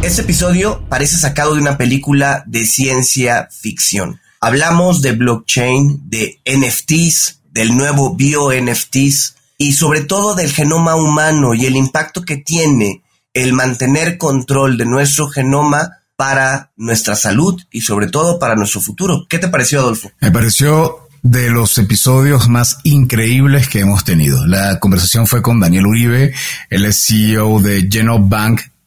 Este 0.00 0.22
episodio 0.22 0.84
parece 0.88 1.18
sacado 1.18 1.54
de 1.54 1.60
una 1.60 1.76
película 1.76 2.44
de 2.46 2.64
ciencia 2.64 3.48
ficción. 3.50 4.20
Hablamos 4.40 5.02
de 5.02 5.12
blockchain, 5.12 6.08
de 6.08 6.40
NFTs, 6.46 7.40
del 7.50 7.76
nuevo 7.76 8.14
bio-NFTs 8.14 9.34
y 9.58 9.72
sobre 9.72 10.02
todo 10.02 10.36
del 10.36 10.52
genoma 10.52 10.94
humano 10.94 11.52
y 11.52 11.66
el 11.66 11.74
impacto 11.74 12.22
que 12.22 12.36
tiene 12.36 13.02
el 13.34 13.52
mantener 13.52 14.18
control 14.18 14.78
de 14.78 14.86
nuestro 14.86 15.28
genoma 15.28 15.98
para 16.14 16.70
nuestra 16.76 17.16
salud 17.16 17.60
y 17.72 17.80
sobre 17.80 18.06
todo 18.06 18.38
para 18.38 18.54
nuestro 18.54 18.80
futuro. 18.80 19.26
¿Qué 19.28 19.38
te 19.38 19.48
pareció, 19.48 19.80
Adolfo? 19.80 20.12
Me 20.20 20.30
pareció 20.30 21.08
de 21.22 21.50
los 21.50 21.76
episodios 21.76 22.48
más 22.48 22.78
increíbles 22.84 23.68
que 23.68 23.80
hemos 23.80 24.04
tenido. 24.04 24.46
La 24.46 24.78
conversación 24.78 25.26
fue 25.26 25.42
con 25.42 25.58
Daniel 25.58 25.86
Uribe, 25.86 26.32
el 26.70 26.94
CEO 26.94 27.60
de 27.60 27.88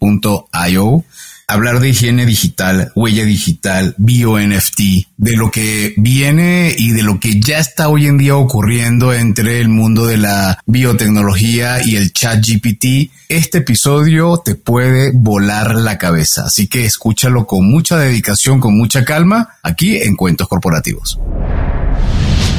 Genobank.io 0.02 1.06
hablar 1.48 1.82
de 1.82 1.90
higiene 1.90 2.26
digital, 2.26 2.94
huella 2.96 3.26
digital, 3.26 3.94
bio 3.98 4.40
NFT, 4.40 4.80
de 5.18 5.36
lo 5.36 5.52
que 5.52 5.94
viene 5.98 6.74
y 6.78 6.92
de 6.92 7.04
lo 7.04 7.20
que 7.20 7.42
ya 7.42 7.60
está 7.60 7.90
hoy 7.90 8.08
en 8.08 8.18
día 8.18 8.38
ocurriendo 8.38 9.14
entre 9.14 9.60
el 9.60 9.68
mundo 9.68 10.06
de 10.06 10.16
la 10.16 10.60
biotecnología 10.66 11.86
y 11.86 11.98
el 11.98 12.14
chat 12.14 12.40
GPT, 12.40 13.12
este 13.28 13.58
episodio 13.58 14.38
te 14.38 14.56
puede 14.56 15.12
volar 15.14 15.76
la 15.76 15.98
cabeza. 15.98 16.46
Así 16.46 16.68
que 16.68 16.86
escúchalo 16.86 17.46
con 17.46 17.70
mucha 17.70 17.98
dedicación, 17.98 18.62
con 18.62 18.78
mucha 18.78 19.04
calma, 19.04 19.58
aquí 19.62 19.98
en 19.98 20.16
Cuentos 20.16 20.48
Corporativos. 20.48 21.20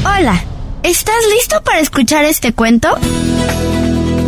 Hola, 0.05 0.45
¿estás 0.83 1.17
listo 1.35 1.63
para 1.63 1.81
escuchar 1.81 2.27
este 2.27 2.53
cuento? 2.53 2.95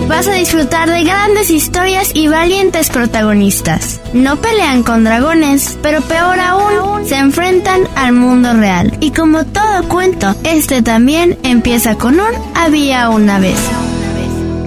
Vas 0.09 0.29
a 0.29 0.35
disfrutar 0.35 0.91
de 0.91 1.03
grandes 1.03 1.49
historias 1.51 2.11
y 2.13 2.29
valientes 2.29 2.91
protagonistas. 2.91 4.03
No 4.13 4.37
pelean 4.37 4.83
con 4.83 5.03
dragones, 5.03 5.79
pero 5.83 6.03
peor 6.03 6.39
aún, 6.39 7.07
se 7.07 7.17
enfrentan 7.17 7.89
al 7.97 8.13
mundo 8.13 8.53
real. 8.53 8.97
Y 9.01 9.13
como 9.13 9.47
todo 9.47 9.89
cuento, 9.89 10.35
este 10.45 10.83
también 10.83 11.39
empieza 11.43 11.97
con 11.97 12.21
un 12.21 12.33
había 12.55 13.09
una 13.09 13.39
vez. 13.39 13.59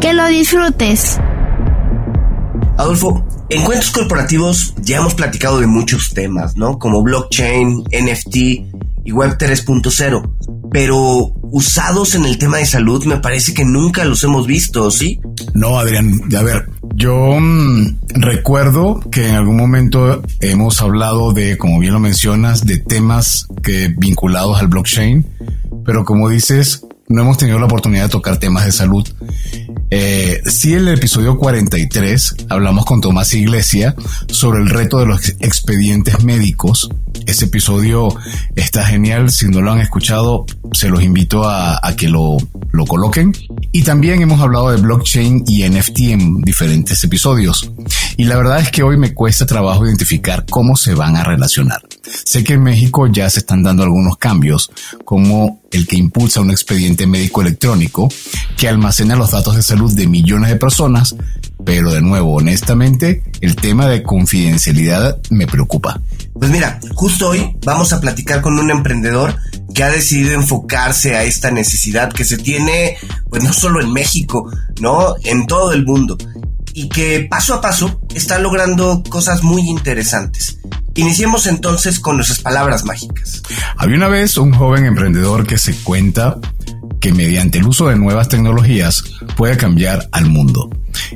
Que 0.02 0.14
lo 0.14 0.26
disfrutes. 0.28 1.20
Adolfo, 2.78 3.24
en 3.50 3.64
cuentos 3.64 3.92
corporativos 3.92 4.74
ya 4.82 4.98
hemos 4.98 5.14
platicado 5.14 5.60
de 5.60 5.68
muchos 5.68 6.14
temas, 6.16 6.58
¿no? 6.58 6.80
Como 6.80 7.04
blockchain, 7.04 7.84
NFT 7.92 8.88
y 9.08 9.12
Web 9.14 9.38
3.0 9.38 10.58
pero 10.72 11.32
usados 11.44 12.16
en 12.16 12.26
el 12.26 12.38
tema 12.38 12.58
de 12.58 12.66
salud 12.66 13.06
me 13.06 13.18
parece 13.18 13.54
que 13.54 13.64
nunca 13.64 14.04
los 14.04 14.24
hemos 14.24 14.48
visto, 14.48 14.92
¿sí? 14.92 15.20
No, 15.54 15.80
Adrián, 15.80 16.22
a 16.38 16.44
ver, 16.44 16.70
yo 16.94 17.40
mm, 17.40 18.00
recuerdo 18.10 19.00
que 19.12 19.30
en 19.30 19.36
algún 19.36 19.58
momento 19.58 20.22
hemos 20.42 20.82
hablado 20.82 21.32
de, 21.32 21.58
como 21.58 21.80
bien 21.80 21.94
lo 21.94 22.00
mencionas, 22.00 22.66
de 22.66 22.78
temas 22.78 23.48
que 23.64 23.94
vinculados 23.98 24.60
al 24.60 24.68
blockchain, 24.68 25.26
pero 25.86 26.04
como 26.04 26.30
dices, 26.30 26.86
no 27.10 27.22
hemos 27.22 27.38
tenido 27.38 27.58
la 27.58 27.66
oportunidad 27.66 28.04
de 28.04 28.10
tocar 28.10 28.38
temas 28.38 28.66
de 28.66 28.72
salud. 28.72 29.08
Eh, 29.90 30.42
sí, 30.46 30.74
en 30.74 30.88
el 30.88 30.96
episodio 30.96 31.38
43 31.38 32.36
hablamos 32.50 32.86
con 32.86 33.00
Tomás 33.00 33.34
Iglesia 33.34 33.96
sobre 34.28 34.62
el 34.62 34.70
reto 34.70 35.00
de 35.00 35.06
los 35.06 35.30
expedientes 35.40 36.24
médicos. 36.24 36.90
Ese 37.26 37.46
episodio 37.46 38.10
está 38.56 38.86
genial. 38.86 39.32
Si 39.32 39.48
no 39.48 39.62
lo 39.62 39.72
han 39.72 39.80
escuchado, 39.80 40.46
se 40.74 40.90
los 40.90 41.02
invito 41.02 41.48
a, 41.48 41.80
que 41.96 42.10
lo, 42.10 42.38
lo 42.72 42.86
coloquen. 42.86 43.34
Y 43.72 43.84
también 43.84 44.22
hemos 44.22 44.42
hablado 44.42 44.72
de 44.72 44.82
blockchain 44.82 45.46
y 45.48 45.68
NFT 45.68 46.00
en 46.00 46.42
diferentes 46.42 47.02
episodios. 47.04 47.72
Y 48.18 48.26
la 48.26 48.36
verdad 48.36 48.60
es 48.60 48.70
que 48.72 48.84
hoy 48.84 48.98
me 48.98 49.14
cuesta 49.14 49.46
trabajo 49.46 49.86
identificar 49.86 50.46
cómo 50.50 50.76
se 50.76 50.94
van 50.94 51.16
a 51.16 51.24
relacionar. 51.24 51.87
Sé 52.24 52.44
que 52.44 52.54
en 52.54 52.64
México 52.64 53.08
ya 53.08 53.30
se 53.30 53.40
están 53.40 53.64
dando 53.64 53.84
algunos 53.84 54.18
cambios, 54.18 54.72
como 55.06 55.62
el 55.72 55.88
que 55.88 55.98
impulsa 55.98 56.42
un 56.42 56.52
expediente 56.52 57.08
médico 57.08 57.42
electrónico 57.42 58.10
que 58.58 58.68
almacena 58.68 59.16
los 59.16 59.32
datos 59.32 59.56
de 59.56 59.64
salud 59.64 59.94
de 59.94 60.08
millones 60.08 60.50
de 60.50 60.56
personas, 60.56 61.16
pero 61.66 61.92
de 61.92 62.02
nuevo, 62.02 62.36
honestamente, 62.36 63.24
el 63.42 63.56
tema 63.56 63.88
de 63.88 64.04
confidencialidad 64.04 65.20
me 65.30 65.48
preocupa. 65.48 66.02
Pues 66.34 66.52
mira, 66.52 66.80
justo 66.94 67.30
hoy 67.30 67.58
vamos 67.66 67.94
a 67.94 68.00
platicar 68.00 68.42
con 68.42 68.58
un 68.58 68.72
emprendedor 68.72 69.36
que 69.74 69.84
ha 69.84 69.90
decidido 69.90 70.32
enfocarse 70.34 71.16
a 71.16 71.24
esta 71.24 71.52
necesidad 71.52 72.12
que 72.12 72.26
se 72.26 72.38
tiene, 72.38 72.98
pues 73.30 73.44
no 73.44 73.54
solo 73.54 73.82
en 73.82 73.92
México, 73.92 74.50
¿no? 74.80 75.16
En 75.24 75.46
todo 75.46 75.74
el 75.74 75.86
mundo. 75.86 76.18
Y 76.74 76.90
que 76.90 77.28
paso 77.30 77.56
a 77.56 77.62
paso 77.62 78.02
está 78.14 78.40
logrando 78.40 79.04
cosas 79.10 79.44
muy 79.44 79.62
interesantes. 79.68 80.60
Iniciemos 80.98 81.46
entonces 81.46 82.00
con 82.00 82.16
nuestras 82.16 82.40
palabras 82.40 82.84
mágicas. 82.84 83.44
Había 83.78 83.98
una 83.98 84.08
vez 84.08 84.36
un 84.38 84.52
joven 84.52 84.84
emprendedor 84.84 85.46
que 85.46 85.60
se 85.60 85.76
cuenta 85.84 86.40
que 87.00 87.14
mediante 87.14 87.60
el 87.60 87.68
uso 87.68 87.88
de 87.88 87.96
nuevas 87.96 88.30
tecnologías 88.30 89.04
puede 89.36 89.58
cambiar 89.58 90.10
al 90.12 90.26
mundo. 90.26 90.72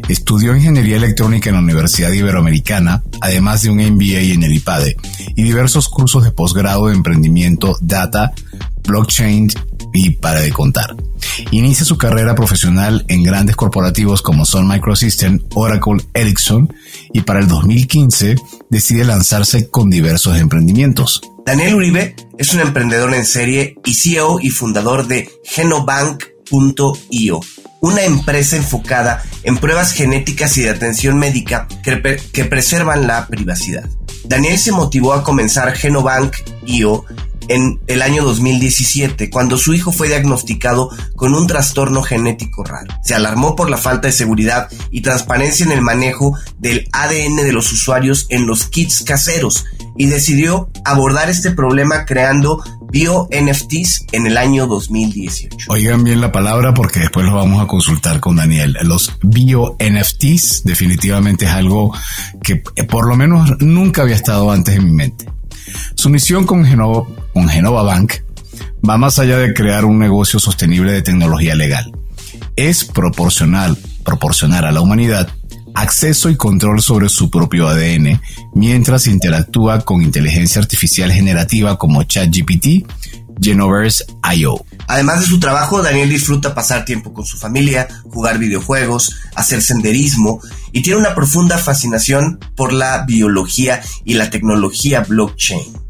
Estudió 0.07 0.55
ingeniería 0.55 0.97
electrónica 0.97 1.49
en 1.49 1.55
la 1.55 1.61
Universidad 1.61 2.11
Iberoamericana, 2.11 3.01
además 3.21 3.63
de 3.63 3.71
un 3.71 3.77
MBA 3.77 4.19
en 4.33 4.43
el 4.43 4.53
IPADE 4.53 4.97
y 5.35 5.41
diversos 5.41 5.89
cursos 5.89 6.23
de 6.23 6.31
posgrado 6.31 6.87
de 6.87 6.93
emprendimiento, 6.93 7.75
data, 7.81 8.33
blockchain 8.87 9.49
y 9.93 10.11
para 10.11 10.41
de 10.41 10.51
contar. 10.51 10.95
Inicia 11.49 11.85
su 11.85 11.97
carrera 11.97 12.35
profesional 12.35 13.03
en 13.07 13.23
grandes 13.23 13.55
corporativos 13.55 14.21
como 14.21 14.45
Sun 14.45 14.67
Microsystem, 14.67 15.39
Oracle, 15.55 16.05
Ericsson 16.13 16.71
y 17.13 17.21
para 17.21 17.39
el 17.39 17.47
2015 17.47 18.35
decide 18.71 19.03
lanzarse 19.03 19.69
con 19.69 19.91
diversos 19.91 20.39
emprendimientos. 20.39 21.21
Daniel 21.45 21.75
Uribe 21.75 22.15
es 22.37 22.53
un 22.53 22.61
emprendedor 22.61 23.13
en 23.13 23.25
serie 23.25 23.75
y 23.85 23.93
CEO 23.93 24.39
y 24.39 24.49
fundador 24.49 25.07
de 25.07 25.29
Genobank.io, 25.43 27.39
una 27.81 28.03
empresa 28.03 28.55
enfocada 28.55 29.23
en 29.43 29.57
pruebas 29.57 29.91
genéticas 29.91 30.57
y 30.57 30.61
de 30.61 30.69
atención 30.69 31.19
médica 31.19 31.67
que, 31.83 32.19
que 32.31 32.45
preservan 32.45 33.05
la 33.05 33.27
privacidad. 33.27 33.87
Daniel 34.23 34.57
se 34.57 34.71
motivó 34.71 35.13
a 35.13 35.23
comenzar 35.23 35.75
Genobank.io 35.75 37.05
en 37.47 37.81
el 37.87 38.01
año 38.01 38.23
2017, 38.23 39.29
cuando 39.29 39.57
su 39.57 39.73
hijo 39.73 39.91
fue 39.91 40.07
diagnosticado 40.07 40.89
con 41.15 41.35
un 41.35 41.47
trastorno 41.47 42.01
genético 42.01 42.63
raro. 42.63 42.93
Se 43.03 43.15
alarmó 43.15 43.55
por 43.55 43.69
la 43.69 43.77
falta 43.77 44.07
de 44.07 44.13
seguridad 44.13 44.69
y 44.91 45.01
transparencia 45.01 45.65
en 45.65 45.71
el 45.71 45.81
manejo 45.81 46.37
del 46.59 46.87
ADN 46.91 47.37
de 47.37 47.53
los 47.53 47.71
usuarios 47.71 48.27
en 48.29 48.45
los 48.45 48.65
kits 48.65 49.03
caseros 49.03 49.65
y 49.97 50.05
decidió 50.05 50.69
abordar 50.85 51.29
este 51.29 51.51
problema 51.51 52.05
creando 52.05 52.63
Bio 52.91 53.29
NFTs 53.31 54.07
en 54.11 54.27
el 54.27 54.37
año 54.37 54.67
2018. 54.67 55.67
Oigan 55.69 56.03
bien 56.03 56.19
la 56.19 56.31
palabra 56.31 56.73
porque 56.73 56.99
después 56.99 57.25
lo 57.25 57.35
vamos 57.35 57.63
a 57.63 57.67
consultar 57.67 58.19
con 58.19 58.35
Daniel. 58.35 58.75
Los 58.83 59.17
Bio 59.21 59.77
NFTs 59.79 60.63
definitivamente 60.65 61.45
es 61.45 61.51
algo 61.51 61.95
que 62.43 62.63
eh, 62.75 62.83
por 62.83 63.07
lo 63.07 63.15
menos 63.15 63.49
nunca 63.59 64.01
había 64.01 64.15
estado 64.15 64.51
antes 64.51 64.75
en 64.75 64.85
mi 64.85 64.91
mente. 64.91 65.25
Su 65.95 66.09
misión 66.09 66.45
con 66.45 66.65
Genova, 66.65 67.83
Bank 67.83 68.13
va 68.87 68.97
más 68.97 69.19
allá 69.19 69.37
de 69.37 69.53
crear 69.53 69.85
un 69.85 69.99
negocio 69.99 70.39
sostenible 70.39 70.91
de 70.91 71.01
tecnología 71.01 71.55
legal. 71.55 71.91
Es 72.55 72.83
proporcional, 72.83 73.77
proporcionar 74.03 74.65
a 74.65 74.71
la 74.71 74.81
humanidad 74.81 75.29
acceso 75.73 76.29
y 76.29 76.35
control 76.35 76.81
sobre 76.81 77.09
su 77.09 77.29
propio 77.29 77.67
ADN 77.67 78.19
mientras 78.53 79.07
interactúa 79.07 79.81
con 79.81 80.01
inteligencia 80.01 80.61
artificial 80.61 81.11
generativa 81.11 81.77
como 81.77 82.03
ChatGPT, 82.03 82.85
Genoverse 83.41 84.05
IO. 84.35 84.65
Además 84.87 85.21
de 85.21 85.25
su 85.25 85.39
trabajo, 85.39 85.81
Daniel 85.81 86.09
disfruta 86.09 86.53
pasar 86.53 86.85
tiempo 86.85 87.13
con 87.13 87.25
su 87.25 87.37
familia, 87.37 87.87
jugar 88.03 88.37
videojuegos, 88.37 89.15
hacer 89.35 89.61
senderismo 89.61 90.41
y 90.71 90.81
tiene 90.81 90.99
una 90.99 91.15
profunda 91.15 91.57
fascinación 91.57 92.39
por 92.55 92.73
la 92.73 93.05
biología 93.05 93.81
y 94.05 94.13
la 94.13 94.29
tecnología 94.29 95.01
blockchain. 95.01 95.81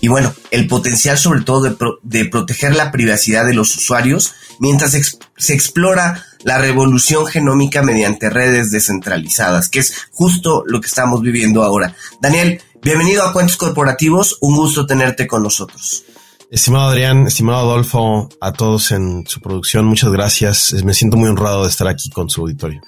Y 0.00 0.08
bueno, 0.08 0.32
el 0.50 0.68
potencial 0.68 1.18
sobre 1.18 1.40
todo 1.40 1.76
de, 2.02 2.24
proteger 2.26 2.76
la 2.76 2.92
privacidad 2.92 3.44
de 3.46 3.54
los 3.54 3.76
usuarios 3.76 4.34
mientras 4.60 4.96
se 5.36 5.54
explora 5.54 6.24
la 6.44 6.58
revolución 6.58 7.26
genómica 7.26 7.82
mediante 7.82 8.30
redes 8.30 8.70
descentralizadas, 8.70 9.68
que 9.68 9.80
es 9.80 10.08
justo 10.12 10.62
lo 10.66 10.80
que 10.80 10.86
estamos 10.86 11.20
viviendo 11.20 11.64
ahora. 11.64 11.96
Daniel, 12.20 12.62
bienvenido 12.82 13.24
a 13.24 13.32
Cuentos 13.32 13.56
Corporativos, 13.56 14.38
un 14.40 14.54
gusto 14.56 14.86
tenerte 14.86 15.26
con 15.26 15.42
nosotros. 15.42 16.04
Estimado 16.50 16.88
Adrián, 16.88 17.26
estimado 17.26 17.58
Adolfo, 17.58 18.30
a 18.40 18.52
todos 18.52 18.90
en 18.92 19.26
su 19.26 19.38
producción, 19.40 19.84
muchas 19.84 20.10
gracias. 20.10 20.72
Me 20.82 20.94
siento 20.94 21.18
muy 21.18 21.28
honrado 21.28 21.64
de 21.64 21.68
estar 21.68 21.86
aquí 21.88 22.08
con 22.08 22.30
su 22.30 22.40
auditorio. 22.40 22.80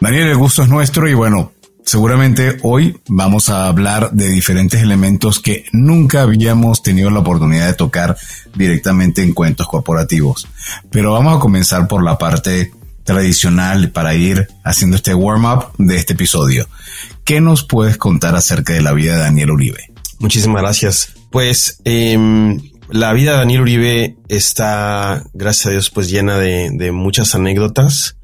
Daniel, 0.00 0.28
el 0.28 0.36
gusto 0.36 0.62
es 0.62 0.68
nuestro 0.68 1.08
y 1.08 1.14
bueno, 1.14 1.52
seguramente 1.84 2.58
hoy 2.62 3.00
vamos 3.06 3.50
a 3.50 3.66
hablar 3.66 4.10
de 4.10 4.28
diferentes 4.30 4.82
elementos 4.82 5.38
que 5.38 5.64
nunca 5.72 6.22
habíamos 6.22 6.82
tenido 6.82 7.08
la 7.10 7.20
oportunidad 7.20 7.68
de 7.68 7.74
tocar 7.74 8.16
directamente 8.56 9.22
en 9.22 9.32
cuentos 9.32 9.68
corporativos. 9.68 10.48
Pero 10.90 11.12
vamos 11.12 11.36
a 11.36 11.40
comenzar 11.40 11.86
por 11.86 12.02
la 12.02 12.18
parte 12.18 12.72
tradicional 13.04 13.92
para 13.92 14.16
ir 14.16 14.48
haciendo 14.64 14.96
este 14.96 15.14
warm-up 15.14 15.66
de 15.78 15.94
este 15.96 16.14
episodio. 16.14 16.66
¿Qué 17.22 17.40
nos 17.40 17.62
puedes 17.62 17.96
contar 17.96 18.34
acerca 18.34 18.72
de 18.72 18.82
la 18.82 18.92
vida 18.92 19.14
de 19.14 19.20
Daniel 19.20 19.52
Uribe? 19.52 19.92
Muchísimas 20.18 20.62
gracias. 20.62 21.10
Pues 21.30 21.80
em, 21.84 22.60
la 22.88 23.12
vida 23.12 23.32
de 23.32 23.38
Daniel 23.38 23.62
Uribe 23.62 24.16
está, 24.28 25.24
gracias 25.32 25.66
a 25.66 25.70
Dios, 25.70 25.90
pues 25.90 26.10
llena 26.10 26.38
de, 26.38 26.90
muchas 26.92 27.34
anécdotas. 27.34 28.16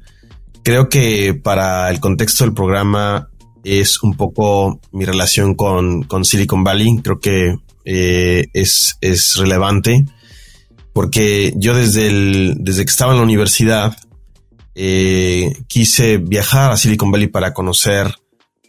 Creo 0.63 0.89
que 0.89 1.33
para 1.33 1.89
el 1.89 1.99
contexto 1.99 2.43
del 2.43 2.53
programa 2.53 3.29
es 3.63 4.01
un 4.03 4.15
poco 4.15 4.79
mi 4.91 5.05
relación 5.05 5.55
con, 5.55 6.05
Silicon 6.23 6.63
Valley. 6.63 6.99
Creo 7.03 7.19
que 7.19 7.55
eh, 7.85 8.45
es, 8.53 8.97
es 9.01 9.35
relevante 9.37 10.05
porque 10.93 11.53
yo 11.55 11.75
desde, 11.75 12.07
el, 12.07 12.55
desde 12.59 12.83
que 12.85 12.89
estaba 12.89 13.13
en 13.13 13.19
la 13.19 13.23
universidad 13.23 13.95
eh, 14.75 15.53
quise 15.67 16.17
viajar 16.17 16.71
a 16.71 16.77
Silicon 16.77 17.11
Valley 17.11 17.27
para 17.27 17.53
conocer, 17.53 18.13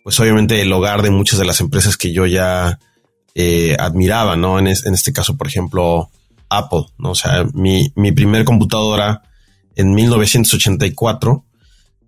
pues 0.04 0.18
obviamente 0.20 0.60
el 0.62 0.72
hogar 0.72 1.02
de 1.02 1.10
muchas 1.10 1.38
de 1.38 1.44
las 1.44 1.60
empresas 1.60 1.96
que 1.96 2.12
yo 2.12 2.26
ya 2.26 2.78
eh, 3.34 3.76
admiraba, 3.78 4.36
¿no? 4.36 4.58
En, 4.58 4.68
este 4.68 5.12
caso, 5.12 5.36
por 5.36 5.46
ejemplo, 5.46 6.10
Apple, 6.48 6.86
¿no? 6.98 7.10
O 7.10 7.14
sea, 7.14 7.44
mi, 7.54 7.92
mi 7.94 8.12
primer 8.12 8.44
computadora 8.44 9.22
en 9.74 9.94
1984 9.94 11.44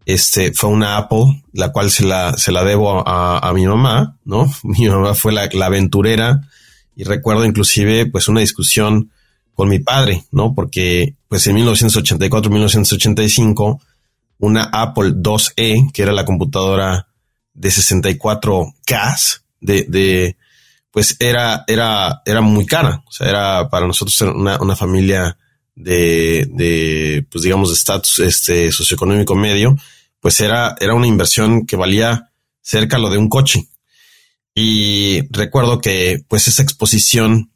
este, 0.06 0.52
fue 0.52 0.70
una 0.70 0.98
Apple, 0.98 1.42
la 1.52 1.72
cual 1.72 1.90
se 1.90 2.04
la, 2.04 2.36
se 2.36 2.52
la 2.52 2.62
debo 2.64 3.02
a, 3.06 3.50
mi 3.54 3.66
mamá, 3.66 4.18
¿no? 4.24 4.52
Mi 4.62 4.88
mamá 4.88 5.14
fue 5.14 5.32
la, 5.32 5.48
la, 5.52 5.66
aventurera 5.66 6.42
y 6.96 7.04
recuerdo 7.04 7.44
inclusive 7.44 8.06
pues 8.06 8.28
una 8.28 8.40
discusión 8.40 9.10
con 9.54 9.68
mi 9.68 9.78
padre, 9.78 10.24
¿no? 10.30 10.54
Porque 10.54 11.16
pues 11.28 11.46
en 11.46 11.54
1984, 11.54 12.50
1985, 12.50 13.80
una 14.38 14.64
Apple 14.64 15.14
2E, 15.14 15.92
que 15.92 16.02
era 16.02 16.12
la 16.12 16.24
computadora 16.24 17.08
de 17.54 17.68
64K, 17.68 19.40
de, 19.60 19.86
de, 19.88 20.36
pues 20.94 21.16
era, 21.18 21.64
era, 21.66 22.22
era 22.24 22.40
muy 22.40 22.66
cara. 22.66 23.02
O 23.04 23.10
sea, 23.10 23.28
era 23.28 23.68
para 23.68 23.84
nosotros 23.84 24.20
una, 24.20 24.62
una 24.62 24.76
familia 24.76 25.36
de, 25.74 26.46
de, 26.48 27.26
pues 27.28 27.42
digamos, 27.42 27.70
de 27.70 27.74
estatus 27.74 28.20
este, 28.20 28.70
socioeconómico 28.70 29.34
medio, 29.34 29.76
pues 30.20 30.38
era, 30.38 30.76
era 30.78 30.94
una 30.94 31.08
inversión 31.08 31.66
que 31.66 31.74
valía 31.74 32.30
cerca 32.62 32.98
lo 32.98 33.10
de 33.10 33.18
un 33.18 33.28
coche. 33.28 33.66
Y 34.54 35.26
recuerdo 35.30 35.80
que 35.80 36.24
pues 36.28 36.46
esa 36.46 36.62
exposición 36.62 37.50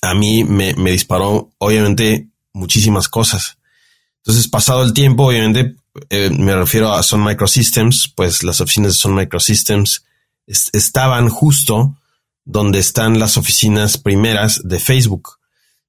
a 0.00 0.14
mí 0.14 0.44
me, 0.44 0.74
me 0.74 0.92
disparó, 0.92 1.50
obviamente, 1.58 2.28
muchísimas 2.52 3.08
cosas. 3.08 3.58
Entonces, 4.18 4.46
pasado 4.46 4.84
el 4.84 4.92
tiempo, 4.92 5.26
obviamente, 5.26 5.74
eh, 6.08 6.30
me 6.30 6.54
refiero 6.54 6.92
a 6.92 7.02
Sun 7.02 7.24
Microsystems, 7.24 8.12
pues 8.14 8.44
las 8.44 8.60
oficinas 8.60 8.92
de 8.92 8.98
Sun 8.98 9.16
Microsystems 9.16 10.04
estaban 10.46 11.28
justo 11.30 11.96
donde 12.44 12.78
están 12.78 13.18
las 13.18 13.36
oficinas 13.36 13.98
primeras 13.98 14.60
de 14.64 14.78
Facebook. 14.78 15.38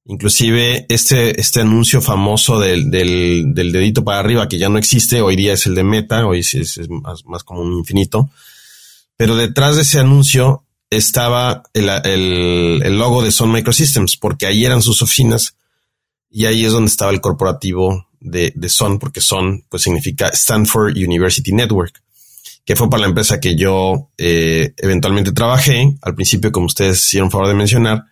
Inclusive 0.05 0.85
este, 0.89 1.39
este 1.39 1.61
anuncio 1.61 2.01
famoso 2.01 2.59
del, 2.59 2.91
del, 2.91 3.53
del, 3.53 3.71
dedito 3.71 4.03
para 4.03 4.19
arriba, 4.19 4.47
que 4.47 4.59
ya 4.59 4.69
no 4.69 4.77
existe, 4.77 5.21
hoy 5.21 5.35
día 5.35 5.53
es 5.53 5.65
el 5.65 5.75
de 5.75 5.83
Meta, 5.83 6.25
hoy 6.27 6.39
es, 6.39 6.53
es 6.53 6.89
más, 6.89 7.25
más 7.25 7.43
como 7.43 7.61
un 7.61 7.73
infinito. 7.73 8.29
Pero 9.17 9.35
detrás 9.35 9.75
de 9.75 9.81
ese 9.81 9.99
anuncio 9.99 10.63
estaba 10.89 11.63
el, 11.73 12.97
logo 12.97 13.23
de 13.23 13.31
Sun 13.31 13.51
Microsystems, 13.51 14.17
porque 14.17 14.45
ahí 14.45 14.65
eran 14.65 14.81
sus 14.81 15.01
oficinas 15.01 15.55
y 16.29 16.45
ahí 16.45 16.65
es 16.65 16.71
donde 16.71 16.89
estaba 16.89 17.11
el 17.11 17.21
corporativo 17.21 18.07
de, 18.19 18.53
de 18.55 18.69
Sun, 18.69 18.99
porque 18.99 19.21
Sun 19.21 19.65
pues 19.69 19.83
significa 19.83 20.27
Stanford 20.27 20.97
University 20.97 21.51
Network, 21.51 22.01
que 22.65 22.75
fue 22.75 22.89
para 22.89 23.01
la 23.01 23.07
empresa 23.07 23.39
que 23.39 23.55
yo 23.55 24.09
eh, 24.17 24.73
eventualmente 24.77 25.31
trabajé, 25.31 25.95
al 26.01 26.15
principio 26.15 26.51
como 26.51 26.65
ustedes 26.65 26.97
hicieron 27.05 27.31
favor 27.31 27.47
de 27.47 27.53
mencionar, 27.53 28.05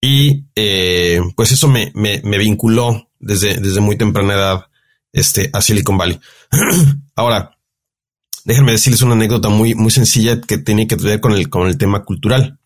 y 0.00 0.44
eh, 0.54 1.20
pues 1.36 1.52
eso 1.52 1.68
me, 1.68 1.92
me, 1.94 2.20
me, 2.24 2.38
vinculó 2.38 3.10
desde, 3.18 3.60
desde 3.60 3.80
muy 3.80 3.96
temprana 3.96 4.34
edad 4.34 4.66
este, 5.12 5.50
a 5.52 5.60
Silicon 5.60 5.98
Valley. 5.98 6.18
Ahora, 7.16 7.58
déjenme 8.44 8.72
decirles 8.72 9.02
una 9.02 9.14
anécdota 9.14 9.48
muy, 9.48 9.74
muy 9.74 9.90
sencilla 9.90 10.40
que 10.40 10.58
tiene 10.58 10.86
que 10.86 10.96
ver 10.96 11.20
con 11.20 11.32
el, 11.32 11.50
con 11.50 11.66
el 11.66 11.76
tema 11.76 12.04
cultural. 12.04 12.58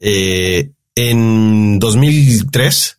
Eh, 0.00 0.72
en 0.94 1.78
2003, 1.78 2.98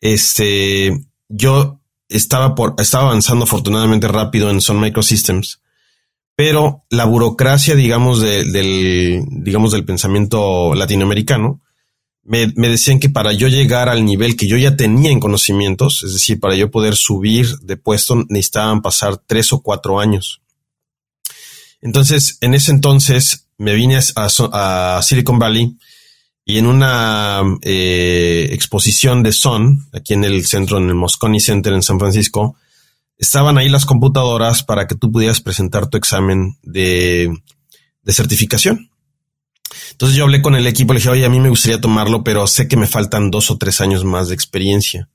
este, 0.00 1.06
yo 1.28 1.80
estaba 2.08 2.54
por, 2.54 2.74
estaba 2.78 3.04
avanzando 3.04 3.44
afortunadamente 3.44 4.08
rápido 4.08 4.50
en 4.50 4.60
Sun 4.60 4.80
Microsystems, 4.80 5.60
pero 6.38 6.84
la 6.88 7.04
burocracia, 7.04 7.74
digamos, 7.74 8.20
del, 8.20 9.24
digamos, 9.28 9.72
del 9.72 9.84
pensamiento 9.84 10.72
latinoamericano, 10.72 11.60
me, 12.22 12.46
decían 12.46 13.00
que 13.00 13.08
para 13.08 13.32
yo 13.32 13.48
llegar 13.48 13.88
al 13.88 14.04
nivel 14.04 14.36
que 14.36 14.46
yo 14.46 14.56
ya 14.56 14.76
tenía 14.76 15.10
en 15.10 15.18
conocimientos, 15.18 16.04
es 16.04 16.12
decir, 16.12 16.38
para 16.38 16.54
yo 16.54 16.70
poder 16.70 16.94
subir 16.94 17.58
de 17.62 17.76
puesto, 17.76 18.24
necesitaban 18.28 18.82
pasar 18.82 19.16
tres 19.26 19.52
o 19.52 19.62
cuatro 19.62 19.98
años. 19.98 20.40
Entonces, 21.82 22.38
en 22.40 22.54
ese 22.54 22.70
entonces 22.70 23.48
me 23.56 23.74
vine 23.74 23.98
a, 24.14 25.00
Silicon 25.02 25.40
Valley 25.40 25.76
y 26.44 26.58
en 26.58 26.66
una 26.68 27.42
eh, 27.62 28.50
exposición 28.52 29.24
de 29.24 29.32
Son, 29.32 29.88
aquí 29.92 30.14
en 30.14 30.22
el 30.22 30.46
centro, 30.46 30.78
en 30.78 30.88
el 30.88 30.94
Moscone 30.94 31.40
Center 31.40 31.72
en 31.72 31.82
San 31.82 31.98
Francisco, 31.98 32.54
estaban 33.18 33.58
ahí 33.58 33.68
las 33.68 33.84
computadoras 33.84 34.62
para 34.62 34.86
que 34.86 34.94
tú 34.94 35.12
pudieras 35.12 35.40
presentar 35.40 35.88
tu 35.88 35.98
examen 35.98 36.56
de, 36.62 37.30
de 38.02 38.12
certificación. 38.12 38.90
Entonces 39.92 40.16
yo 40.16 40.24
hablé 40.24 40.40
con 40.40 40.54
el 40.54 40.66
equipo, 40.66 40.92
le 40.92 41.00
dije, 41.00 41.10
oye, 41.10 41.24
a 41.24 41.30
mí 41.30 41.40
me 41.40 41.50
gustaría 41.50 41.80
tomarlo, 41.80 42.24
pero 42.24 42.46
sé 42.46 42.68
que 42.68 42.76
me 42.76 42.86
faltan 42.86 43.30
dos 43.30 43.50
o 43.50 43.58
tres 43.58 43.80
años 43.80 44.04
más 44.04 44.28
de 44.28 44.34
experiencia. 44.34 45.08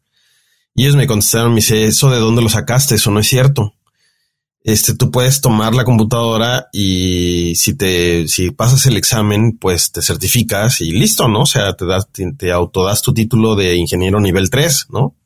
Y 0.75 0.83
ellos 0.83 0.95
me 0.95 1.07
contestaron, 1.07 1.51
me 1.51 1.57
dice, 1.57 1.85
¿eso 1.85 2.09
de 2.09 2.19
dónde 2.19 2.41
lo 2.41 2.49
sacaste? 2.49 2.95
Eso 2.95 3.11
no 3.11 3.19
es 3.19 3.27
cierto 3.27 3.73
este, 4.63 4.95
tú 4.95 5.11
puedes 5.11 5.41
tomar 5.41 5.75
la 5.75 5.83
computadora 5.83 6.69
y 6.71 7.53
si 7.55 7.75
te, 7.75 8.27
si 8.29 8.51
pasas 8.51 8.85
el 8.85 8.95
examen, 8.95 9.57
pues 9.57 9.91
te 9.91 10.01
certificas 10.01 10.79
y 10.79 10.91
listo, 10.91 11.27
¿no? 11.27 11.41
O 11.41 11.45
sea, 11.45 11.73
te 11.73 11.85
das, 11.85 12.07
te, 12.37 12.51
autodas 12.51 13.01
tu 13.01 13.13
título 13.13 13.55
de 13.55 13.75
ingeniero 13.75 14.21
nivel 14.21 14.49
3, 14.49 14.87
¿no? 14.89 15.17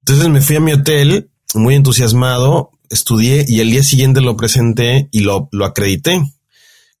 Entonces 0.00 0.28
me 0.28 0.40
fui 0.40 0.56
a 0.56 0.60
mi 0.60 0.72
hotel 0.72 1.31
muy 1.54 1.74
entusiasmado, 1.74 2.70
estudié 2.90 3.44
y 3.48 3.60
el 3.60 3.70
día 3.70 3.82
siguiente 3.82 4.20
lo 4.20 4.36
presenté 4.36 5.08
y 5.12 5.20
lo, 5.20 5.48
lo 5.52 5.64
acredité 5.64 6.22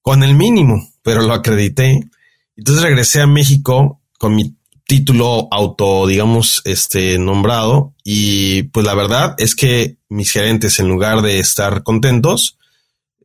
con 0.00 0.22
el 0.22 0.34
mínimo, 0.34 0.88
pero 1.02 1.22
lo 1.22 1.32
acredité. 1.32 2.08
Entonces 2.56 2.82
regresé 2.82 3.20
a 3.20 3.26
México 3.26 4.00
con 4.18 4.34
mi 4.34 4.56
título 4.86 5.48
auto, 5.50 6.06
digamos, 6.06 6.60
este 6.64 7.18
nombrado. 7.18 7.94
Y 8.04 8.64
pues 8.64 8.84
la 8.84 8.94
verdad 8.94 9.34
es 9.38 9.54
que 9.54 9.96
mis 10.08 10.30
gerentes, 10.30 10.78
en 10.80 10.88
lugar 10.88 11.22
de 11.22 11.38
estar 11.38 11.82
contentos, 11.82 12.58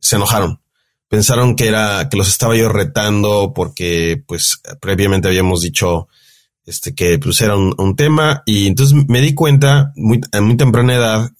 se 0.00 0.16
enojaron. 0.16 0.60
Pensaron 1.08 1.56
que 1.56 1.68
era, 1.68 2.08
que 2.10 2.16
los 2.16 2.28
estaba 2.28 2.56
yo 2.56 2.68
retando 2.68 3.52
porque 3.54 4.22
pues 4.26 4.60
previamente 4.80 5.28
habíamos 5.28 5.62
dicho 5.62 6.08
este 6.68 6.94
que 6.94 7.18
pues 7.18 7.40
era 7.40 7.56
un, 7.56 7.96
tema. 7.96 8.42
Y 8.46 8.66
entonces 8.66 8.96
me 9.08 9.20
di 9.20 9.34
cuenta 9.34 9.92
muy, 9.96 10.20
a 10.32 10.40
muy 10.40 10.56
temprana 10.56 10.94
edad, 10.94 11.30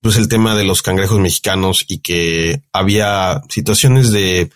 pues 0.00 0.16
el 0.16 0.28
tema 0.28 0.54
de 0.54 0.64
los 0.64 0.82
cangrejos 0.82 1.18
mexicanos 1.18 1.84
y 1.88 1.98
que 1.98 2.62
había 2.72 3.42
situaciones 3.48 4.12
de 4.12 4.50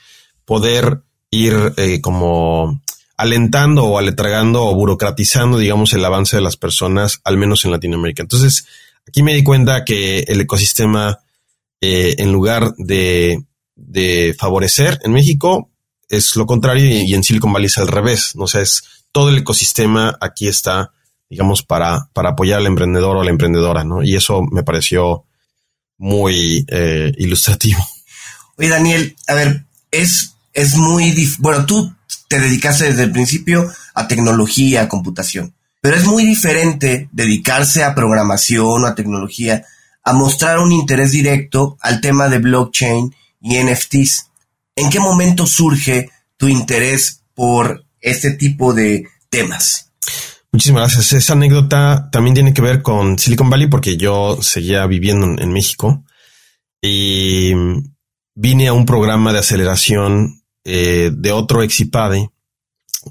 poder 0.45 1.03
ir 1.31 1.75
eh, 1.77 2.01
como 2.01 2.81
alentando 3.17 3.85
o 3.85 3.99
aletragando 3.99 4.65
o 4.65 4.75
burocratizando, 4.75 5.59
digamos, 5.59 5.93
el 5.93 6.05
avance 6.05 6.37
de 6.37 6.43
las 6.43 6.57
personas, 6.57 7.21
al 7.25 7.37
menos 7.37 7.65
en 7.65 7.73
Latinoamérica. 7.73 8.23
Entonces, 8.23 8.65
aquí 9.07 9.23
me 9.23 9.35
di 9.35 9.43
cuenta 9.43 9.85
que 9.85 10.21
el 10.21 10.41
ecosistema, 10.41 11.21
eh, 11.81 12.15
en 12.19 12.33
lugar 12.33 12.73
de, 12.79 13.45
favorecer 14.39 15.01
en 15.05 15.13
México, 15.13 15.71
es 16.09 16.35
lo 16.37 16.47
contrario 16.47 16.87
y, 16.87 17.15
en 17.15 17.23
Silicon 17.23 17.53
Valley 17.53 17.67
es 17.67 17.79
al 17.79 17.89
revés. 17.89 18.35
¿no? 18.37 18.45
O 18.45 18.49
sea, 18.49 18.63
todo 19.13 19.31
el 19.31 19.39
ecosistema 19.39 20.17
aquí 20.21 20.49
está, 20.49 20.93
digamos, 21.29 21.63
para, 21.63 22.09
para 22.13 22.31
apoyar 22.31 22.59
al 22.59 22.67
emprendedor 22.67 23.17
o 23.17 23.25
la 23.25 23.31
emprendedora, 23.31 23.85
¿no? 23.85 24.03
Y 24.03 24.17
eso 24.17 24.43
me 24.51 24.63
pareció 24.63 25.25
muy 25.99 26.65
eh, 26.69 27.13
ilustrativo. 27.19 27.87
Oye, 28.57 28.69
Daniel, 28.69 29.17
a 29.27 29.35
ver, 29.35 29.65
es, 29.91 30.35
es 30.53 30.77
muy, 30.77 31.15
bueno, 31.39 31.67
tú 31.67 31.95
te 32.29 32.41
dedicaste 32.41 32.85
desde 32.85 33.05
el 33.05 33.13
principio 33.13 33.71
a 33.95 34.09
tecnología, 34.09 34.83
a 34.83 34.89
computación. 34.89 35.55
Pero 35.81 35.97
es 35.97 36.05
muy 36.05 36.25
diferente 36.25 37.09
dedicarse 37.13 37.83
a 37.83 37.95
programación 37.95 38.85
o 38.85 38.87
a 38.87 38.95
tecnología 38.95 39.65
a 40.05 40.13
mostrar 40.13 40.59
un 40.59 40.73
interés 40.73 41.13
directo 41.13 41.77
al 41.81 42.01
tema 42.01 42.29
de 42.29 42.39
blockchain 42.39 43.15
y 43.41 43.59
NFTs. 43.59 44.29
¿En 44.77 44.91
qué 44.91 45.01
momento 45.01 45.47
surge 45.47 46.11
tu 46.37 46.49
interés 46.49 47.23
por 47.35 47.85
este 48.01 48.33
tipo 48.33 48.73
de 48.73 49.07
temas? 49.29 49.93
Muchísimas 50.53 50.83
gracias. 50.83 51.13
Esa 51.13 51.35
anécdota 51.35 52.09
también 52.11 52.35
tiene 52.35 52.53
que 52.53 52.63
ver 52.63 52.83
con 52.83 53.19
Silicon 53.19 53.51
Valley 53.51 53.69
porque 53.69 53.97
yo 53.97 54.39
seguía 54.43 54.87
viviendo 54.87 55.41
en, 55.41 55.53
México 55.53 56.05
y 56.83 57.53
vine 58.35 58.69
a 58.69 58.73
un 58.73 58.85
programa 58.85 59.33
de 59.33 59.39
aceleración 59.39 60.43
eh, 60.65 61.11
de 61.15 61.33
otro 61.33 61.63
Exipade 61.63 62.31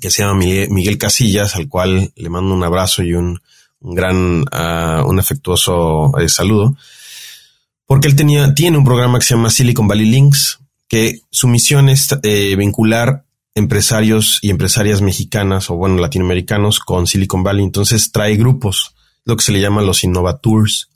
que 0.02 0.12
se 0.12 0.22
llama 0.22 0.36
Miguel, 0.36 0.98
Casillas, 0.98 1.56
al 1.56 1.68
cual 1.68 2.12
le 2.16 2.30
mando 2.30 2.54
un 2.54 2.64
abrazo 2.64 3.04
y 3.04 3.14
un, 3.14 3.40
gran, 3.80 4.42
uh, 4.42 5.08
un 5.08 5.20
afectuoso 5.20 6.18
eh, 6.20 6.30
saludo, 6.30 6.76
porque 7.86 8.08
él 8.08 8.16
tenía, 8.16 8.54
tiene 8.54 8.78
un 8.78 8.84
programa 8.84 9.18
que 9.18 9.26
se 9.26 9.34
llama 9.34 9.50
Silicon 9.50 9.88
Valley 9.88 10.06
Links, 10.06 10.60
que 10.88 11.22
su 11.32 11.48
misión 11.48 11.90
es 11.90 12.10
eh, 12.24 12.56
vincular 12.56 13.26
empresarios 13.60 14.40
y 14.42 14.50
empresarias 14.50 15.02
mexicanas 15.02 15.70
o 15.70 15.76
bueno, 15.76 15.98
latinoamericanos 15.98 16.80
con 16.80 17.06
Silicon 17.06 17.44
Valley. 17.44 17.64
Entonces 17.64 18.12
trae 18.12 18.36
grupos, 18.36 18.96
lo 19.26 19.38
que 19.38 19.44
se 19.44 19.52
le 19.52 19.62
llama 19.62 19.82
los 19.82 20.04
Innovatours. 20.04 20.90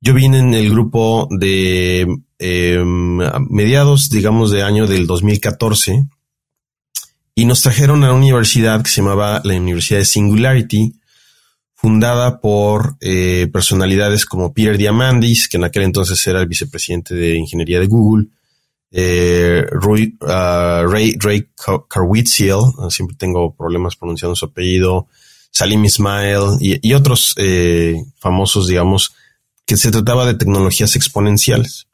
Yo 0.00 0.14
vine 0.14 0.38
en 0.38 0.54
el 0.54 0.70
grupo 0.70 1.28
de 1.30 2.06
em, 2.38 3.18
mediados, 3.50 4.10
digamos, 4.10 4.50
de 4.50 4.62
año 4.62 4.86
del 4.86 5.06
2014 5.06 6.06
y 7.34 7.44
nos 7.44 7.62
trajeron 7.62 8.04
a 8.04 8.12
una 8.12 8.14
universidad 8.14 8.82
que 8.82 8.90
se 8.90 9.00
llamaba 9.00 9.40
la 9.44 9.54
Universidad 9.54 10.00
de 10.00 10.04
Singularity, 10.04 10.94
fundada 11.74 12.40
por 12.40 12.96
eh, 13.00 13.48
personalidades 13.52 14.26
como 14.26 14.52
Peter 14.52 14.76
Diamandis, 14.76 15.48
que 15.48 15.56
en 15.56 15.64
aquel 15.64 15.82
entonces 15.84 16.24
era 16.26 16.40
el 16.40 16.46
vicepresidente 16.46 17.14
de 17.14 17.36
ingeniería 17.36 17.80
de 17.80 17.86
Google, 17.86 18.26
eh, 18.94 19.64
uh, 19.72 20.86
Ray, 20.86 21.16
Ray 21.18 21.48
Karwitziel, 21.88 22.60
siempre 22.90 23.16
tengo 23.16 23.54
problemas 23.54 23.96
pronunciando 23.96 24.36
su 24.36 24.44
apellido, 24.44 25.08
Salim 25.50 25.84
Ismail 25.84 26.58
y, 26.60 26.92
otros 26.94 27.34
eh, 27.36 28.02
famosos, 28.18 28.66
digamos, 28.66 29.14
que 29.66 29.76
se 29.76 29.90
trataba 29.90 30.26
de 30.26 30.34
tecnologías 30.34 30.94
exponenciales. 30.94 31.88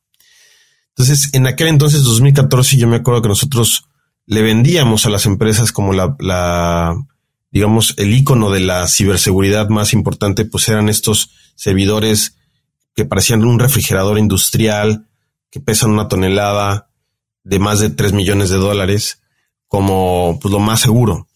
Entonces, 0.91 1.31
en 1.33 1.47
aquel 1.47 1.69
entonces, 1.69 2.03
2014, 2.03 2.77
yo 2.77 2.89
me 2.89 2.97
acuerdo 2.97 3.23
que 3.23 3.29
nosotros 3.29 3.85
le 4.27 4.43
vendíamos 4.43 5.07
a 5.07 5.11
las 5.11 5.27
empresas 5.27 5.73
como 5.73 5.93
la, 5.93 6.17
la 6.19 6.97
digamos, 7.51 7.95
el 7.97 8.13
icono 8.13 8.51
de 8.51 8.61
la 8.61 8.87
ciberseguridad 8.89 9.69
más 9.69 9.93
importante, 9.93 10.45
pues 10.45 10.69
eran 10.69 10.89
estos 10.89 11.31
servidores 11.55 12.37
que 12.95 13.05
parecían 13.05 13.45
un 13.45 13.59
refrigerador 13.59 14.19
industrial, 14.19 15.07
que 15.51 15.61
pesan 15.61 15.91
una 15.91 16.09
tonelada 16.09 16.88
de 17.49 17.59
más 17.59 17.81
de 17.81 17.89
3 17.89 18.13
millones 18.13 18.51
de 18.51 18.59
dólares, 18.59 19.23
como 19.67 20.39
pues, 20.41 20.53
lo 20.53 20.61
más 20.61 20.81
seguro. 20.81 21.29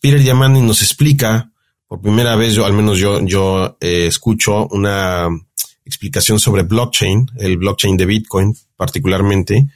Peter 0.00 0.20
Diamandi 0.20 0.60
nos 0.60 0.82
explica, 0.82 1.52
por 1.86 2.00
primera 2.00 2.34
vez, 2.34 2.54
yo, 2.54 2.66
al 2.66 2.72
menos 2.72 2.98
yo, 2.98 3.24
yo 3.24 3.76
eh, 3.80 4.06
escucho 4.06 4.66
una 4.72 5.28
explicación 5.84 6.40
sobre 6.40 6.64
blockchain, 6.64 7.30
el 7.38 7.58
blockchain 7.58 7.96
de 7.96 8.06
Bitcoin 8.06 8.56
particularmente, 8.76 9.68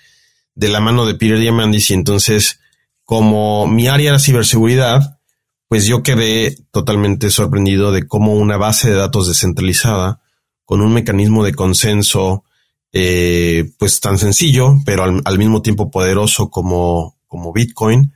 de 0.55 0.69
la 0.69 0.81
mano 0.81 1.07
de 1.07 1.15
Peter 1.15 1.39
Diamandis 1.39 1.91
y 1.91 1.95
entonces 1.95 2.59
como 3.05 3.69
mi 3.69 3.87
área 3.87 4.11
era 4.11 4.19
ciberseguridad, 4.19 5.21
pues 5.69 5.87
yo 5.87 6.03
quedé 6.03 6.57
totalmente 6.73 7.31
sorprendido 7.31 7.93
de 7.93 8.09
cómo 8.09 8.33
una 8.33 8.57
base 8.57 8.91
de 8.91 8.97
datos 8.97 9.29
descentralizada 9.29 10.21
con 10.65 10.81
un 10.81 10.93
mecanismo 10.93 11.45
de 11.45 11.55
consenso 11.55 12.43
eh, 12.93 13.71
pues 13.79 14.01
tan 14.01 14.19
sencillo, 14.19 14.77
pero 14.85 15.05
al, 15.05 15.39
mismo 15.39 15.63
tiempo 15.63 15.91
poderoso 15.91 16.51
como, 16.51 17.17
como 17.27 17.53
Bitcoin, 17.53 18.13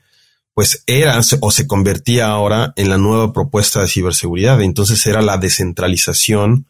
pues 0.54 0.82
era 0.86 1.20
o 1.40 1.50
se 1.50 1.66
convertía 1.66 2.28
ahora 2.28 2.72
en 2.76 2.90
la 2.90 2.98
nueva 2.98 3.32
propuesta 3.32 3.80
de 3.80 3.88
ciberseguridad. 3.88 4.60
Entonces 4.62 5.06
era 5.06 5.22
la 5.22 5.38
descentralización 5.38 6.66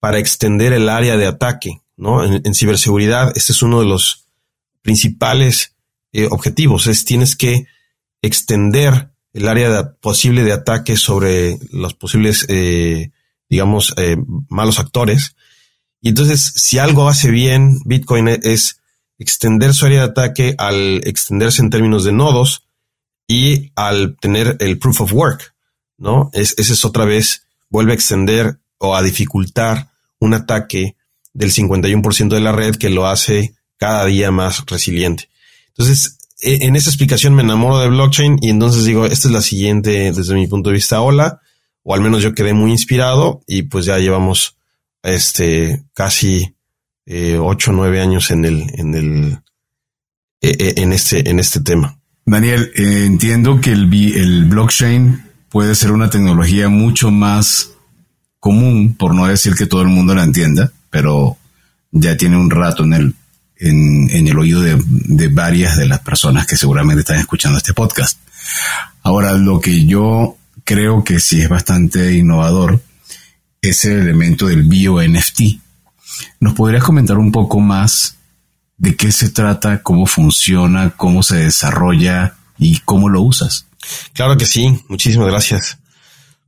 para 0.00 0.18
extender 0.18 0.72
el 0.72 0.88
área 0.88 1.16
de 1.16 1.26
ataque, 1.26 1.80
¿no? 1.96 2.22
En, 2.22 2.54
ciberseguridad, 2.54 3.32
este 3.36 3.52
es 3.52 3.62
uno 3.62 3.80
de 3.80 3.86
los 3.86 4.26
principales 4.82 5.74
eh, 6.12 6.28
objetivos. 6.30 6.86
Es 6.86 7.04
tienes 7.04 7.36
que 7.36 7.66
extender 8.20 9.10
el 9.32 9.48
área 9.48 9.94
posible 10.00 10.44
de 10.44 10.52
ataque 10.52 10.96
sobre 10.96 11.58
los 11.72 11.94
posibles, 11.94 12.46
eh, 12.48 13.10
digamos, 13.48 13.94
eh, 13.96 14.16
malos 14.48 14.78
actores. 14.78 15.36
Y 16.04 16.10
entonces, 16.10 16.52
si 16.54 16.78
algo 16.78 17.08
hace 17.08 17.30
bien 17.30 17.80
Bitcoin 17.86 18.28
es 18.28 18.78
extender 19.18 19.72
su 19.72 19.86
área 19.86 20.00
de 20.00 20.10
ataque 20.10 20.54
al 20.58 21.00
extenderse 21.04 21.62
en 21.62 21.70
términos 21.70 22.04
de 22.04 22.12
nodos 22.12 22.66
y 23.26 23.72
al 23.74 24.14
tener 24.20 24.58
el 24.60 24.78
proof 24.78 25.00
of 25.00 25.14
work, 25.14 25.54
¿no? 25.96 26.28
Es, 26.34 26.56
ese 26.58 26.74
es 26.74 26.84
otra 26.84 27.06
vez, 27.06 27.46
vuelve 27.70 27.92
a 27.92 27.94
extender 27.94 28.58
o 28.76 28.94
a 28.94 29.02
dificultar 29.02 29.88
un 30.18 30.34
ataque 30.34 30.94
del 31.32 31.50
51% 31.50 32.28
de 32.28 32.40
la 32.40 32.52
red 32.52 32.76
que 32.76 32.90
lo 32.90 33.06
hace 33.06 33.54
cada 33.78 34.04
día 34.04 34.30
más 34.30 34.62
resiliente. 34.66 35.30
Entonces, 35.68 36.18
e, 36.42 36.66
en 36.66 36.76
esa 36.76 36.90
explicación 36.90 37.34
me 37.34 37.42
enamoro 37.42 37.78
de 37.78 37.88
blockchain 37.88 38.40
y 38.42 38.50
entonces 38.50 38.84
digo, 38.84 39.06
esta 39.06 39.28
es 39.28 39.32
la 39.32 39.40
siguiente 39.40 40.12
desde 40.12 40.34
mi 40.34 40.48
punto 40.48 40.68
de 40.68 40.74
vista 40.74 41.00
ola, 41.00 41.40
o 41.82 41.94
al 41.94 42.02
menos 42.02 42.22
yo 42.22 42.34
quedé 42.34 42.52
muy 42.52 42.72
inspirado 42.72 43.40
y 43.46 43.62
pues 43.62 43.86
ya 43.86 43.96
llevamos 43.96 44.58
este 45.04 45.84
casi 45.92 46.56
eh, 47.06 47.38
ocho 47.38 47.70
o 47.70 47.74
nueve 47.74 48.00
años 48.00 48.30
en 48.30 48.44
el, 48.44 48.66
en 48.74 48.94
el, 48.94 49.38
e, 50.40 50.56
e, 50.58 50.82
en 50.82 50.92
este, 50.92 51.28
en 51.28 51.38
este 51.38 51.60
tema. 51.60 51.98
Daniel, 52.24 52.72
eh, 52.74 53.04
entiendo 53.04 53.60
que 53.60 53.72
el, 53.72 53.92
el 53.92 54.46
blockchain 54.46 55.22
puede 55.50 55.74
ser 55.74 55.92
una 55.92 56.10
tecnología 56.10 56.68
mucho 56.68 57.10
más 57.10 57.70
común, 58.40 58.94
por 58.94 59.14
no 59.14 59.26
decir 59.26 59.54
que 59.54 59.66
todo 59.66 59.82
el 59.82 59.88
mundo 59.88 60.14
la 60.14 60.24
entienda, 60.24 60.72
pero 60.90 61.36
ya 61.90 62.16
tiene 62.16 62.36
un 62.36 62.50
rato 62.50 62.84
en 62.84 62.92
el 62.94 63.14
en, 63.56 64.26
el 64.26 64.38
oído 64.38 64.60
de, 64.60 64.78
de, 64.86 65.28
varias 65.28 65.76
de 65.76 65.86
las 65.86 66.00
personas 66.00 66.46
que 66.46 66.56
seguramente 66.56 67.00
están 67.00 67.18
escuchando 67.18 67.56
este 67.56 67.72
podcast. 67.72 68.18
Ahora, 69.02 69.32
lo 69.34 69.60
que 69.60 69.86
yo 69.86 70.36
creo 70.64 71.04
que 71.04 71.20
sí 71.20 71.40
es 71.40 71.48
bastante 71.48 72.14
innovador 72.14 72.82
es 73.70 73.84
el 73.84 74.00
elemento 74.00 74.46
del 74.46 74.62
bio 74.62 75.00
NFT. 75.02 75.40
¿Nos 76.40 76.54
podrías 76.54 76.84
comentar 76.84 77.18
un 77.18 77.32
poco 77.32 77.60
más 77.60 78.18
de 78.76 78.96
qué 78.96 79.12
se 79.12 79.30
trata, 79.30 79.82
cómo 79.82 80.06
funciona, 80.06 80.90
cómo 80.90 81.22
se 81.22 81.36
desarrolla 81.36 82.36
y 82.58 82.78
cómo 82.80 83.08
lo 83.08 83.22
usas? 83.22 83.66
Claro 84.12 84.36
que 84.36 84.46
sí, 84.46 84.80
muchísimas 84.88 85.28
gracias. 85.28 85.78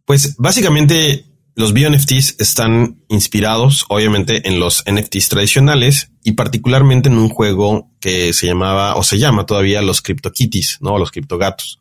Pues 0.04 0.36
básicamente 0.36 1.26
los 1.56 1.72
BioNFTs 1.72 2.36
están 2.38 3.02
inspirados, 3.08 3.86
obviamente, 3.88 4.46
en 4.46 4.60
los 4.60 4.84
NFTs 4.86 5.30
tradicionales 5.30 6.10
y 6.22 6.32
particularmente 6.32 7.08
en 7.08 7.16
un 7.16 7.30
juego 7.30 7.90
que 7.98 8.32
se 8.34 8.46
llamaba 8.46 8.94
o 8.96 9.02
se 9.02 9.18
llama 9.18 9.46
todavía 9.46 9.80
los 9.80 10.02
CryptoKitties, 10.02 10.78
¿no? 10.80 10.98
Los 10.98 11.10
criptogatos. 11.10 11.80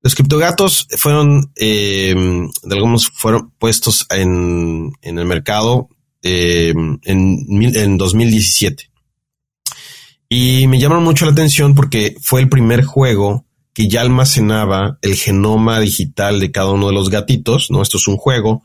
Los 0.00 0.14
criptogatos 0.14 0.86
fueron, 0.96 1.52
eh, 1.56 2.14
de 2.62 2.76
algunos 2.76 3.08
fueron 3.08 3.50
puestos 3.58 4.06
en, 4.10 4.92
el 5.02 5.24
mercado 5.24 5.88
eh, 6.22 6.72
en, 7.04 7.40
en 7.44 7.98
2017. 7.98 8.90
Y 10.28 10.66
me 10.66 10.78
llamaron 10.78 11.04
mucho 11.04 11.24
la 11.24 11.32
atención 11.32 11.74
porque 11.74 12.16
fue 12.20 12.40
el 12.40 12.48
primer 12.48 12.84
juego 12.84 13.46
que 13.78 13.88
ya 13.88 14.00
almacenaba 14.00 14.98
el 15.02 15.14
genoma 15.14 15.80
digital 15.80 16.40
de 16.40 16.50
cada 16.50 16.72
uno 16.72 16.88
de 16.88 16.92
los 16.92 17.10
gatitos, 17.10 17.70
¿no? 17.70 17.80
Esto 17.80 17.96
es 17.96 18.08
un 18.08 18.16
juego 18.16 18.62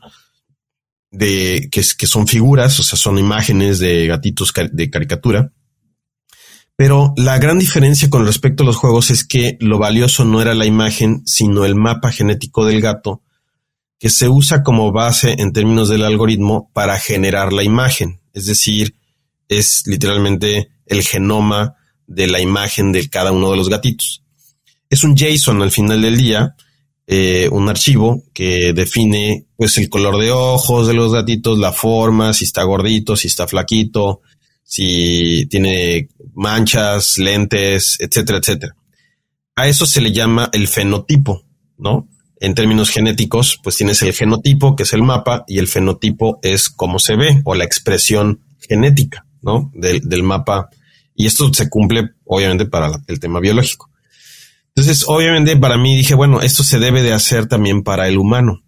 de 1.12 1.68
que, 1.70 1.82
que 1.96 2.06
son 2.06 2.26
figuras, 2.26 2.78
o 2.80 2.82
sea, 2.82 2.98
son 2.98 3.18
imágenes 3.18 3.78
de 3.78 4.06
gatitos 4.06 4.52
de 4.72 4.90
caricatura. 4.90 5.52
Pero 6.76 7.12
la 7.16 7.38
gran 7.38 7.58
diferencia 7.58 8.10
con 8.10 8.26
respecto 8.26 8.62
a 8.62 8.66
los 8.66 8.76
juegos 8.76 9.10
es 9.10 9.24
que 9.24 9.56
lo 9.60 9.78
valioso 9.78 10.24
no 10.24 10.42
era 10.42 10.54
la 10.54 10.66
imagen, 10.66 11.22
sino 11.24 11.64
el 11.64 11.74
mapa 11.74 12.10
genético 12.10 12.64
del 12.64 12.80
gato, 12.80 13.22
que 13.98 14.10
se 14.10 14.28
usa 14.28 14.62
como 14.62 14.90
base 14.92 15.36
en 15.38 15.52
términos 15.52 15.88
del 15.88 16.04
algoritmo 16.04 16.70
para 16.72 16.98
generar 16.98 17.52
la 17.52 17.62
imagen. 17.62 18.20
Es 18.32 18.46
decir, 18.46 18.96
es 19.48 19.84
literalmente 19.86 20.70
el 20.86 21.02
genoma 21.02 21.76
de 22.06 22.26
la 22.26 22.40
imagen 22.40 22.92
de 22.92 23.08
cada 23.08 23.32
uno 23.32 23.50
de 23.50 23.56
los 23.56 23.68
gatitos 23.68 24.24
es 24.94 25.04
un 25.04 25.16
JSON 25.16 25.60
al 25.62 25.70
final 25.70 26.00
del 26.02 26.16
día, 26.16 26.54
eh, 27.06 27.48
un 27.50 27.68
archivo 27.68 28.22
que 28.32 28.72
define 28.72 29.46
pues 29.56 29.76
el 29.78 29.88
color 29.88 30.18
de 30.18 30.30
ojos 30.30 30.86
de 30.86 30.94
los 30.94 31.12
gatitos, 31.12 31.58
la 31.58 31.72
forma, 31.72 32.32
si 32.32 32.44
está 32.44 32.62
gordito, 32.62 33.16
si 33.16 33.28
está 33.28 33.46
flaquito, 33.46 34.20
si 34.62 35.46
tiene 35.50 36.08
manchas, 36.34 37.18
lentes, 37.18 37.96
etcétera, 38.00 38.38
etcétera. 38.38 38.76
A 39.56 39.68
eso 39.68 39.86
se 39.86 40.00
le 40.00 40.12
llama 40.12 40.50
el 40.52 40.68
fenotipo, 40.68 41.44
¿no? 41.78 42.08
En 42.40 42.54
términos 42.54 42.90
genéticos, 42.90 43.58
pues 43.62 43.76
tienes 43.76 44.02
el 44.02 44.12
genotipo, 44.12 44.76
que 44.76 44.82
es 44.82 44.92
el 44.92 45.02
mapa, 45.02 45.44
y 45.46 45.58
el 45.58 45.68
fenotipo 45.68 46.38
es 46.42 46.68
cómo 46.68 46.98
se 46.98 47.16
ve 47.16 47.40
o 47.44 47.54
la 47.54 47.64
expresión 47.64 48.40
genética, 48.68 49.26
¿no? 49.42 49.70
Del, 49.74 50.00
del 50.00 50.22
mapa. 50.22 50.70
Y 51.14 51.26
esto 51.26 51.52
se 51.54 51.68
cumple, 51.68 52.10
obviamente, 52.24 52.66
para 52.66 52.90
el 53.06 53.20
tema 53.20 53.40
biológico. 53.40 53.90
Entonces, 54.76 55.04
obviamente 55.06 55.56
para 55.56 55.78
mí 55.78 55.96
dije, 55.96 56.14
bueno, 56.14 56.40
esto 56.40 56.64
se 56.64 56.80
debe 56.80 57.02
de 57.02 57.12
hacer 57.12 57.46
también 57.46 57.84
para 57.84 58.08
el 58.08 58.18
humano. 58.18 58.62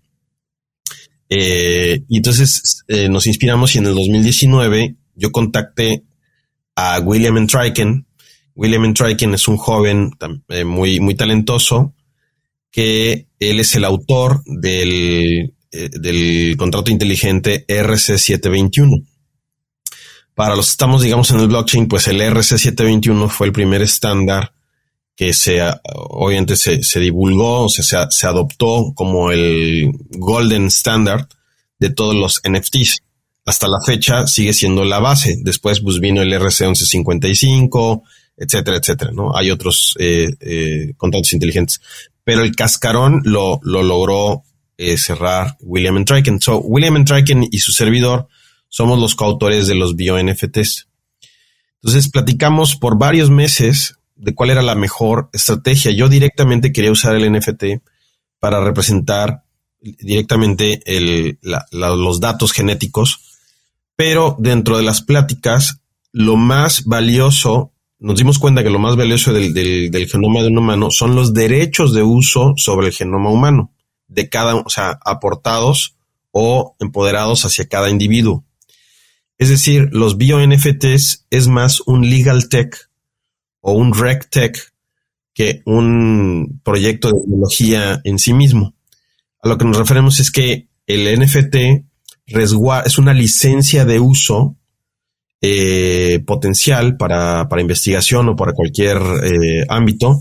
Eh, 1.29 2.05
y 2.09 2.19
entonces 2.19 2.85
eh, 2.87 3.09
nos 3.09 3.27
inspiramos 3.27 3.75
y 3.75 3.79
en 3.79 3.87
el 3.87 3.95
2019 3.95 4.95
yo 5.17 5.33
contacté 5.33 6.05
a 6.77 7.01
William 7.01 7.37
Entriken. 7.37 8.07
William 8.55 8.85
Entriken 8.85 9.35
es 9.35 9.49
un 9.49 9.57
joven 9.57 10.13
eh, 10.49 10.65
muy, 10.65 11.01
muy 11.01 11.15
talentoso 11.15 11.95
que 12.71 13.27
él 13.41 13.61
es 13.61 13.75
el 13.75 13.85
autor 13.85 14.43
del, 14.45 15.55
del 15.71 16.57
contrato 16.59 16.91
inteligente 16.91 17.67
RC721. 17.67 19.07
Para 20.35 20.55
los 20.55 20.67
que 20.67 20.73
estamos, 20.73 21.03
digamos, 21.03 21.31
en 21.31 21.41
el 21.41 21.49
blockchain, 21.49 21.89
pues 21.89 22.09
el 22.09 22.21
RC721 22.21 23.31
fue 23.31 23.47
el 23.47 23.55
primer 23.55 23.81
estándar 23.81 24.53
que 25.17 25.33
se, 25.33 25.63
obviamente 25.95 26.57
se, 26.57 26.83
se 26.83 27.01
divulgó, 27.01 27.65
o 27.65 27.69
sea, 27.71 28.11
se, 28.11 28.27
adoptó 28.27 28.93
como 28.95 29.31
el 29.33 29.91
golden 30.11 30.67
standard 30.67 31.27
de 31.79 31.89
todos 31.89 32.15
los 32.15 32.43
NFTs. 32.47 33.03
Hasta 33.47 33.69
la 33.69 33.81
fecha 33.81 34.27
sigue 34.27 34.53
siendo 34.53 34.85
la 34.85 34.99
base. 34.99 35.37
Después 35.41 35.81
pues, 35.81 36.01
vino 36.01 36.21
el 36.21 36.33
RC1155, 36.33 38.03
etcétera, 38.37 38.77
etcétera, 38.77 39.13
¿no? 39.13 39.35
Hay 39.37 39.51
otros 39.51 39.95
eh, 39.99 40.29
eh, 40.41 40.93
contratos 40.97 41.33
inteligentes. 41.33 41.81
Pero 42.25 42.43
el 42.43 42.55
cascarón 42.55 43.23
lo, 43.25 43.61
lo 43.63 43.83
logró 43.83 44.43
eh, 44.77 44.99
cerrar 44.99 45.57
William 45.61 45.97
Entriken. 45.97 46.41
So, 46.41 46.59
William 46.59 46.97
Entriken 46.97 47.47
y 47.51 47.59
su 47.59 47.73
servidor 47.73 48.29
somos 48.69 48.99
los 48.99 49.15
coautores 49.15 49.67
de 49.69 49.75
los 49.75 49.97
bio-NFTs. 49.97 50.89
Entonces 51.83 52.11
platicamos 52.11 52.77
por 52.77 52.99
varios 52.99 53.31
meses 53.31 53.95
de 54.17 54.35
cuál 54.35 54.51
era 54.51 54.63
la 54.63 54.75
mejor 54.75 55.31
estrategia. 55.33 55.93
Yo 55.93 56.09
directamente 56.09 56.73
quería 56.73 56.91
usar 56.91 57.15
el 57.15 57.33
NFT 57.33 57.83
para 58.39 58.63
representar 58.63 59.45
directamente 59.81 60.83
los 61.71 62.21
datos 62.21 62.53
genéticos, 62.53 63.26
pero 63.97 64.37
dentro 64.39 64.77
de 64.77 64.83
las 64.83 65.03
pláticas, 65.03 65.81
lo 66.13 66.37
más 66.37 66.85
valioso, 66.85 67.73
nos 67.99 68.19
dimos 68.19 68.39
cuenta 68.39 68.63
que 68.63 68.71
lo 68.71 68.79
más 68.79 68.97
valioso 68.97 69.33
del, 69.33 70.09
genoma 70.09 70.43
de 70.43 70.49
un 70.49 70.59
humano 70.59 70.91
son 70.91 71.15
los 71.15 71.33
derechos 71.33 71.95
de 71.95 72.03
uso 72.03 72.53
sobre 72.57 72.89
el 72.89 72.93
genoma 72.93 73.31
humano, 73.31 73.73
de 74.07 74.29
cada, 74.29 74.55
o 74.55 74.69
sea, 74.69 74.99
aportados 75.05 75.97
o 76.31 76.77
empoderados 76.79 77.45
hacia 77.47 77.67
cada 77.67 77.91
individuo. 77.91 78.45
Es 79.39 79.49
decir, 79.49 79.89
los 79.93 80.17
bio-NFTs 80.17 81.27
es 81.31 81.49
más 81.49 81.81
un 81.81 82.09
legal 82.09 82.49
tech 82.49 82.91
o 83.61 83.73
un 83.73 83.95
RecTech 83.95 84.73
que 85.35 85.63
un 85.67 86.61
proyecto 86.65 87.09
de 87.09 87.21
tecnología 87.21 88.01
en 88.05 88.19
sí 88.19 88.33
mismo. 88.33 88.75
A 89.43 89.49
lo 89.49 89.59
que 89.59 89.67
nos 89.67 89.77
referimos 89.77 90.21
es 90.21 90.31
que 90.31 90.69
el 90.87 91.21
NFT 91.21 91.85
es 92.27 92.99
una 92.99 93.15
licencia 93.15 93.85
de 93.85 94.01
uso 94.01 94.57
eh, 95.41 96.23
potencial 96.27 96.97
para, 96.97 97.47
investigación 97.59 98.29
o 98.29 98.37
para 98.37 98.53
cualquier 98.53 98.99
eh, 98.99 99.65
ámbito, 99.69 100.21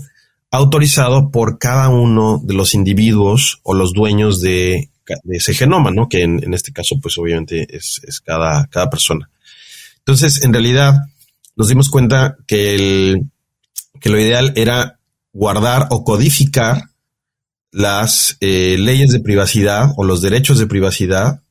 autorizado 0.50 1.30
por 1.30 1.58
cada 1.58 1.88
uno 1.88 2.40
de 2.44 2.54
los 2.54 2.74
individuos 2.74 3.60
o 3.62 3.74
los 3.74 3.92
dueños 3.92 4.40
de, 4.40 4.90
ese 5.30 5.54
genoma, 5.54 5.90
¿no? 5.90 6.08
Que 6.08 6.22
en, 6.22 6.54
este 6.54 6.72
caso, 6.72 6.96
pues 7.00 7.18
obviamente 7.18 7.66
es, 7.76 8.00
es, 8.06 8.20
cada, 8.20 8.66
cada 8.66 8.88
persona. 8.90 9.30
Entonces, 9.98 10.44
en 10.44 10.52
realidad, 10.52 10.94
nos 11.56 11.68
dimos 11.68 11.88
cuenta 11.88 12.36
que 12.46 12.74
el, 12.74 13.30
que 14.00 14.10
lo 14.10 14.20
ideal 14.20 14.52
era 14.56 14.98
guardar 15.32 15.88
o 15.90 16.04
codificar 16.04 16.90
las 17.72 18.36
eh, 18.40 18.76
leyes 18.78 19.10
de 19.10 19.20
privacidad 19.20 19.90
o 19.96 20.04
los 20.04 20.22
derechos 20.22 20.58
de 20.58 20.66
privacidad 20.66 21.42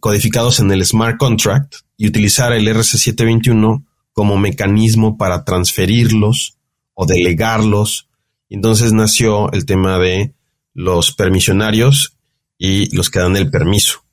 codificados 0.00 0.60
en 0.60 0.70
el 0.72 0.84
smart 0.84 1.18
contract 1.18 1.76
y 1.96 2.08
utilizar 2.08 2.52
el 2.52 2.66
RC721 2.68 3.84
como 4.12 4.36
mecanismo 4.36 5.16
para 5.16 5.44
transferirlos 5.44 6.56
o 6.94 7.06
delegarlos. 7.06 8.08
Entonces 8.48 8.92
nació 8.92 9.52
el 9.52 9.64
tema 9.66 9.98
de 9.98 10.34
los 10.74 11.12
permisionarios 11.12 12.14
y 12.58 12.94
los 12.94 13.10
que 13.10 13.20
dan 13.20 13.36
el 13.36 13.50
permiso. 13.50 14.04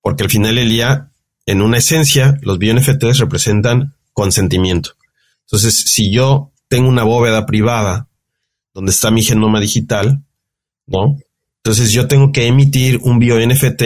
Porque 0.00 0.24
al 0.24 0.30
final 0.30 0.56
del 0.56 0.68
día, 0.68 1.10
en 1.46 1.62
una 1.62 1.78
esencia, 1.78 2.38
los 2.42 2.58
BNFTs 2.58 3.18
representan 3.18 3.94
consentimiento. 4.12 4.92
Entonces, 5.46 5.74
si 5.74 6.10
yo 6.10 6.52
tengo 6.68 6.88
una 6.88 7.04
bóveda 7.04 7.44
privada 7.44 8.08
donde 8.72 8.92
está 8.92 9.10
mi 9.10 9.22
genoma 9.22 9.60
digital, 9.60 10.22
¿no? 10.86 11.18
Entonces 11.58 11.92
yo 11.92 12.08
tengo 12.08 12.32
que 12.32 12.46
emitir 12.46 12.98
un 13.02 13.18
bio 13.18 13.38
NFT 13.38 13.82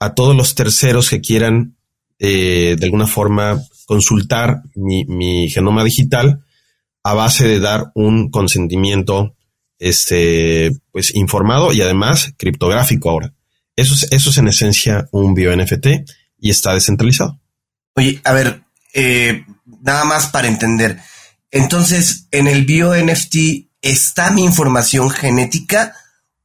a 0.00 0.14
todos 0.14 0.34
los 0.34 0.54
terceros 0.54 1.10
que 1.10 1.20
quieran 1.20 1.76
eh, 2.18 2.76
de 2.78 2.84
alguna 2.86 3.06
forma 3.06 3.62
consultar 3.86 4.62
mi, 4.74 5.48
genoma 5.48 5.84
digital 5.84 6.44
a 7.02 7.14
base 7.14 7.46
de 7.46 7.60
dar 7.60 7.92
un 7.94 8.30
consentimiento 8.30 9.36
este, 9.78 10.70
pues 10.92 11.14
informado 11.14 11.72
y 11.72 11.82
además 11.82 12.32
criptográfico 12.36 13.10
ahora. 13.10 13.32
Eso 13.76 13.94
es, 13.94 14.08
eso 14.10 14.30
es 14.30 14.38
en 14.38 14.48
esencia 14.48 15.08
un 15.12 15.34
bio 15.34 15.56
NFT 15.56 15.86
y 16.38 16.50
está 16.50 16.74
descentralizado. 16.74 17.38
Oye, 17.94 18.20
a 18.24 18.32
ver, 18.32 18.62
eh, 18.94 19.44
nada 19.82 20.04
más 20.04 20.28
para 20.28 20.48
entender. 20.48 20.98
Entonces, 21.50 22.26
en 22.30 22.46
el 22.46 22.64
bio 22.64 22.94
NFT 22.94 23.36
está 23.82 24.30
mi 24.30 24.44
información 24.44 25.10
genética 25.10 25.94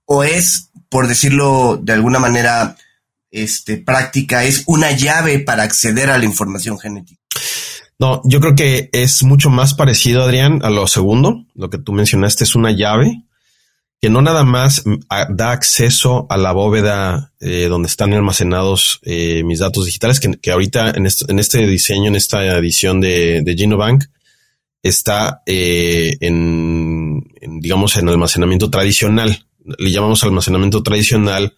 o 0.05 0.23
es, 0.23 0.71
por 0.89 1.07
decirlo 1.07 1.79
de 1.81 1.93
alguna 1.93 2.19
manera 2.19 2.77
este, 3.35 3.77
práctica, 3.77 4.43
es 4.43 4.63
una 4.65 4.91
llave 4.91 5.39
para 5.39 5.63
acceder 5.63 6.09
a 6.09 6.17
la 6.17 6.25
información 6.25 6.79
genética. 6.79 7.21
No, 7.97 8.21
yo 8.25 8.39
creo 8.39 8.55
que 8.55 8.89
es 8.91 9.23
mucho 9.23 9.49
más 9.49 9.73
parecido, 9.73 10.23
Adrián, 10.23 10.59
a 10.63 10.69
lo 10.69 10.87
segundo. 10.87 11.45
Lo 11.53 11.69
que 11.69 11.77
tú 11.77 11.93
mencionaste 11.93 12.43
es 12.43 12.55
una 12.55 12.71
llave 12.71 13.23
que 14.01 14.09
no 14.09 14.21
nada 14.21 14.43
más 14.43 14.83
da 15.29 15.51
acceso 15.51 16.27
a 16.29 16.37
la 16.37 16.51
bóveda 16.51 17.33
eh, 17.39 17.67
donde 17.69 17.87
están 17.87 18.13
almacenados 18.13 18.99
eh, 19.03 19.43
mis 19.43 19.59
datos 19.59 19.85
digitales, 19.85 20.19
que, 20.19 20.51
ahorita 20.51 20.91
en 20.91 21.05
este, 21.39 21.65
diseño, 21.65 22.09
en 22.09 22.15
esta 22.15 22.45
edición 22.57 22.99
de, 22.99 23.41
de 23.41 23.55
Genobank, 23.55 24.03
está 24.83 25.41
eh, 25.45 26.17
en, 26.19 27.23
digamos, 27.61 27.97
en 27.97 28.09
almacenamiento 28.09 28.69
tradicional. 28.69 29.47
Le 29.79 29.91
llamamos 29.91 30.23
almacenamiento 30.23 30.83
tradicional 30.83 31.55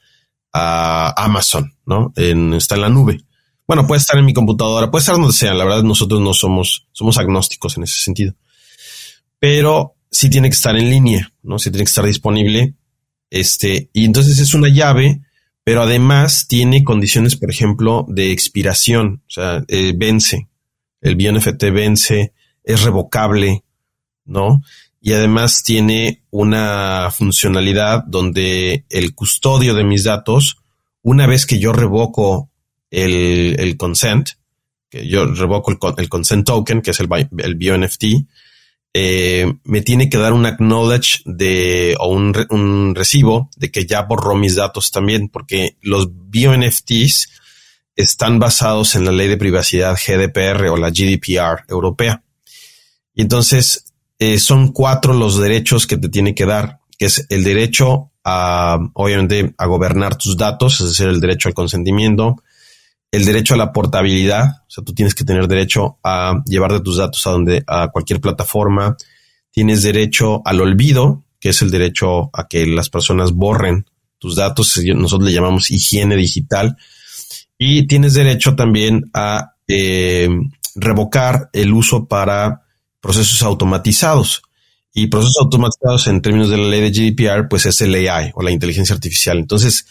a 0.58 1.14
Amazon, 1.24 1.76
¿no? 1.86 2.12
En, 2.16 2.54
está 2.54 2.76
en 2.76 2.82
la 2.82 2.90
nube. 2.90 3.22
Bueno, 3.68 3.86
puede 3.86 4.00
estar 4.00 4.18
en 4.18 4.26
mi 4.26 4.34
computadora, 4.34 4.90
puede 4.90 5.02
estar 5.02 5.16
donde 5.16 5.34
sea. 5.34 5.54
La 5.54 5.66
verdad, 5.66 5.84
nosotros 5.84 6.22
no 6.22 6.34
somos, 6.34 6.88
somos 6.92 7.18
agnósticos 7.18 7.78
en 7.78 7.84
ese 7.84 8.02
sentido. 8.02 8.34
Pero 9.40 9.96
sí 10.10 10.30
tiene 10.30 10.50
que 10.50 10.56
estar 10.56 10.76
en 10.76 10.90
línea, 10.90 11.32
¿no? 11.44 11.60
Sí 11.60 11.70
tiene 11.70 11.84
que 11.84 11.90
estar 11.90 12.06
disponible. 12.06 12.76
Este, 13.30 13.90
y 13.94 14.06
entonces 14.06 14.40
es 14.40 14.54
una 14.54 14.70
llave, 14.70 15.22
pero 15.64 15.84
además 15.84 16.48
tiene 16.48 16.84
condiciones, 16.84 17.36
por 17.36 17.52
ejemplo, 17.52 18.06
de 18.08 18.32
expiración. 18.32 19.22
O 19.28 19.32
sea, 19.32 19.64
eh, 19.68 19.94
vence. 19.96 20.48
El 21.02 21.16
BNFT 21.16 21.64
vence 21.72 22.34
es 22.64 22.82
revocable, 22.82 23.64
¿no? 24.26 24.64
Y 25.08 25.14
además 25.14 25.64
tiene 25.64 26.26
una 26.32 27.10
funcionalidad 27.12 28.04
donde 28.06 28.84
el 28.90 29.16
custodio 29.16 29.74
de 29.74 29.86
mis 29.86 30.04
datos, 30.04 30.58
una 31.02 31.26
vez 31.28 31.46
que 31.46 31.60
yo 31.60 31.72
revoco 31.72 32.52
el, 32.92 33.78
consent, 33.78 34.32
que 34.90 35.08
yo 35.08 35.26
revoco 35.28 35.72
el, 35.98 36.10
consent 36.10 36.46
token, 36.46 36.82
que 36.82 36.92
es 36.92 37.00
el, 37.00 37.08
el 37.38 37.56
BioNFT, 37.56 38.04
eh, 38.94 39.54
me 39.64 39.82
tiene 39.82 40.10
que 40.10 40.18
dar 40.18 40.34
un 40.34 40.46
acknowledge 40.46 41.22
de, 41.24 41.96
o 42.02 42.10
un, 42.10 42.34
un, 42.50 42.94
recibo 42.94 43.50
de 43.56 43.72
que 43.72 43.86
ya 43.86 44.02
borró 44.02 44.36
mis 44.36 44.56
datos 44.56 44.92
también, 44.92 45.30
porque 45.30 45.78
los 45.82 46.10
BioNFTs 46.12 47.30
están 47.96 48.40
basados 48.40 48.96
en 48.96 49.06
la 49.06 49.14
ley 49.14 49.30
de 49.30 49.38
privacidad 49.38 49.96
GDPR 49.96 50.68
o 50.68 50.76
la 50.76 50.90
GDPR 50.90 51.64
europea. 51.70 52.26
Y 53.16 53.22
entonces 53.22 53.86
eh, 54.20 54.40
son 54.40 54.72
cuatro 54.72 55.14
los 55.14 55.40
derechos 55.40 55.88
que 55.88 55.98
te 55.98 56.10
tiene 56.10 56.34
que 56.34 56.46
dar, 56.46 56.80
que 56.98 57.06
es 57.06 57.26
el 57.30 57.44
derecho 57.44 58.12
a, 58.24 58.78
obviamente, 58.94 59.54
a 59.58 59.66
gobernar 59.68 60.16
tus 60.16 60.36
datos, 60.36 60.82
es 60.82 60.90
decir, 60.90 61.08
el 61.08 61.22
derecho 61.22 61.50
al 61.50 61.56
consentimiento, 61.56 62.44
el 63.12 63.26
derecho 63.26 63.54
a 63.54 63.58
la 63.58 63.72
portabilidad, 63.72 64.64
o 64.68 64.70
sea, 64.70 64.84
tú 64.84 64.94
tienes 64.94 65.16
que 65.16 65.24
tener 65.24 65.48
derecho 65.48 65.98
a 66.04 66.42
llevar 66.46 66.80
tus 66.82 66.98
datos 66.98 67.26
a 67.26 67.32
donde, 67.32 67.64
a 67.68 67.90
cualquier 67.90 68.20
plataforma, 68.20 68.98
tienes 69.52 69.84
derecho 69.84 70.42
al 70.46 70.62
olvido, 70.62 71.24
que 71.40 71.50
es 71.50 71.62
el 71.62 71.72
derecho 71.72 72.30
a 72.34 72.48
que 72.48 72.66
las 72.66 72.90
personas 72.90 73.32
borren 73.32 73.86
tus 74.18 74.36
datos, 74.36 74.78
nosotros 74.96 75.30
le 75.30 75.36
llamamos 75.36 75.72
higiene 75.72 76.16
digital, 76.16 76.76
y 77.58 77.88
tienes 77.88 78.14
derecho 78.14 78.56
también 78.56 79.10
a 79.14 79.54
eh, 79.68 80.30
revocar 80.76 81.50
el 81.54 81.74
uso 81.74 82.08
para 82.08 82.67
procesos 83.02 83.42
automatizados. 83.44 84.42
Y 84.94 85.08
procesos 85.08 85.38
automatizados 85.42 86.08
en 86.08 86.22
términos 86.22 86.50
de 86.50 86.58
la 86.58 86.68
ley 86.68 86.82
de 86.82 86.92
GDPR, 86.92 87.48
pues 87.48 87.66
es 87.68 87.80
el 87.82 87.94
AI 87.94 88.32
o 88.34 88.42
la 88.42 88.52
inteligencia 88.52 88.96
artificial. 88.96 89.38
Entonces, 89.38 89.86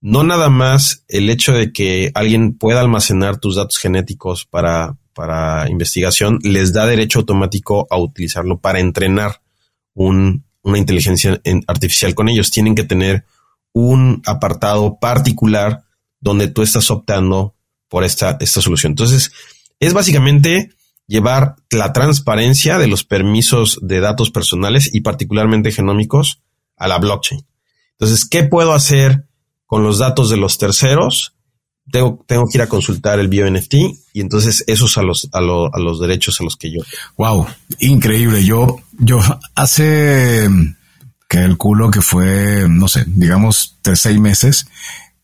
no 0.00 0.22
nada 0.22 0.48
más 0.48 1.02
el 1.08 1.30
hecho 1.30 1.52
de 1.52 1.72
que 1.72 2.12
alguien 2.14 2.56
pueda 2.56 2.80
almacenar 2.80 3.38
tus 3.38 3.56
datos 3.56 3.78
genéticos 3.78 4.44
para, 4.44 4.96
para 5.14 5.68
investigación 5.70 6.38
les 6.42 6.72
da 6.72 6.86
derecho 6.86 7.20
automático 7.20 7.86
a 7.90 7.98
utilizarlo 7.98 8.60
para 8.60 8.80
entrenar 8.80 9.40
un, 9.94 10.44
una 10.62 10.78
inteligencia 10.78 11.40
artificial 11.66 12.14
con 12.14 12.28
ellos. 12.28 12.50
Tienen 12.50 12.74
que 12.74 12.84
tener 12.84 13.24
un 13.72 14.22
apartado 14.26 14.98
particular 15.00 15.84
donde 16.20 16.48
tú 16.48 16.62
estás 16.62 16.90
optando 16.90 17.54
por 17.88 18.04
esta, 18.04 18.36
esta 18.40 18.60
solución. 18.60 18.92
Entonces, 18.92 19.32
es 19.80 19.92
básicamente 19.92 20.70
llevar 21.06 21.56
la 21.70 21.92
transparencia 21.92 22.78
de 22.78 22.86
los 22.86 23.04
permisos 23.04 23.78
de 23.82 24.00
datos 24.00 24.30
personales 24.30 24.90
y 24.92 25.00
particularmente 25.00 25.72
genómicos 25.72 26.42
a 26.76 26.88
la 26.88 26.98
blockchain. 26.98 27.44
Entonces, 27.92 28.26
¿qué 28.28 28.44
puedo 28.44 28.72
hacer 28.72 29.26
con 29.66 29.82
los 29.82 29.98
datos 29.98 30.30
de 30.30 30.36
los 30.36 30.58
terceros? 30.58 31.34
Tengo, 31.90 32.24
tengo 32.26 32.46
que 32.46 32.58
ir 32.58 32.62
a 32.62 32.68
consultar 32.68 33.18
el 33.18 33.28
BioNFT 33.28 33.74
y 34.14 34.20
entonces 34.20 34.64
esos 34.66 34.96
a 34.96 35.02
los, 35.02 35.28
a, 35.32 35.38
a 35.38 35.78
los 35.80 36.00
derechos 36.00 36.40
a 36.40 36.44
los 36.44 36.56
que 36.56 36.70
yo. 36.70 36.80
Wow, 37.18 37.46
increíble. 37.78 38.42
Yo, 38.44 38.78
yo 38.98 39.20
hace 39.54 40.48
que 41.28 41.38
el 41.38 41.56
culo 41.56 41.90
que 41.90 42.00
fue, 42.00 42.66
no 42.68 42.88
sé, 42.88 43.04
digamos, 43.06 43.76
tres, 43.82 44.00
seis 44.00 44.18
meses, 44.18 44.66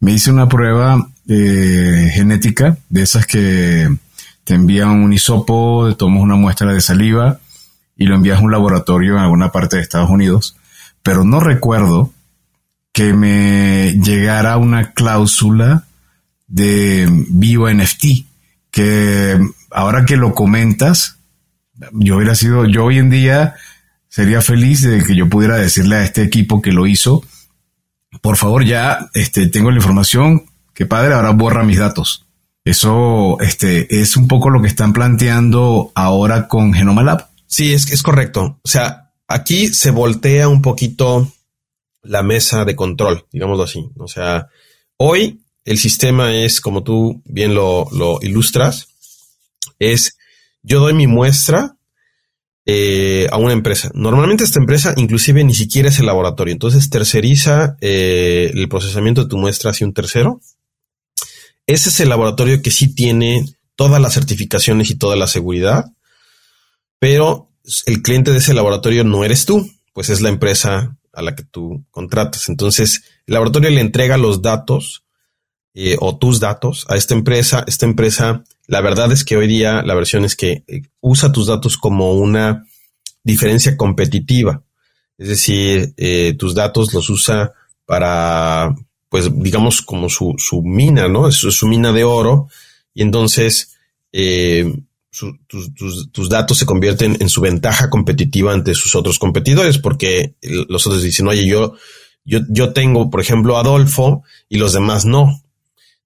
me 0.00 0.12
hice 0.12 0.30
una 0.30 0.48
prueba 0.48 1.08
eh, 1.28 2.10
genética 2.12 2.78
de 2.88 3.02
esas 3.02 3.26
que 3.26 3.88
te 4.50 4.56
envían 4.56 5.04
un 5.04 5.12
hisopo, 5.12 5.94
tomas 5.94 6.22
una 6.22 6.34
muestra 6.34 6.72
de 6.72 6.80
saliva 6.80 7.38
y 7.96 8.06
lo 8.06 8.16
envías 8.16 8.40
a 8.40 8.42
un 8.42 8.50
laboratorio 8.50 9.12
en 9.12 9.20
alguna 9.20 9.52
parte 9.52 9.76
de 9.76 9.82
Estados 9.82 10.10
Unidos, 10.10 10.56
pero 11.04 11.24
no 11.24 11.38
recuerdo 11.38 12.12
que 12.90 13.12
me 13.12 13.92
llegara 14.02 14.56
una 14.56 14.90
cláusula 14.90 15.84
de 16.48 17.08
BioNFT, 17.28 18.04
que 18.72 19.38
ahora 19.70 20.04
que 20.04 20.16
lo 20.16 20.34
comentas, 20.34 21.18
yo 21.92 22.16
hubiera 22.16 22.34
sido, 22.34 22.66
yo 22.66 22.86
hoy 22.86 22.98
en 22.98 23.08
día 23.08 23.54
sería 24.08 24.40
feliz 24.40 24.82
de 24.82 25.04
que 25.04 25.14
yo 25.14 25.28
pudiera 25.28 25.58
decirle 25.58 25.94
a 25.94 26.02
este 26.02 26.24
equipo 26.24 26.60
que 26.60 26.72
lo 26.72 26.88
hizo, 26.88 27.22
por 28.20 28.36
favor 28.36 28.64
ya 28.64 29.10
este, 29.14 29.46
tengo 29.46 29.70
la 29.70 29.76
información, 29.76 30.46
que 30.74 30.86
padre, 30.86 31.14
ahora 31.14 31.30
borra 31.30 31.62
mis 31.62 31.78
datos. 31.78 32.26
Eso 32.64 33.38
este, 33.40 34.00
es 34.00 34.16
un 34.16 34.28
poco 34.28 34.50
lo 34.50 34.60
que 34.60 34.68
están 34.68 34.92
planteando 34.92 35.92
ahora 35.94 36.48
con 36.48 36.72
Genoma 36.72 37.02
Lab. 37.02 37.28
Sí, 37.46 37.72
es, 37.72 37.90
es 37.90 38.02
correcto. 38.02 38.60
O 38.62 38.68
sea, 38.68 39.12
aquí 39.26 39.68
se 39.68 39.90
voltea 39.90 40.48
un 40.48 40.62
poquito 40.62 41.32
la 42.02 42.22
mesa 42.22 42.64
de 42.64 42.76
control, 42.76 43.26
digámoslo 43.32 43.64
así. 43.64 43.90
O 43.96 44.08
sea, 44.08 44.48
hoy 44.96 45.40
el 45.64 45.78
sistema 45.78 46.34
es, 46.34 46.60
como 46.60 46.82
tú 46.82 47.22
bien 47.24 47.54
lo, 47.54 47.88
lo 47.92 48.18
ilustras, 48.22 48.88
es 49.78 50.16
yo 50.62 50.80
doy 50.80 50.94
mi 50.94 51.06
muestra 51.06 51.76
eh, 52.66 53.26
a 53.30 53.36
una 53.38 53.52
empresa. 53.52 53.90
Normalmente 53.94 54.44
esta 54.44 54.60
empresa 54.60 54.94
inclusive 54.96 55.42
ni 55.44 55.54
siquiera 55.54 55.88
es 55.88 55.98
el 55.98 56.06
laboratorio, 56.06 56.52
entonces 56.52 56.90
terceriza 56.90 57.76
eh, 57.80 58.50
el 58.54 58.68
procesamiento 58.68 59.22
de 59.22 59.28
tu 59.28 59.38
muestra 59.38 59.70
hacia 59.70 59.86
un 59.86 59.94
tercero. 59.94 60.40
Ese 61.66 61.88
es 61.90 62.00
el 62.00 62.08
laboratorio 62.08 62.62
que 62.62 62.70
sí 62.70 62.94
tiene 62.94 63.44
todas 63.76 64.00
las 64.00 64.14
certificaciones 64.14 64.90
y 64.90 64.96
toda 64.96 65.16
la 65.16 65.26
seguridad, 65.26 65.92
pero 66.98 67.50
el 67.86 68.02
cliente 68.02 68.32
de 68.32 68.38
ese 68.38 68.54
laboratorio 68.54 69.04
no 69.04 69.24
eres 69.24 69.46
tú, 69.46 69.70
pues 69.92 70.10
es 70.10 70.20
la 70.20 70.28
empresa 70.28 70.96
a 71.12 71.22
la 71.22 71.34
que 71.34 71.44
tú 71.44 71.84
contratas. 71.90 72.48
Entonces, 72.48 73.02
el 73.26 73.34
laboratorio 73.34 73.70
le 73.70 73.80
entrega 73.80 74.16
los 74.16 74.42
datos 74.42 75.04
eh, 75.74 75.96
o 76.00 76.18
tus 76.18 76.40
datos 76.40 76.84
a 76.88 76.96
esta 76.96 77.14
empresa. 77.14 77.64
Esta 77.66 77.86
empresa, 77.86 78.44
la 78.66 78.80
verdad 78.80 79.12
es 79.12 79.24
que 79.24 79.36
hoy 79.36 79.46
día 79.46 79.82
la 79.82 79.94
versión 79.94 80.24
es 80.24 80.36
que 80.36 80.64
eh, 80.66 80.82
usa 81.00 81.32
tus 81.32 81.46
datos 81.46 81.76
como 81.76 82.14
una 82.14 82.66
diferencia 83.22 83.76
competitiva. 83.76 84.62
Es 85.18 85.28
decir, 85.28 85.92
eh, 85.96 86.34
tus 86.38 86.54
datos 86.54 86.92
los 86.94 87.10
usa 87.10 87.52
para, 87.84 88.74
pues 89.10 89.28
digamos, 89.34 89.82
como 89.82 90.08
su, 90.08 90.34
su 90.38 90.62
mina, 90.62 91.08
¿no? 91.08 91.28
Es 91.28 91.34
su, 91.34 91.66
mina 91.66 91.92
de 91.92 92.04
oro. 92.04 92.48
Y 92.94 93.02
entonces 93.02 93.76
tus, 95.46 96.10
tus, 96.12 96.28
datos 96.28 96.56
se 96.56 96.64
convierten 96.64 97.16
en 97.20 97.28
su 97.28 97.40
ventaja 97.40 97.90
competitiva 97.90 98.54
ante 98.54 98.72
sus 98.74 98.94
otros 98.94 99.18
competidores, 99.18 99.78
porque 99.78 100.36
los 100.40 100.86
otros 100.86 101.02
dicen, 101.02 101.26
oye, 101.26 101.44
yo, 101.44 101.74
yo, 102.24 102.38
yo 102.48 102.72
tengo, 102.72 103.10
por 103.10 103.20
ejemplo, 103.20 103.58
Adolfo 103.58 104.22
y 104.48 104.58
los 104.58 104.72
demás 104.72 105.04
no. 105.04 105.42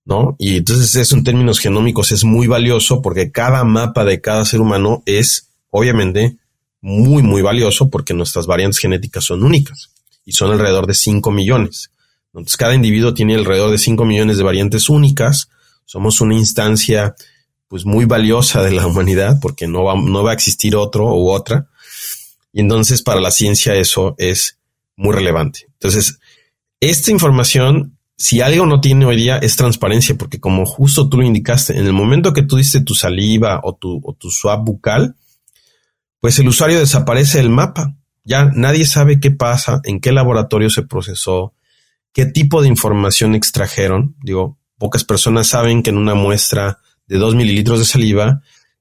¿no? 0.06 0.36
Y 0.38 0.56
entonces 0.56 0.94
eso 0.96 1.16
en 1.16 1.24
términos 1.24 1.58
genómicos 1.58 2.12
es 2.12 2.24
muy 2.24 2.46
valioso 2.46 3.02
porque 3.02 3.30
cada 3.30 3.64
mapa 3.64 4.04
de 4.04 4.20
cada 4.20 4.44
ser 4.44 4.60
humano 4.60 5.02
es, 5.06 5.48
obviamente, 5.70 6.36
muy, 6.80 7.22
muy 7.22 7.42
valioso 7.42 7.90
porque 7.90 8.14
nuestras 8.14 8.46
variantes 8.46 8.78
genéticas 8.78 9.24
son 9.24 9.42
únicas 9.42 9.90
y 10.24 10.32
son 10.32 10.52
alrededor 10.52 10.86
de 10.86 10.94
5 10.94 11.30
millones. 11.30 11.90
Entonces, 12.34 12.56
cada 12.56 12.74
individuo 12.74 13.14
tiene 13.14 13.34
alrededor 13.34 13.70
de 13.70 13.78
5 13.78 14.04
millones 14.04 14.36
de 14.36 14.42
variantes 14.42 14.88
únicas. 14.88 15.48
Somos 15.84 16.20
una 16.20 16.34
instancia, 16.34 17.14
pues, 17.68 17.84
muy 17.84 18.04
valiosa 18.04 18.62
de 18.62 18.72
la 18.72 18.86
humanidad 18.88 19.38
porque 19.40 19.68
no 19.68 19.84
va, 19.84 19.94
no 19.94 20.22
va 20.22 20.32
a 20.32 20.34
existir 20.34 20.74
otro 20.76 21.14
u 21.14 21.30
otra. 21.30 21.68
Y 22.52 22.60
entonces, 22.60 23.02
para 23.02 23.20
la 23.20 23.30
ciencia 23.30 23.74
eso 23.74 24.14
es 24.18 24.58
muy 24.96 25.14
relevante. 25.14 25.66
Entonces, 25.72 26.18
esta 26.80 27.10
información 27.10 27.94
si 28.16 28.40
algo 28.40 28.66
no 28.66 28.80
tiene 28.80 29.06
hoy 29.06 29.16
día 29.16 29.38
es 29.38 29.56
transparencia, 29.56 30.16
porque 30.16 30.40
como 30.40 30.66
justo 30.66 31.08
tú 31.08 31.18
lo 31.18 31.24
indicaste, 31.24 31.76
en 31.76 31.86
el 31.86 31.92
momento 31.92 32.32
que 32.32 32.42
tú 32.42 32.56
diste 32.56 32.80
tu 32.80 32.94
saliva 32.94 33.60
o 33.62 33.74
tu, 33.74 34.00
o 34.02 34.58
bucal, 34.62 35.16
pues 36.20 36.38
el 36.38 36.48
usuario 36.48 36.78
desaparece 36.78 37.38
del 37.38 37.50
mapa. 37.50 37.96
Ya 38.24 38.46
nadie 38.46 38.86
sabe 38.86 39.20
qué 39.20 39.30
pasa, 39.30 39.80
en 39.84 40.00
qué 40.00 40.12
laboratorio 40.12 40.70
se 40.70 40.82
procesó, 40.82 41.52
qué 42.14 42.24
tipo 42.24 42.62
de 42.62 42.68
información 42.68 43.34
extrajeron. 43.34 44.16
Digo, 44.22 44.58
pocas 44.78 45.04
personas 45.04 45.48
saben 45.48 45.82
que 45.82 45.90
en 45.90 45.98
una 45.98 46.14
muestra 46.14 46.78
de 47.06 47.18
dos 47.18 47.34
mililitros 47.34 47.80
de 47.80 47.84
saliva 47.84 48.40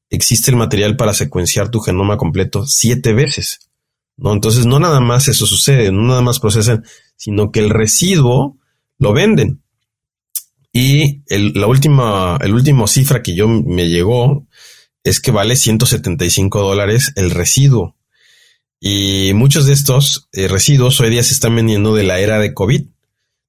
existe 0.10 0.52
el 0.52 0.58
material 0.58 0.96
para 0.96 1.14
secuenciar 1.14 1.70
tu 1.70 1.82
genoma 1.82 2.16
completo 2.16 2.66
siete 2.66 3.12
veces. 3.12 3.60
¿no? 4.16 4.32
Entonces, 4.32 4.66
no 4.66 4.80
nada 4.80 5.02
más 5.02 5.28
eso 5.28 5.46
sucede, 5.46 5.92
no 5.92 6.04
nada 6.04 6.22
más 6.22 6.40
procesan, 6.40 6.86
sino 7.18 7.52
que 7.52 7.60
el 7.60 7.72
residuo 7.72 8.58
lo 9.00 9.12
venden. 9.12 9.64
Y 10.72 11.22
la 11.28 11.68
última, 11.68 12.38
el 12.42 12.54
último 12.54 12.88
cifra 12.88 13.22
que 13.22 13.36
yo 13.36 13.48
me 13.48 13.90
llegó 13.90 14.48
es 15.04 15.20
que 15.20 15.32
vale 15.32 15.56
175 15.56 16.62
dólares 16.62 17.12
el 17.16 17.32
residuo. 17.32 17.96
Y 18.80 19.34
muchos 19.34 19.66
de 19.66 19.74
estos 19.74 20.30
eh, 20.34 20.48
residuos 20.48 21.00
hoy 21.00 21.10
día 21.10 21.24
se 21.24 21.34
están 21.34 21.56
vendiendo 21.56 21.96
de 21.96 22.04
la 22.04 22.20
era 22.20 22.40
de 22.40 22.54
COVID. 22.54 22.88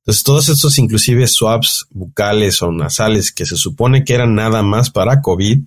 Entonces, 0.05 0.23
todos 0.23 0.49
estos, 0.51 0.79
inclusive 0.79 1.27
swaps 1.27 1.87
bucales 1.89 2.61
o 2.61 2.71
nasales 2.71 3.33
que 3.33 3.47
se 3.47 3.57
supone 3.57 4.05
que 4.05 4.13
eran 4.13 4.35
nada 4.35 4.63
más 4.63 4.91
para 4.91 5.23
COVID, 5.23 5.67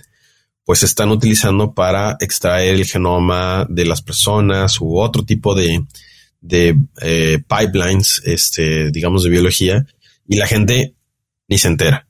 pues 0.63 0.79
se 0.79 0.85
están 0.85 1.09
utilizando 1.09 1.73
para 1.73 2.17
extraer 2.19 2.75
el 2.75 2.85
genoma 2.85 3.65
de 3.67 3.85
las 3.85 4.03
personas 4.03 4.79
u 4.79 4.99
otro 4.99 5.25
tipo 5.25 5.55
de, 5.55 5.83
de 6.39 6.77
eh, 7.01 7.39
pipelines, 7.47 8.21
este, 8.25 8.91
digamos, 8.91 9.23
de 9.23 9.31
biología, 9.31 9.87
y 10.27 10.35
la 10.35 10.45
gente 10.45 10.93
ni 11.47 11.57
se 11.57 11.69
entera. 11.69 12.07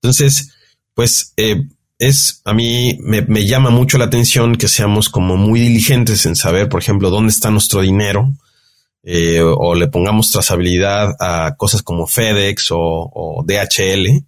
Entonces, 0.00 0.50
pues 0.94 1.32
eh, 1.36 1.68
es, 1.96 2.42
a 2.44 2.54
mí 2.54 2.98
me, 3.02 3.22
me, 3.22 3.46
llama 3.46 3.70
mucho 3.70 3.98
la 3.98 4.06
atención 4.06 4.56
que 4.56 4.66
seamos 4.66 5.08
como 5.08 5.36
muy 5.36 5.60
diligentes 5.60 6.26
en 6.26 6.34
saber, 6.34 6.68
por 6.68 6.82
ejemplo, 6.82 7.08
dónde 7.08 7.30
está 7.30 7.52
nuestro 7.52 7.82
dinero, 7.82 8.32
eh, 9.02 9.40
o, 9.40 9.74
le 9.74 9.88
pongamos 9.88 10.30
trazabilidad 10.30 11.14
a 11.18 11.54
cosas 11.56 11.82
como 11.82 12.06
FedEx 12.06 12.68
o, 12.70 13.44
DHL, 13.46 14.24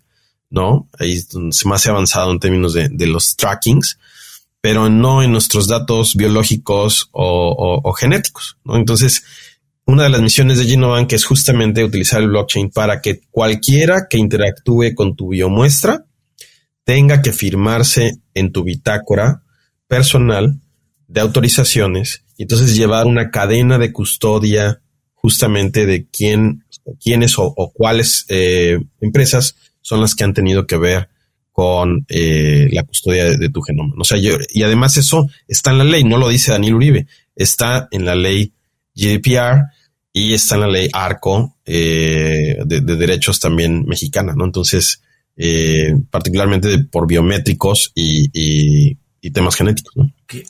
¿no? 0.51 0.89
Ahí 0.99 1.13
es 1.13 1.67
más 1.67 1.87
avanzado 1.87 2.31
en 2.31 2.41
términos 2.41 2.75
de, 2.75 2.89
de 2.91 3.07
los 3.07 3.37
trackings 3.37 3.99
pero 4.65 4.89
no 4.89 5.23
en 5.23 5.31
nuestros 5.31 5.69
datos 5.69 6.17
biológicos 6.17 7.11
o, 7.13 7.93
genéticos. 7.93 8.57
¿no? 8.65 8.77
Entonces, 8.77 9.23
una 9.85 10.05
de 10.05 10.09
las 10.09 10.23
misiones 10.23 10.57
de 10.57 10.65
Genobank 10.65 11.13
es 11.13 11.27
justamente 11.27 11.85
utilizar 11.85 12.23
el 12.23 12.29
blockchain 12.29 12.71
para 12.71 13.03
que 13.03 13.21
cualquiera 13.31 14.07
que 14.09 14.17
interactúe 14.17 14.95
con 14.95 15.17
tu 15.17 15.29
biomuestra 15.29 16.07
tenga 16.83 17.21
que 17.21 17.33
firmarse 17.33 18.23
en 18.33 18.53
tu 18.53 18.65
bitácora 18.65 19.43
personal 19.87 20.59
de 21.09 21.21
autorizaciones 21.21 22.24
y 22.37 22.43
entonces 22.43 22.77
llevar 22.77 23.07
una 23.07 23.31
cadena 23.31 23.79
de 23.79 23.93
custodia 23.93 24.81
justamente 25.15 25.87
de 25.87 26.07
quién, 26.07 26.65
quiénes 27.03 27.35
o, 27.39 27.55
cuáles 27.73 28.27
eh, 28.29 28.79
empresas 29.01 29.57
son 29.81 30.01
las 30.01 30.15
que 30.15 30.25
han 30.25 30.35
tenido 30.35 30.67
que 30.67 30.77
ver 30.77 31.09
con 31.53 32.05
eh, 32.09 32.69
la 32.73 32.83
custodia 32.83 33.27
de, 33.27 33.49
tu 33.49 33.63
genoma. 33.63 33.95
O 33.99 34.05
sea, 34.05 34.19
yo, 34.19 34.33
y 34.53 34.65
además 34.65 34.97
eso 34.97 35.29
está 35.47 35.71
en 35.71 35.79
la 35.79 35.85
ley, 35.85 36.03
no 36.03 36.19
lo 36.19 36.29
dice 36.29 36.51
Daniel 36.51 36.75
Uribe. 36.75 37.07
está 37.37 37.87
en 37.93 38.05
la 38.05 38.17
ley 38.17 38.53
GDPR 38.95 39.71
y 40.13 40.33
está 40.33 40.57
en 40.57 40.61
la 40.63 40.69
ley 40.69 40.89
ARCO 40.93 41.57
eh, 41.65 42.57
de, 42.65 42.81
derechos 42.81 43.41
también 43.41 43.85
mexicana, 43.85 44.35
¿no? 44.37 44.45
Entonces, 44.45 45.03
eh, 45.37 45.95
particularmente 46.11 46.79
por 46.91 47.07
biométricos 47.07 47.93
y, 47.95 48.97
temas 49.31 49.57
genéticos. 49.57 49.95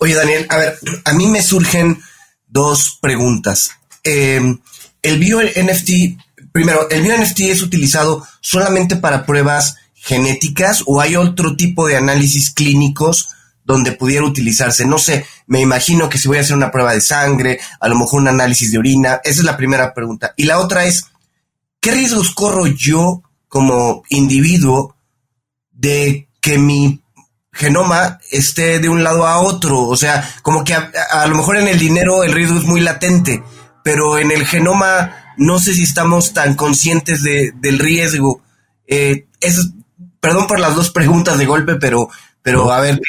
Oye, 0.01 0.15
Daniel, 0.15 0.47
a 0.49 0.57
ver, 0.57 0.79
a 1.05 1.13
mí 1.13 1.27
me 1.27 1.43
surgen 1.43 2.01
dos 2.47 2.99
preguntas. 3.01 3.71
Eh, 4.03 4.41
el 5.03 5.19
bio 5.19 5.41
NFT, 5.43 6.51
primero, 6.53 6.89
¿el 6.91 7.03
bio 7.03 7.17
NFT 7.17 7.41
es 7.41 7.63
utilizado 7.63 8.27
solamente 8.41 8.97
para 8.97 9.27
pruebas 9.27 9.77
genéticas 9.95 10.83
o 10.87 11.01
hay 11.01 11.17
otro 11.17 11.57
tipo 11.57 11.87
de 11.87 11.97
análisis 11.97 12.51
clínicos 12.51 13.29
donde 13.65 13.93
pudiera 13.93 14.25
utilizarse? 14.25 14.87
No 14.87 14.99
sé, 14.99 15.27
me 15.47 15.61
imagino 15.61 16.09
que 16.09 16.19
si 16.19 16.29
voy 16.29 16.39
a 16.39 16.41
hacer 16.41 16.57
una 16.57 16.71
prueba 16.71 16.95
de 16.95 17.01
sangre, 17.01 17.61
a 17.81 17.89
lo 17.89 17.99
mejor 17.99 18.23
un 18.23 18.29
análisis 18.29 18.73
de 18.73 18.79
orina, 18.79 19.21
esa 19.25 19.41
es 19.41 19.45
la 19.45 19.57
primera 19.57 19.93
pregunta. 19.93 20.33
Y 20.37 20.45
la 20.45 20.59
otra 20.59 20.85
es, 20.85 21.07
¿qué 21.81 21.91
riesgos 21.91 22.35
corro 22.35 22.67
yo 22.67 23.23
como 23.49 24.03
individuo 24.09 24.97
de 25.71 26.29
que 26.41 26.59
mi 26.59 27.04
genoma 27.55 28.19
esté 28.31 28.79
de 28.81 28.89
un 28.89 29.03
lado 29.03 29.27
a 29.27 29.41
otro? 29.41 29.83
O 29.83 29.97
sea, 29.97 30.29
como 30.43 30.65
que 30.65 30.75
a, 30.75 31.27
lo 31.27 31.37
mejor 31.37 31.57
en 31.57 31.69
el 31.69 31.79
dinero 31.79 32.23
el 32.23 32.33
riesgo 32.33 32.59
es 32.59 32.65
muy 32.65 32.81
latente, 32.81 33.43
pero 33.83 34.19
en 34.19 34.31
el 34.31 34.47
genoma 34.47 35.35
no 35.37 35.59
sé 35.59 35.75
si 35.75 35.83
estamos 35.83 36.33
tan 36.33 36.55
conscientes 36.55 37.23
del 37.23 37.79
riesgo. 37.79 38.43
Eh, 38.87 39.27
es, 39.41 39.71
perdón 40.21 40.47
por 40.47 40.61
las 40.61 40.75
dos 40.75 40.91
preguntas 40.91 41.39
de 41.39 41.47
golpe, 41.47 41.77
pero, 41.77 42.09
pero 42.43 42.73
a 42.73 42.81
ver, 42.81 43.01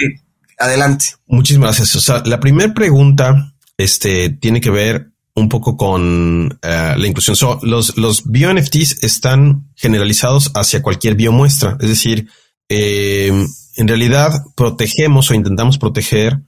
adelante. 0.58 1.06
Muchísimas 1.28 1.78
gracias. 1.78 1.96
O 1.96 2.02
sea, 2.02 2.24
la 2.26 2.40
primera 2.40 2.74
pregunta 2.74 3.54
este, 3.78 4.30
tiene 4.30 4.62
que 4.62 4.70
ver 4.70 5.12
un 5.36 5.50
poco 5.50 5.76
con 5.76 6.58
eh, 6.62 6.96
la 6.98 7.08
inclusión. 7.08 7.60
los, 7.64 7.98
los 7.98 8.32
bio-NFTs 8.32 9.04
están 9.04 9.70
generalizados 9.76 10.52
hacia 10.56 10.82
cualquier 10.82 11.16
biomuestra. 11.16 11.78
Es 11.82 11.90
decir, 11.90 12.30
eh, 12.70 13.46
en 13.76 13.88
realidad 13.88 14.32
protegemos 14.56 15.30
o 15.30 15.34
intentamos 15.34 15.78
proteger 15.78 16.40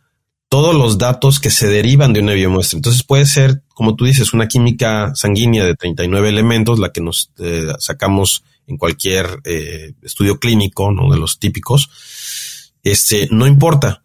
todos 0.50 0.74
los 0.74 0.98
datos 0.98 1.40
que 1.40 1.50
se 1.50 1.68
derivan 1.68 2.14
de 2.14 2.22
una 2.22 2.34
biomuestra. 2.34 2.78
Entonces 2.78 3.04
puede 3.04 3.26
ser, 3.26 3.64
como 3.74 3.96
tú 3.96 4.06
dices, 4.06 4.34
una 4.34 4.48
química 4.48 5.14
sanguínea 5.14 5.66
de 5.66 5.76
39 5.76 6.30
elementos, 6.30 6.80
la 6.80 6.92
que 6.92 7.02
nos 7.02 7.32
eh, 7.40 7.68
sacamos 7.80 8.44
en 8.66 8.78
cualquier 8.78 9.40
eh, 9.44 9.94
estudio 10.02 10.40
clínico, 10.40 10.92
¿no? 10.92 11.12
De 11.12 11.18
los 11.18 11.40
típicos, 11.40 11.90
este, 12.84 13.28
no 13.32 13.46
importa. 13.46 14.04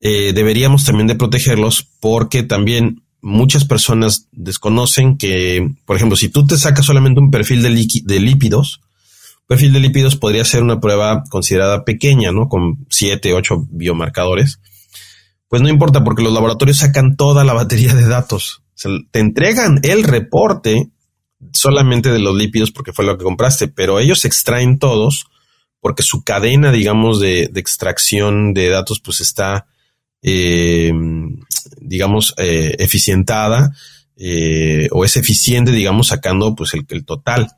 Eh, 0.00 0.32
deberíamos 0.34 0.84
también 0.84 1.06
de 1.06 1.14
protegerlos 1.14 1.86
porque 2.00 2.42
también 2.42 3.02
muchas 3.22 3.64
personas 3.64 4.28
desconocen 4.32 5.16
que, 5.16 5.70
por 5.86 5.96
ejemplo, 5.96 6.16
si 6.16 6.28
tú 6.28 6.46
te 6.46 6.58
sacas 6.58 6.84
solamente 6.84 7.20
un 7.20 7.30
perfil 7.30 7.62
de, 7.62 7.88
de 8.04 8.20
lípidos, 8.20 8.80
perfil 9.46 9.72
de 9.72 9.80
lípidos 9.80 10.16
podría 10.16 10.44
ser 10.44 10.62
una 10.62 10.80
prueba 10.80 11.22
considerada 11.30 11.84
pequeña, 11.84 12.32
¿no? 12.32 12.48
Con 12.48 12.86
siete, 12.90 13.34
ocho 13.34 13.66
biomarcadores. 13.70 14.60
Pues 15.48 15.62
no 15.62 15.68
importa 15.68 16.02
porque 16.02 16.22
los 16.22 16.32
laboratorios 16.32 16.78
sacan 16.78 17.16
toda 17.16 17.44
la 17.44 17.52
batería 17.52 17.94
de 17.94 18.08
datos. 18.08 18.62
te 19.10 19.20
entregan 19.20 19.80
el 19.82 20.02
reporte 20.02 20.90
solamente 21.52 22.10
de 22.10 22.18
los 22.18 22.34
lípidos 22.34 22.70
porque 22.70 22.92
fue 22.92 23.04
lo 23.04 23.16
que 23.18 23.24
compraste, 23.24 23.68
pero 23.68 24.00
ellos 24.00 24.24
extraen 24.24 24.78
todos 24.78 25.26
porque 25.80 26.02
su 26.02 26.24
cadena, 26.24 26.72
digamos, 26.72 27.20
de, 27.20 27.50
extracción 27.54 28.54
de 28.54 28.70
datos, 28.70 29.00
pues 29.00 29.20
está, 29.20 29.66
eh, 30.22 30.90
digamos, 31.78 32.32
eh, 32.38 32.74
eficientada 32.78 33.70
eh, 34.16 34.88
o 34.92 35.04
es 35.04 35.18
eficiente, 35.18 35.72
digamos, 35.72 36.06
sacando 36.06 36.54
pues 36.54 36.72
el, 36.72 36.86
el 36.88 37.04
total. 37.04 37.50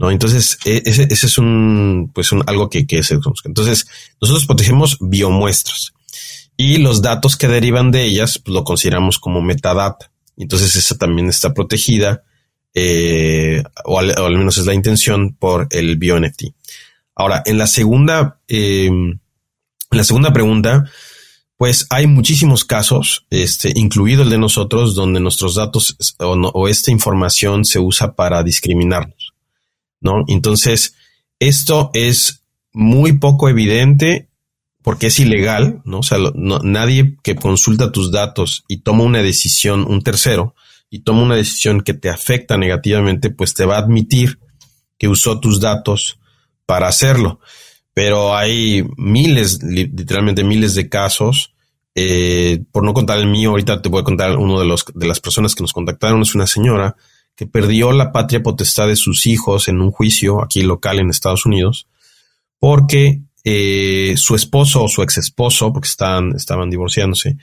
¿No? 0.00 0.10
Entonces, 0.10 0.58
e, 0.64 0.82
ese, 0.84 1.06
es 1.10 1.38
un, 1.38 2.10
pues 2.12 2.32
un, 2.32 2.42
algo 2.46 2.68
que, 2.68 2.86
que 2.86 3.04
se 3.04 3.18
Entonces, 3.44 3.86
nosotros 4.20 4.46
protegemos 4.46 4.96
biomuestras 4.98 5.92
y 6.56 6.78
los 6.78 7.02
datos 7.02 7.36
que 7.36 7.46
derivan 7.46 7.92
de 7.92 8.04
ellas 8.04 8.38
pues, 8.38 8.52
lo 8.52 8.64
consideramos 8.64 9.18
como 9.18 9.42
metadata. 9.42 10.10
Entonces, 10.36 10.74
esa 10.74 10.96
también 10.96 11.28
está 11.28 11.54
protegida 11.54 12.24
eh, 12.74 13.62
o, 13.84 13.98
al, 13.98 14.36
menos 14.36 14.56
es 14.56 14.66
la 14.66 14.74
intención 14.74 15.34
por 15.34 15.68
el 15.70 15.96
BioNFT. 15.96 16.44
Ahora, 17.14 17.42
en 17.44 17.58
la 17.58 17.66
segunda, 17.66 18.40
em, 18.48 19.10
en 19.10 19.98
la 19.98 20.04
segunda 20.04 20.32
pregunta, 20.32 20.90
pues 21.58 21.86
hay 21.90 22.06
muchísimos 22.06 22.64
casos, 22.64 23.26
este, 23.28 23.70
incluido 23.74 24.22
el 24.22 24.30
de 24.30 24.38
nosotros, 24.38 24.94
donde 24.94 25.20
nuestros 25.20 25.56
datos 25.56 25.94
o, 26.18 26.68
esta 26.68 26.90
información 26.90 27.66
se 27.66 27.78
usa 27.78 28.14
para 28.14 28.42
discriminarnos, 28.42 29.29
¿no? 30.00 30.24
Entonces, 30.28 30.94
esto 31.38 31.90
es 31.94 32.44
muy 32.72 33.18
poco 33.18 33.48
evidente 33.48 34.28
porque 34.82 35.08
es 35.08 35.20
ilegal, 35.20 35.82
¿no? 35.84 35.98
O 35.98 36.02
sea, 36.02 36.18
nadie 36.34 37.16
que 37.22 37.36
consulta 37.36 37.92
tus 37.92 38.10
datos 38.10 38.64
y 38.66 38.78
toma 38.78 39.04
una 39.04 39.22
decisión, 39.22 39.84
un 39.86 40.02
tercero, 40.02 40.54
y 40.90 41.00
toma 41.00 41.22
una 41.22 41.36
decisión 41.36 41.82
que 41.82 41.94
te 41.94 42.10
afecta 42.10 42.58
negativamente, 42.58 43.30
pues 43.30 43.54
te 43.54 43.64
va 43.64 43.76
a 43.76 43.80
admitir 43.80 44.40
que 44.98 45.08
usó 45.08 45.38
tus 45.38 45.60
datos 45.60 46.18
para 46.66 46.88
hacerlo. 46.88 47.40
Pero 47.94 48.36
hay 48.36 48.84
miles, 48.96 49.62
literalmente 49.62 50.44
miles 50.44 50.74
de 50.74 50.88
casos. 50.88 51.54
Eh, 51.94 52.62
por 52.72 52.84
no 52.84 52.92
contar 52.92 53.18
el 53.18 53.28
mío, 53.28 53.50
ahorita 53.50 53.82
te 53.82 53.88
voy 53.88 54.00
a 54.00 54.04
contar 54.04 54.36
uno 54.36 54.58
de 54.58 54.66
los 54.66 54.84
de 54.94 55.06
las 55.06 55.20
personas 55.20 55.54
que 55.54 55.62
nos 55.62 55.72
contactaron. 55.72 56.22
Es 56.22 56.34
una 56.34 56.46
señora 56.46 56.96
que 57.36 57.46
perdió 57.46 57.92
la 57.92 58.12
patria 58.12 58.42
potestad 58.42 58.88
de 58.88 58.96
sus 58.96 59.26
hijos 59.26 59.68
en 59.68 59.80
un 59.80 59.90
juicio 59.90 60.42
aquí 60.42 60.62
local 60.62 60.98
en 60.98 61.10
Estados 61.10 61.46
Unidos, 61.46 61.86
porque 62.58 63.22
eh, 63.44 64.14
su 64.16 64.34
esposo 64.34 64.84
o 64.84 64.88
su 64.88 65.02
ex 65.02 65.18
esposo, 65.18 65.72
porque 65.72 65.88
estaban, 65.88 66.34
estaban 66.36 66.68
divorciándose, 66.68 67.38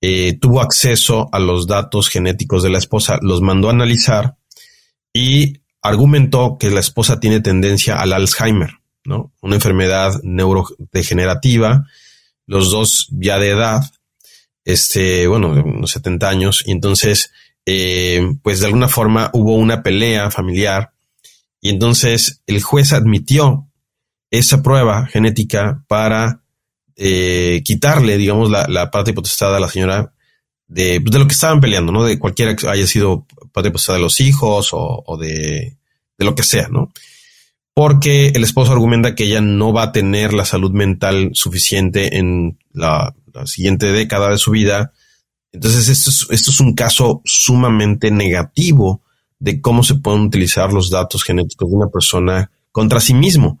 eh, 0.00 0.38
tuvo 0.40 0.60
acceso 0.60 1.28
a 1.32 1.38
los 1.38 1.66
datos 1.66 2.08
genéticos 2.08 2.62
de 2.62 2.70
la 2.70 2.78
esposa, 2.78 3.18
los 3.22 3.40
mandó 3.40 3.68
a 3.68 3.72
analizar 3.72 4.36
y 5.12 5.60
argumentó 5.80 6.56
que 6.58 6.70
la 6.70 6.80
esposa 6.80 7.20
tiene 7.20 7.40
tendencia 7.40 8.00
al 8.00 8.12
Alzheimer, 8.12 8.70
¿no? 9.04 9.32
Una 9.40 9.56
enfermedad 9.56 10.20
neurodegenerativa, 10.22 11.86
los 12.46 12.70
dos 12.70 13.08
ya 13.10 13.38
de 13.38 13.50
edad, 13.50 13.82
este, 14.64 15.26
bueno, 15.26 15.48
unos 15.50 15.90
70 15.90 16.28
años, 16.28 16.62
y 16.66 16.72
entonces, 16.72 17.32
eh, 17.66 18.34
pues 18.42 18.60
de 18.60 18.66
alguna 18.66 18.88
forma 18.88 19.30
hubo 19.32 19.54
una 19.56 19.82
pelea 19.82 20.30
familiar, 20.30 20.92
y 21.60 21.70
entonces 21.70 22.42
el 22.46 22.62
juez 22.62 22.92
admitió 22.92 23.68
esa 24.30 24.62
prueba 24.62 25.06
genética 25.06 25.84
para 25.86 26.42
eh, 26.96 27.62
quitarle, 27.64 28.16
digamos, 28.16 28.50
la, 28.50 28.90
parte 28.90 29.12
potestad 29.12 29.54
a 29.54 29.60
la 29.60 29.68
señora 29.68 30.12
de, 30.66 31.00
de, 31.00 31.18
lo 31.18 31.26
que 31.26 31.34
estaban 31.34 31.60
peleando, 31.60 31.92
¿no? 31.92 32.04
De 32.04 32.18
cualquiera 32.18 32.56
que 32.56 32.68
haya 32.68 32.86
sido 32.86 33.26
parte 33.52 33.70
potestad 33.70 33.94
de 33.94 34.00
los 34.00 34.20
hijos 34.20 34.70
o, 34.72 35.16
de, 35.20 35.76
de, 36.18 36.24
lo 36.24 36.34
que 36.34 36.42
sea, 36.42 36.68
¿no? 36.68 36.92
Porque 37.74 38.28
el 38.28 38.42
esposo 38.42 38.72
argumenta 38.72 39.14
que 39.14 39.24
ella 39.24 39.40
no 39.40 39.72
va 39.72 39.84
a 39.84 39.92
tener 39.92 40.34
la 40.34 40.44
salud 40.44 40.72
mental 40.72 41.30
suficiente 41.32 42.18
en 42.18 42.58
la, 42.72 43.14
siguiente 43.46 43.86
década 43.86 44.30
de 44.30 44.38
su 44.38 44.50
vida. 44.50 44.92
Entonces, 45.52 45.88
esto 45.88 46.10
es, 46.10 46.26
esto 46.30 46.50
es 46.50 46.60
un 46.60 46.74
caso 46.74 47.20
sumamente 47.24 48.10
negativo 48.10 49.02
de 49.38 49.60
cómo 49.60 49.82
se 49.82 49.96
pueden 49.96 50.22
utilizar 50.22 50.72
los 50.72 50.90
datos 50.90 51.24
genéticos 51.24 51.68
de 51.68 51.76
una 51.76 51.88
persona 51.88 52.50
contra 52.70 53.00
sí 53.00 53.12
mismo. 53.12 53.60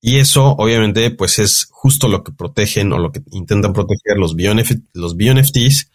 Y 0.00 0.18
eso, 0.18 0.46
obviamente, 0.58 1.10
pues 1.10 1.38
es 1.38 1.68
justo 1.70 2.08
lo 2.08 2.24
que 2.24 2.32
protegen 2.32 2.92
o 2.92 2.98
lo 2.98 3.12
que 3.12 3.22
intentan 3.30 3.72
proteger 3.72 4.16
los, 4.16 4.34
BioNF 4.34 4.72
los 4.94 5.16
BioNFTs 5.16 5.90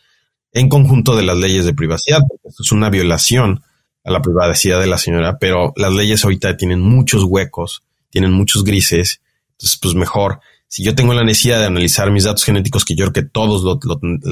en 0.54 0.70
conjunto 0.70 1.16
de 1.16 1.24
las 1.24 1.38
leyes 1.38 1.66
de 1.66 1.74
privacidad. 1.74 2.22
Esto 2.44 2.64
es 2.64 2.72
una 2.72 2.90
violación 2.90 3.64
a 4.04 4.12
la 4.12 4.22
privacidad 4.22 4.80
de 4.80 4.88
la 4.88 4.98
señora, 4.98 5.38
pero 5.40 5.74
las 5.76 5.94
leyes 5.94 6.24
ahorita 6.24 6.56
tienen 6.56 6.80
muchos 6.80 7.24
huecos, 7.24 7.84
tienen 8.10 8.32
muchos 8.32 8.64
grises. 8.64 9.22
Entonces, 9.52 9.80
pues 9.82 9.96
mejor, 9.96 10.40
si 10.68 10.84
yo 10.84 10.96
tengo 10.96 11.14
la 11.14 11.24
necesidad 11.24 11.60
de 11.60 11.68
analizar 11.68 12.12
mis 12.12 12.26
datos 12.26 12.44
genéticos, 12.44 12.86
que 12.86 12.96
yo 12.96 13.06
creo 13.06 13.24
que 13.24 13.30
todos 13.30 13.64
lo, 13.64 13.80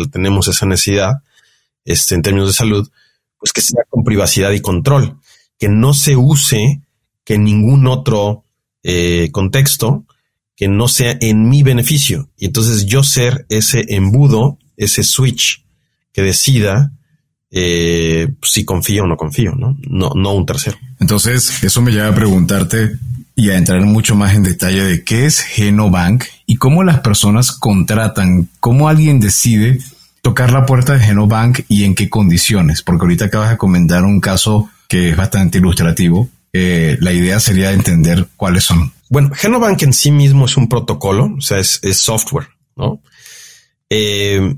tenemos 0.07 0.47
esa 0.47 0.65
necesidad, 0.65 1.23
este, 1.85 2.15
en 2.15 2.21
términos 2.21 2.49
de 2.49 2.53
salud, 2.53 2.89
pues 3.39 3.53
que 3.53 3.61
sea 3.61 3.83
con 3.89 4.03
privacidad 4.03 4.51
y 4.51 4.61
control, 4.61 5.19
que 5.57 5.69
no 5.69 5.93
se 5.93 6.15
use 6.15 6.81
que 7.23 7.37
ningún 7.37 7.87
otro 7.87 8.43
eh, 8.83 9.29
contexto 9.31 10.05
que 10.55 10.67
no 10.67 10.87
sea 10.87 11.17
en 11.19 11.49
mi 11.49 11.63
beneficio. 11.63 12.29
Y 12.37 12.45
entonces 12.45 12.85
yo 12.85 13.03
ser 13.03 13.45
ese 13.49 13.85
embudo, 13.89 14.57
ese 14.77 15.03
switch 15.03 15.65
que 16.13 16.21
decida 16.21 16.93
eh, 17.51 18.33
si 18.41 18.65
confío 18.65 19.03
o 19.03 19.07
no 19.07 19.17
confío, 19.17 19.53
¿no? 19.55 19.77
¿no? 19.89 20.11
No 20.15 20.33
un 20.33 20.45
tercero. 20.45 20.77
Entonces, 20.99 21.63
eso 21.63 21.81
me 21.81 21.91
lleva 21.91 22.09
a 22.09 22.15
preguntarte 22.15 22.97
y 23.35 23.49
a 23.49 23.57
entrar 23.57 23.81
mucho 23.81 24.15
más 24.15 24.33
en 24.33 24.43
detalle 24.43 24.83
de 24.83 25.03
qué 25.03 25.25
es 25.25 25.41
Genobank 25.41 26.23
y 26.45 26.55
cómo 26.55 26.83
las 26.83 26.99
personas 27.01 27.51
contratan, 27.51 28.49
cómo 28.59 28.87
alguien 28.87 29.19
decide 29.19 29.79
tocar 30.21 30.51
la 30.51 30.65
puerta 30.65 30.93
de 30.93 31.01
Genobank 31.01 31.61
y 31.67 31.83
en 31.83 31.93
qué 31.95 32.09
condiciones? 32.09 32.81
Porque 32.81 33.03
ahorita 33.03 33.25
acabas 33.25 33.49
de 33.51 33.57
comentar 33.57 34.03
un 34.03 34.21
caso 34.21 34.69
que 34.87 35.09
es 35.09 35.17
bastante 35.17 35.57
ilustrativo. 35.57 36.29
Eh, 36.53 36.97
la 37.01 37.11
idea 37.11 37.39
sería 37.39 37.73
entender 37.73 38.27
cuáles 38.37 38.63
son. 38.63 38.93
Bueno, 39.09 39.31
Genobank 39.33 39.83
en 39.83 39.93
sí 39.93 40.11
mismo 40.11 40.45
es 40.45 40.55
un 40.55 40.69
protocolo, 40.69 41.35
o 41.37 41.41
sea, 41.41 41.59
es, 41.59 41.79
software, 41.93 42.47
¿no? 42.75 43.01
Eh, 43.89 44.55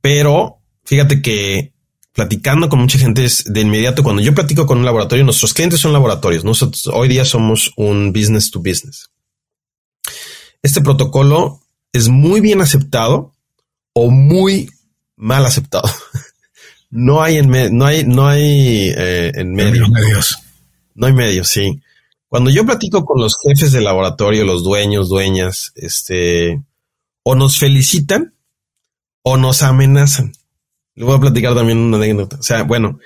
pero 0.00 0.58
fíjate 0.84 1.20
que 1.20 1.71
platicando 2.12 2.68
con 2.68 2.80
mucha 2.80 2.98
gente 2.98 3.24
es 3.24 3.44
de 3.44 3.60
inmediato, 3.60 4.02
cuando 4.02 4.22
yo 4.22 4.34
platico 4.34 4.66
con 4.66 4.78
un 4.78 4.84
laboratorio, 4.84 5.24
nuestros 5.24 5.54
clientes 5.54 5.80
son 5.80 5.92
laboratorios, 5.92 6.44
nosotros 6.44 6.86
hoy 6.92 7.08
día 7.08 7.24
somos 7.24 7.72
un 7.76 8.12
business 8.12 8.50
to 8.50 8.60
business. 8.60 9.10
Este 10.62 10.80
protocolo 10.80 11.60
es 11.92 12.08
muy 12.08 12.40
bien 12.40 12.60
aceptado 12.60 13.32
o 13.94 14.10
muy 14.10 14.70
mal 15.16 15.44
aceptado. 15.46 15.88
No 16.94 17.22
hay 17.22 17.38
en 17.38 17.48
medio, 17.48 17.70
no 17.72 17.86
hay, 17.86 18.04
no 18.04 18.28
hay 18.28 18.92
eh, 18.94 19.32
en 19.34 19.54
medio. 19.54 19.88
medios. 19.88 20.38
No 20.94 21.06
hay 21.06 21.14
medios, 21.14 21.48
sí. 21.48 21.80
Cuando 22.28 22.50
yo 22.50 22.66
platico 22.66 23.06
con 23.06 23.18
los 23.18 23.38
jefes 23.42 23.72
del 23.72 23.84
laboratorio, 23.84 24.44
los 24.44 24.62
dueños, 24.62 25.08
dueñas, 25.08 25.72
este, 25.74 26.60
o 27.22 27.34
nos 27.34 27.58
felicitan 27.58 28.34
o 29.22 29.38
nos 29.38 29.62
amenazan. 29.62 30.32
Le 30.94 31.04
voy 31.04 31.16
a 31.16 31.20
platicar 31.20 31.54
también 31.54 31.78
una 31.78 31.96
anécdota. 31.96 32.36
O 32.38 32.42
sea, 32.42 32.64
bueno, 32.64 32.98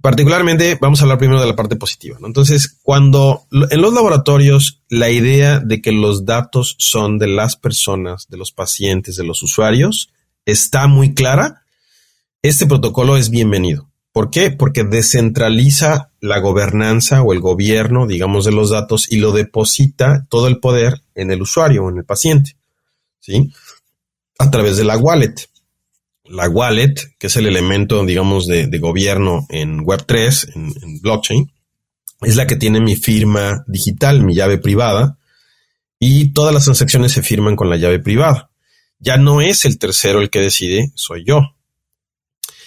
particularmente 0.00 0.78
vamos 0.80 1.00
a 1.00 1.04
hablar 1.04 1.18
primero 1.18 1.40
de 1.40 1.46
la 1.46 1.56
parte 1.56 1.76
positiva. 1.76 2.18
Entonces, 2.24 2.78
cuando 2.82 3.46
en 3.70 3.80
los 3.80 3.92
laboratorios 3.92 4.82
la 4.88 5.10
idea 5.10 5.60
de 5.60 5.80
que 5.80 5.92
los 5.92 6.24
datos 6.24 6.76
son 6.78 7.18
de 7.18 7.28
las 7.28 7.56
personas, 7.56 8.26
de 8.28 8.36
los 8.36 8.52
pacientes, 8.52 9.16
de 9.16 9.24
los 9.24 9.42
usuarios, 9.42 10.10
está 10.44 10.86
muy 10.86 11.14
clara, 11.14 11.62
este 12.42 12.66
protocolo 12.66 13.16
es 13.16 13.30
bienvenido. 13.30 13.88
¿Por 14.12 14.30
qué? 14.30 14.50
Porque 14.50 14.84
descentraliza 14.84 16.10
la 16.20 16.38
gobernanza 16.40 17.22
o 17.22 17.32
el 17.32 17.40
gobierno, 17.40 18.06
digamos, 18.06 18.44
de 18.44 18.52
los 18.52 18.70
datos 18.70 19.10
y 19.10 19.18
lo 19.18 19.32
deposita 19.32 20.26
todo 20.28 20.48
el 20.48 20.58
poder 20.58 21.02
en 21.14 21.30
el 21.30 21.42
usuario 21.42 21.84
o 21.84 21.90
en 21.90 21.98
el 21.98 22.04
paciente, 22.04 22.56
¿sí? 23.20 23.52
A 24.38 24.50
través 24.50 24.76
de 24.76 24.84
la 24.84 24.96
wallet. 24.96 25.34
La 26.30 26.48
wallet, 26.48 26.94
que 27.18 27.28
es 27.28 27.36
el 27.36 27.46
elemento, 27.46 28.04
digamos, 28.04 28.46
de, 28.46 28.66
gobierno 28.78 29.46
en 29.48 29.84
Web3, 29.84 30.54
en, 30.54 30.74
en 30.82 31.00
blockchain, 31.00 31.52
es 32.22 32.36
la 32.36 32.46
que 32.46 32.56
tiene 32.56 32.80
mi 32.80 32.96
firma 32.96 33.64
digital, 33.66 34.22
mi 34.22 34.34
llave 34.34 34.58
privada, 34.58 35.18
y 35.98 36.32
todas 36.32 36.54
las 36.54 36.64
transacciones 36.64 37.12
se 37.12 37.22
firman 37.22 37.56
con 37.56 37.70
la 37.70 37.76
llave 37.76 37.98
privada. 37.98 38.50
Ya 38.98 39.16
no 39.16 39.40
es 39.40 39.64
el 39.64 39.78
tercero 39.78 40.20
el 40.20 40.30
que 40.30 40.40
decide, 40.40 40.90
soy 40.94 41.24
yo. 41.24 41.54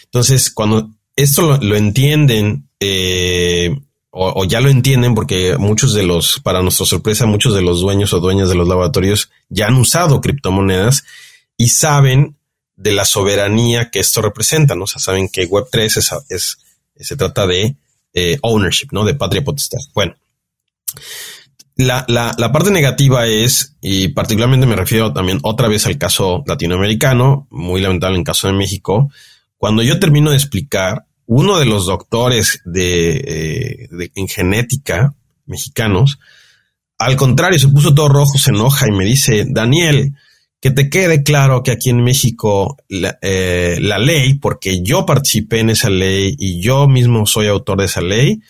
Entonces, 0.05 0.51
cuando 0.51 0.89
esto 1.15 1.57
lo, 1.61 1.75
entienden, 1.75 2.69
eh, 2.79 3.77
o, 4.09 4.43
ya 4.45 4.61
lo 4.61 4.69
entienden, 4.69 5.15
porque 5.15 5.57
muchos 5.57 5.93
de 5.93 6.03
los, 6.03 6.39
para 6.41 6.61
nuestra 6.61 6.85
sorpresa, 6.85 7.25
muchos 7.25 7.53
de 7.53 7.61
los 7.61 7.81
dueños 7.81 8.13
o 8.13 8.19
dueñas 8.19 8.49
de 8.49 8.55
los 8.55 8.67
laboratorios 8.67 9.29
ya 9.49 9.67
han 9.67 9.75
usado 9.75 10.21
criptomonedas 10.21 11.03
y 11.57 11.69
saben 11.69 12.37
de 12.81 12.91
la 12.91 13.05
soberanía 13.05 13.91
que 13.91 13.99
esto 13.99 14.21
representa, 14.21 14.75
¿no? 14.75 14.85
O 14.85 14.87
sea, 14.87 14.99
saben 14.99 15.29
que 15.29 15.47
Web3 15.47 16.23
es, 16.29 16.57
se 16.95 17.15
trata 17.15 17.45
de 17.45 17.75
eh, 18.13 18.39
ownership, 18.41 18.87
¿no? 18.91 19.05
De 19.05 19.13
patria 19.13 19.43
potestad. 19.43 19.79
Bueno, 19.93 20.15
la, 21.75 22.51
parte 22.51 22.71
negativa 22.71 23.27
es, 23.27 23.75
y 23.81 24.09
particularmente 24.09 24.65
me 24.65 24.75
refiero 24.75 25.13
también 25.13 25.39
otra 25.43 25.67
vez 25.67 25.85
al 25.85 25.97
caso 25.97 26.43
latinoamericano, 26.47 27.47
muy 27.51 27.81
lamentable 27.81 28.15
en 28.15 28.21
el 28.21 28.25
caso 28.25 28.47
de 28.47 28.53
México, 28.53 29.11
cuando 29.57 29.83
yo 29.83 29.99
termino 29.99 30.31
de 30.31 30.37
explicar, 30.37 31.05
uno 31.27 31.59
de 31.59 31.65
los 31.65 31.85
doctores 31.85 32.61
de, 32.65 33.87
eh, 33.93 34.11
en 34.15 34.27
genética 34.27 35.13
mexicanos, 35.45 36.19
al 36.97 37.15
contrario, 37.15 37.59
se 37.59 37.67
puso 37.67 37.93
todo 37.93 38.09
rojo, 38.09 38.37
se 38.37 38.51
enoja 38.51 38.87
y 38.87 38.91
me 38.91 39.05
dice, 39.05 39.45
Daniel, 39.47 40.15
que 40.61 40.71
te 40.71 40.89
quede 40.89 41.23
claro 41.23 41.63
que 41.63 41.71
aquí 41.71 41.89
en 41.89 42.03
México 42.03 42.77
la, 42.87 43.17
eh, 43.21 43.79
la, 43.81 43.97
ley, 43.97 44.35
porque 44.35 44.81
yo 44.83 45.05
participé 45.05 45.59
en 45.59 45.71
esa 45.71 45.89
ley 45.89 46.35
y 46.37 46.61
yo 46.61 46.87
mismo 46.87 47.25
soy 47.25 47.47
autor 47.47 47.79
de 47.79 47.85
esa 47.85 48.01
ley, 48.01 48.41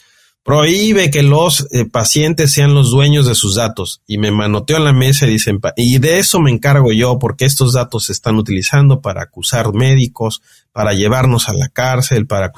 prohíbe 0.44 1.10
que 1.10 1.24
los 1.24 1.68
eh, 1.72 1.86
pacientes 1.86 2.52
sean 2.52 2.74
los 2.74 2.92
dueños 2.92 3.28
de 3.28 3.36
sus 3.36 3.56
datos. 3.56 4.02
Y 4.08 4.18
me 4.18 4.32
manoteo 4.32 4.78
en 4.78 4.84
la 4.84 4.94
mesa 4.94 5.26
y 5.26 5.32
dicen, 5.32 5.60
y 5.78 6.00
de 6.00 6.20
eso 6.20 6.42
me 6.42 6.52
encargo 6.52 6.92
yo, 6.92 7.18
porque 7.18 7.46
estos 7.46 7.74
datos 7.74 8.06
se 8.06 8.12
están 8.12 8.36
utilizando 8.36 9.02
para 9.02 9.24
acusar 9.24 9.74
médicos, 9.74 10.42
para 10.74 10.94
llevarnos 10.94 11.50
a 11.50 11.54
la 11.54 11.70
cárcel, 11.70 12.28
para... 12.28 12.52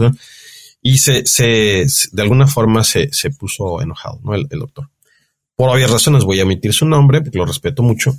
Y 0.82 0.98
se, 0.98 1.26
se, 1.26 1.86
de 2.12 2.22
alguna 2.22 2.48
forma 2.48 2.84
se, 2.84 3.14
se 3.14 3.30
puso 3.30 3.82
enojado, 3.82 4.20
¿no? 4.24 4.34
El, 4.34 4.48
doctor. 4.50 4.90
Por 5.56 5.70
obvias 5.70 5.92
razones 5.92 6.24
voy 6.24 6.40
a 6.40 6.42
emitir 6.42 6.74
su 6.74 6.86
nombre, 6.86 7.22
porque 7.22 7.38
lo 7.38 7.46
respeto 7.46 7.84
mucho, 7.84 8.18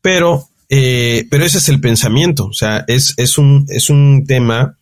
pero, 0.00 0.48
eh, 0.74 1.26
pero 1.30 1.44
ese 1.44 1.58
es 1.58 1.68
el 1.68 1.82
pensamiento, 1.82 2.46
o 2.46 2.54
sea, 2.54 2.82
es, 2.88 3.12
es, 3.18 3.36
un, 3.36 3.66
es 3.68 3.90
un 3.90 4.24
tema 4.26 4.78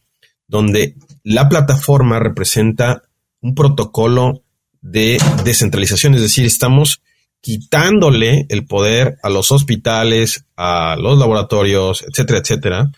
donde 0.46 0.94
la 1.24 1.48
plataforma 1.48 2.20
representa 2.20 3.02
un 3.40 3.56
protocolo 3.56 4.44
de 4.80 5.18
descentralización, 5.44 6.14
es 6.14 6.20
decir, 6.20 6.46
estamos 6.46 7.02
quitándole 7.40 8.46
el 8.50 8.66
poder 8.66 9.18
a 9.24 9.30
los 9.30 9.50
hospitales, 9.50 10.44
a 10.56 10.94
los 10.94 11.18
laboratorios, 11.18 12.04
etcétera, 12.08 12.38
etcétera, 12.38 12.92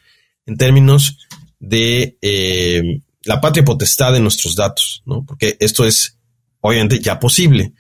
en 0.45 0.59
términos 0.59 1.17
de 1.61 2.19
eh, 2.21 3.01
la 3.25 3.41
patria 3.41 3.65
potestad 3.65 4.13
de 4.13 4.21
nuestros 4.21 4.55
datos, 4.55 5.03
¿no? 5.07 5.25
Porque 5.25 5.57
esto 5.61 5.87
es 5.87 6.19
obviamente 6.61 7.01
ya 7.01 7.19
posible. 7.19 7.73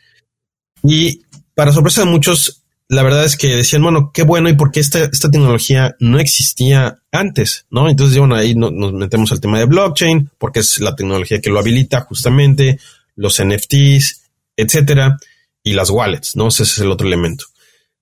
Y 0.82 1.20
para 1.54 1.70
sorpresa 1.70 2.00
de 2.00 2.10
muchos, 2.10 2.61
la 2.92 3.02
verdad 3.02 3.24
es 3.24 3.38
que 3.38 3.56
decían, 3.56 3.82
bueno, 3.82 4.10
qué 4.12 4.22
bueno, 4.22 4.50
y 4.50 4.52
por 4.52 4.70
qué 4.70 4.80
esta, 4.80 5.04
esta 5.04 5.30
tecnología 5.30 5.96
no 5.98 6.18
existía 6.18 6.98
antes, 7.10 7.64
¿no? 7.70 7.88
Entonces, 7.88 8.18
bueno, 8.18 8.34
ahí 8.34 8.54
nos 8.54 8.92
metemos 8.92 9.32
al 9.32 9.40
tema 9.40 9.58
de 9.58 9.64
blockchain, 9.64 10.28
porque 10.36 10.60
es 10.60 10.78
la 10.78 10.94
tecnología 10.94 11.40
que 11.40 11.48
lo 11.48 11.58
habilita 11.58 12.02
justamente, 12.02 12.78
los 13.16 13.42
NFTs, 13.42 14.24
etcétera, 14.58 15.18
y 15.62 15.72
las 15.72 15.88
wallets, 15.88 16.36
¿no? 16.36 16.48
Ese 16.48 16.64
es 16.64 16.78
el 16.80 16.90
otro 16.90 17.06
elemento. 17.06 17.46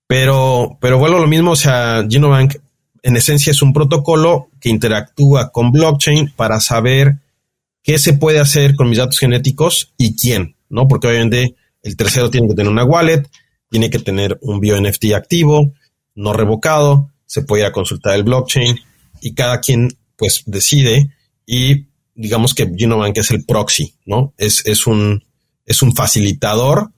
Pero, 0.09 0.77
pero 0.81 0.99
vuelvo 0.99 1.19
a 1.19 1.21
lo 1.21 1.29
mismo, 1.29 1.53
o 1.53 1.57
sea, 1.57 2.05
Genobank 2.11 2.57
en 3.05 3.17
esencia 3.17 3.53
es 3.53 3.63
un 3.63 3.73
protocolo 3.73 4.49
que 4.61 4.71
interactúa 4.71 5.53
con 5.53 5.71
blockchain 5.71 6.33
para 6.35 6.59
saber 6.59 7.19
qué 7.85 7.97
se 8.01 8.15
puede 8.15 8.41
hacer 8.41 8.75
con 8.75 8.89
mis 8.89 8.99
datos 8.99 9.21
genéticos 9.21 9.93
y 9.97 10.17
quién, 10.17 10.57
¿no? 10.69 10.89
Porque 10.89 11.07
obviamente 11.07 11.55
el 11.81 11.97
tercero 11.97 12.29
tiene 12.29 12.49
que 12.49 12.55
tener 12.55 12.73
una 12.73 12.85
wallet, 12.85 13.23
tiene 13.71 13.89
que 13.89 13.99
tener 13.99 14.39
un 14.43 14.61
bio 14.61 14.81
NFT 14.81 15.13
activo, 15.15 15.73
no 16.15 16.33
revocado, 16.33 17.11
se 17.27 17.43
puede 17.43 17.63
ir 17.63 17.67
a 17.67 17.73
consultar 17.73 18.17
el 18.17 18.25
blockchain 18.25 18.79
y 19.21 19.35
cada 19.35 19.61
quien 19.61 19.97
pues 20.17 20.43
decide 20.47 21.15
y 21.47 21.87
digamos 22.15 22.55
que 22.55 22.71
Genobank 22.77 23.17
es 23.17 23.31
el 23.31 23.45
proxy, 23.45 23.95
¿no? 24.05 24.35
Es, 24.37 24.67
es, 24.67 24.87
un, 24.87 25.25
es 25.65 25.81
un 25.83 25.95
facilitador 25.95 26.91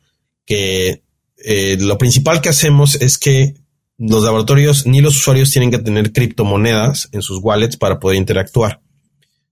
que 0.45 1.03
eh, 1.37 1.77
lo 1.79 1.99
principal 1.99 2.41
que 2.41 2.49
hacemos 2.49 2.97
es 2.97 3.19
que 3.19 3.55
los 3.99 4.25
laboratorios 4.25 4.87
ni 4.87 5.01
los 5.01 5.17
usuarios 5.17 5.51
tienen 5.51 5.71
que 5.71 5.79
tener 5.79 6.13
criptomonedas 6.13 7.09
en 7.13 7.23
sus 7.23 7.39
wallets 7.41 7.77
para 7.77 8.01
poder 8.01 8.19
interactuar. 8.19 8.81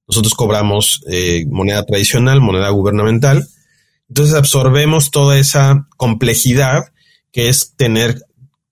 Nosotros 0.09 0.35
cobramos 0.35 1.05
eh, 1.09 1.45
moneda 1.49 1.85
tradicional, 1.85 2.41
moneda 2.41 2.69
gubernamental. 2.71 3.47
Entonces 4.09 4.35
absorbemos 4.35 5.13
toda 5.13 5.39
esa 5.39 5.87
complejidad 5.97 6.93
que 7.33 7.49
es 7.49 7.75
tener 7.77 8.23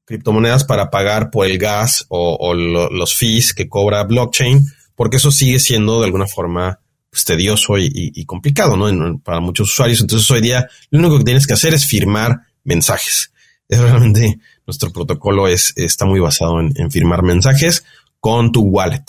criptomonedas 0.09 0.65
para 0.65 0.91
pagar 0.91 1.31
por 1.31 1.47
el 1.47 1.59
gas 1.59 2.07
o, 2.09 2.55
los 2.55 3.15
fees 3.15 3.53
que 3.53 3.69
cobra 3.69 4.05
blockchain, 4.05 4.67
porque 4.97 5.19
eso 5.19 5.31
sigue 5.31 5.61
siendo 5.61 6.01
de 6.01 6.07
alguna 6.07 6.27
forma 6.27 6.81
pues, 7.11 7.25
tedioso 7.25 7.75
y, 7.79 8.25
complicado 8.25 8.77
¿no? 8.77 9.19
para 9.19 9.41
muchos 9.41 9.71
usuarios. 9.71 10.01
Entonces 10.01 10.31
hoy 10.31 10.41
día 10.41 10.67
lo 10.91 11.01
único 11.01 11.19
que 11.19 11.25
tienes 11.25 11.47
que 11.47 11.53
hacer 11.53 11.75
es 11.75 11.87
firmar 11.87 12.41
mensajes. 12.65 13.33
Es 13.71 13.79
realmente 13.79 14.39
nuestro 14.67 14.91
protocolo 14.91 15.47
es, 15.47 15.75
está 15.77 16.07
muy 16.07 16.21
basado 16.21 16.59
en, 16.59 16.91
firmar 16.91 17.23
mensajes 17.23 17.85
con 18.19 18.51
tu 18.51 18.63
wallet. 18.63 19.05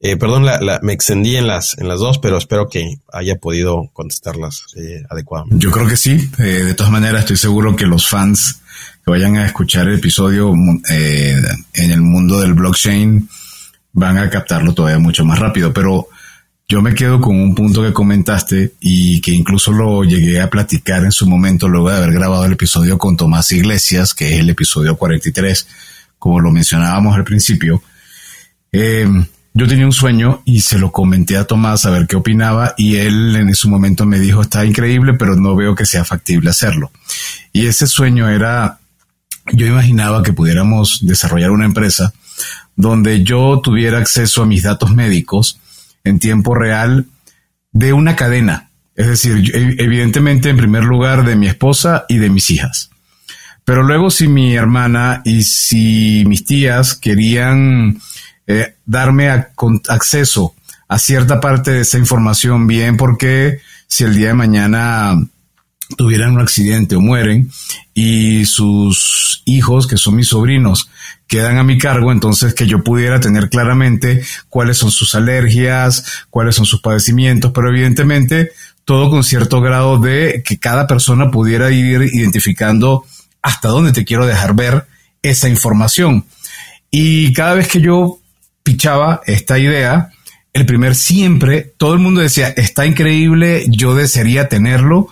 Eh, 0.00 0.16
perdón, 0.16 0.44
me 0.82 0.92
extendí 0.92 1.36
en 1.36 1.46
las, 1.46 1.78
en 1.78 1.86
las 1.86 2.00
dos, 2.00 2.18
pero 2.18 2.36
espero 2.36 2.68
que 2.68 2.98
haya 3.12 3.36
podido 3.36 3.88
contestarlas 3.92 4.66
eh, 4.76 5.04
adecuadamente. 5.08 5.64
Yo 5.64 5.70
creo 5.70 5.86
que 5.86 5.96
sí. 5.96 6.28
Eh, 6.40 6.42
de 6.42 6.74
todas 6.74 6.90
maneras, 6.90 7.20
estoy 7.20 7.36
seguro 7.36 7.76
que 7.76 7.86
los 7.86 8.08
fans 8.08 8.63
que 9.04 9.10
vayan 9.10 9.36
a 9.36 9.46
escuchar 9.46 9.88
el 9.88 9.96
episodio 9.96 10.52
en 10.52 11.90
el 11.90 12.00
mundo 12.00 12.40
del 12.40 12.54
blockchain 12.54 13.28
van 13.92 14.18
a 14.18 14.28
captarlo 14.28 14.74
todavía 14.74 14.98
mucho 14.98 15.24
más 15.24 15.38
rápido. 15.38 15.72
Pero 15.72 16.08
yo 16.68 16.82
me 16.82 16.94
quedo 16.94 17.20
con 17.20 17.36
un 17.36 17.54
punto 17.54 17.82
que 17.82 17.92
comentaste 17.92 18.74
y 18.80 19.20
que 19.20 19.32
incluso 19.32 19.72
lo 19.72 20.02
llegué 20.04 20.40
a 20.40 20.50
platicar 20.50 21.04
en 21.04 21.12
su 21.12 21.26
momento 21.26 21.68
luego 21.68 21.90
de 21.90 21.96
haber 21.96 22.12
grabado 22.12 22.44
el 22.44 22.52
episodio 22.52 22.98
con 22.98 23.16
Tomás 23.16 23.52
Iglesias, 23.52 24.14
que 24.14 24.34
es 24.34 24.40
el 24.40 24.50
episodio 24.50 24.96
43, 24.96 25.66
como 26.18 26.40
lo 26.40 26.50
mencionábamos 26.50 27.16
al 27.16 27.24
principio. 27.24 27.82
Eh, 28.72 29.06
yo 29.56 29.68
tenía 29.68 29.86
un 29.86 29.92
sueño 29.92 30.42
y 30.44 30.62
se 30.62 30.78
lo 30.78 30.90
comenté 30.90 31.36
a 31.36 31.46
Tomás 31.46 31.86
a 31.86 31.90
ver 31.90 32.08
qué 32.08 32.16
opinaba 32.16 32.74
y 32.76 32.96
él 32.96 33.36
en 33.36 33.50
ese 33.50 33.68
momento 33.68 34.04
me 34.04 34.18
dijo, 34.18 34.42
está 34.42 34.64
increíble, 34.64 35.14
pero 35.14 35.36
no 35.36 35.54
veo 35.54 35.76
que 35.76 35.86
sea 35.86 36.04
factible 36.04 36.50
hacerlo. 36.50 36.90
Y 37.52 37.66
ese 37.66 37.86
sueño 37.86 38.28
era, 38.28 38.80
yo 39.52 39.66
imaginaba 39.66 40.22
que 40.22 40.32
pudiéramos 40.32 41.00
desarrollar 41.02 41.50
una 41.50 41.66
empresa 41.66 42.12
donde 42.76 43.22
yo 43.22 43.60
tuviera 43.62 43.98
acceso 43.98 44.42
a 44.42 44.46
mis 44.46 44.62
datos 44.62 44.92
médicos 44.92 45.60
en 46.02 46.18
tiempo 46.18 46.54
real 46.54 47.06
de 47.72 47.92
una 47.92 48.16
cadena. 48.16 48.70
Es 48.94 49.08
decir, 49.08 49.50
evidentemente 49.54 50.48
en 50.48 50.56
primer 50.56 50.84
lugar 50.84 51.24
de 51.24 51.36
mi 51.36 51.46
esposa 51.46 52.04
y 52.08 52.18
de 52.18 52.30
mis 52.30 52.50
hijas. 52.50 52.90
Pero 53.64 53.82
luego 53.82 54.10
si 54.10 54.28
mi 54.28 54.54
hermana 54.54 55.22
y 55.24 55.42
si 55.42 56.24
mis 56.26 56.44
tías 56.44 56.94
querían 56.94 57.98
eh, 58.46 58.74
darme 58.84 59.30
acceso 59.30 60.54
a 60.86 60.98
cierta 60.98 61.40
parte 61.40 61.72
de 61.72 61.80
esa 61.80 61.98
información, 61.98 62.66
bien 62.66 62.96
porque 62.96 63.60
si 63.86 64.04
el 64.04 64.14
día 64.14 64.28
de 64.28 64.34
mañana 64.34 65.16
tuvieran 65.96 66.32
un 66.32 66.40
accidente 66.40 66.96
o 66.96 67.00
mueren 67.00 67.50
y 67.94 68.44
sus 68.44 69.42
hijos, 69.44 69.86
que 69.86 69.96
son 69.96 70.16
mis 70.16 70.28
sobrinos, 70.28 70.90
quedan 71.26 71.58
a 71.58 71.64
mi 71.64 71.78
cargo, 71.78 72.12
entonces 72.12 72.54
que 72.54 72.66
yo 72.66 72.82
pudiera 72.82 73.20
tener 73.20 73.48
claramente 73.48 74.22
cuáles 74.48 74.78
son 74.78 74.90
sus 74.90 75.14
alergias, 75.14 76.24
cuáles 76.30 76.54
son 76.54 76.66
sus 76.66 76.80
padecimientos, 76.80 77.52
pero 77.54 77.68
evidentemente 77.68 78.50
todo 78.84 79.10
con 79.10 79.24
cierto 79.24 79.60
grado 79.60 79.98
de 79.98 80.42
que 80.44 80.58
cada 80.58 80.86
persona 80.86 81.30
pudiera 81.30 81.70
ir 81.70 82.02
identificando 82.02 83.04
hasta 83.42 83.68
dónde 83.68 83.92
te 83.92 84.04
quiero 84.04 84.26
dejar 84.26 84.54
ver 84.54 84.86
esa 85.22 85.48
información. 85.48 86.24
Y 86.90 87.32
cada 87.32 87.54
vez 87.54 87.68
que 87.68 87.80
yo 87.80 88.18
pichaba 88.62 89.20
esta 89.26 89.58
idea, 89.58 90.10
el 90.52 90.66
primer 90.66 90.94
siempre, 90.94 91.72
todo 91.76 91.94
el 91.94 91.98
mundo 91.98 92.20
decía, 92.20 92.48
está 92.48 92.86
increíble, 92.86 93.64
yo 93.68 93.94
desearía 93.94 94.48
tenerlo, 94.48 95.08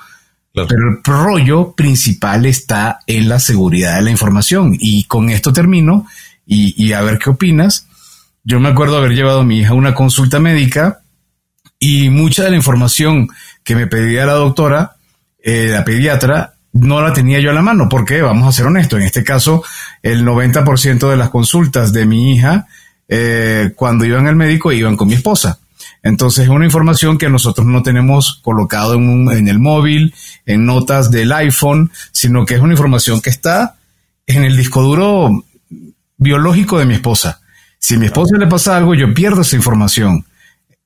pero 0.54 0.90
el 0.90 1.02
rollo 1.02 1.72
principal 1.72 2.46
está 2.46 3.00
en 3.06 3.28
la 3.28 3.40
seguridad 3.40 3.96
de 3.96 4.02
la 4.02 4.10
información. 4.10 4.76
Y 4.78 5.04
con 5.04 5.30
esto 5.30 5.52
termino 5.52 6.06
y, 6.46 6.92
a 6.92 7.00
ver 7.02 7.18
qué 7.18 7.30
opinas. 7.30 7.86
Yo 8.44 8.60
me 8.60 8.68
acuerdo 8.68 8.98
haber 8.98 9.12
llevado 9.12 9.40
a 9.40 9.44
mi 9.44 9.60
hija 9.60 9.70
a 9.70 9.74
una 9.74 9.94
consulta 9.94 10.40
médica 10.40 11.00
y 11.78 12.10
mucha 12.10 12.44
de 12.44 12.50
la 12.50 12.56
información 12.56 13.28
que 13.64 13.76
me 13.76 13.86
pedía 13.86 14.26
la 14.26 14.34
doctora, 14.34 14.96
eh, 15.42 15.68
la 15.70 15.84
pediatra, 15.84 16.54
no 16.72 17.00
la 17.00 17.12
tenía 17.12 17.40
yo 17.40 17.50
a 17.50 17.54
la 17.54 17.62
mano, 17.62 17.88
porque 17.88 18.22
vamos 18.22 18.48
a 18.48 18.52
ser 18.52 18.66
honestos, 18.66 18.98
en 18.98 19.06
este 19.06 19.22
caso 19.22 19.62
el 20.02 20.24
90% 20.24 21.10
de 21.10 21.16
las 21.16 21.30
consultas 21.30 21.92
de 21.92 22.06
mi 22.06 22.34
hija 22.34 22.66
eh, 23.08 23.72
cuando 23.76 24.04
iban 24.04 24.26
al 24.26 24.36
médico 24.36 24.72
iban 24.72 24.96
con 24.96 25.08
mi 25.08 25.14
esposa. 25.14 25.58
Entonces 26.02 26.44
es 26.44 26.50
una 26.50 26.64
información 26.64 27.18
que 27.18 27.28
nosotros 27.28 27.66
no 27.66 27.82
tenemos 27.82 28.40
colocado 28.42 28.94
en, 28.94 29.30
en 29.30 29.48
el 29.48 29.58
móvil, 29.58 30.14
en 30.46 30.66
notas 30.66 31.10
del 31.10 31.32
iPhone, 31.32 31.92
sino 32.10 32.44
que 32.44 32.54
es 32.54 32.60
una 32.60 32.72
información 32.72 33.20
que 33.20 33.30
está 33.30 33.76
en 34.26 34.44
el 34.44 34.56
disco 34.56 34.82
duro 34.82 35.44
biológico 36.16 36.78
de 36.78 36.86
mi 36.86 36.94
esposa. 36.94 37.40
Si 37.78 37.94
a 37.94 37.98
mi 37.98 38.06
esposa 38.06 38.36
le 38.36 38.46
pasa 38.46 38.76
algo, 38.76 38.94
yo 38.94 39.12
pierdo 39.14 39.42
esa 39.42 39.56
información. 39.56 40.24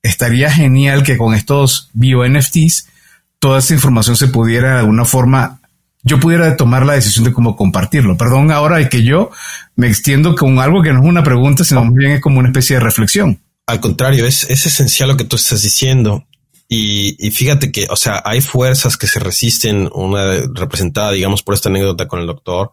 Estaría 0.01 0.51
genial 0.51 1.03
que 1.03 1.17
con 1.17 1.33
estos 1.33 1.89
bio-NFTs 1.93 2.87
toda 3.39 3.59
esa 3.59 3.73
información 3.73 4.15
se 4.15 4.27
pudiera 4.27 4.73
de 4.73 4.79
alguna 4.79 5.05
forma 5.05 5.59
yo 6.03 6.19
pudiera 6.19 6.55
tomar 6.55 6.85
la 6.85 6.93
decisión 6.93 7.25
de 7.25 7.33
cómo 7.33 7.55
compartirlo. 7.55 8.17
Perdón 8.17 8.51
ahora 8.51 8.77
de 8.77 8.87
que 8.87 9.03
yo 9.03 9.29
me 9.75 9.87
extiendo 9.87 10.35
con 10.35 10.59
algo 10.59 10.81
que 10.81 10.93
no 10.93 11.01
es 11.01 11.05
una 11.05 11.23
pregunta, 11.23 11.63
sino 11.63 11.83
más 11.83 11.93
bien 11.93 12.13
es 12.13 12.21
como 12.21 12.39
una 12.39 12.47
especie 12.47 12.77
de 12.77 12.79
reflexión. 12.79 13.39
Al 13.67 13.79
contrario, 13.79 14.25
es, 14.25 14.49
es 14.49 14.65
esencial 14.65 15.09
lo 15.09 15.17
que 15.17 15.25
tú 15.25 15.35
estás 15.35 15.61
diciendo. 15.61 16.25
Y, 16.69 17.15
y, 17.25 17.31
fíjate 17.31 17.71
que, 17.71 17.87
o 17.89 17.95
sea, 17.95 18.21
hay 18.25 18.41
fuerzas 18.41 18.97
que 18.97 19.07
se 19.07 19.19
resisten, 19.19 19.89
una 19.93 20.37
representada, 20.53 21.11
digamos, 21.11 21.43
por 21.43 21.53
esta 21.53 21.69
anécdota 21.69 22.07
con 22.07 22.19
el 22.19 22.27
doctor, 22.27 22.71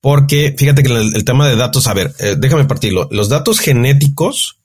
porque 0.00 0.54
fíjate 0.56 0.84
que 0.84 0.92
el, 0.92 1.24
tema 1.24 1.48
de 1.48 1.56
datos, 1.56 1.88
a 1.88 1.94
ver, 1.94 2.14
eh, 2.20 2.36
déjame 2.38 2.64
partirlo. 2.64 3.08
Los 3.10 3.28
datos 3.28 3.58
genéticos 3.58 4.60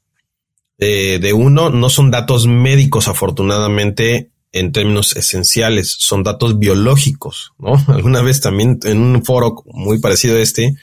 eh, 0.77 1.17
de 1.19 1.33
uno 1.33 1.71
no 1.71 1.89
son 1.89 2.11
datos 2.11 2.45
médicos, 2.45 3.07
afortunadamente, 3.07 4.29
en 4.51 4.71
términos 4.71 5.15
esenciales, 5.15 5.95
son 5.97 6.23
datos 6.23 6.59
biológicos, 6.59 7.53
¿no? 7.57 7.73
Alguna 7.87 8.21
vez 8.21 8.39
también 8.39 8.79
en 8.83 8.99
un 8.99 9.25
foro 9.25 9.55
muy 9.65 9.99
parecido 9.99 10.37
a 10.37 10.41
este, 10.41 10.75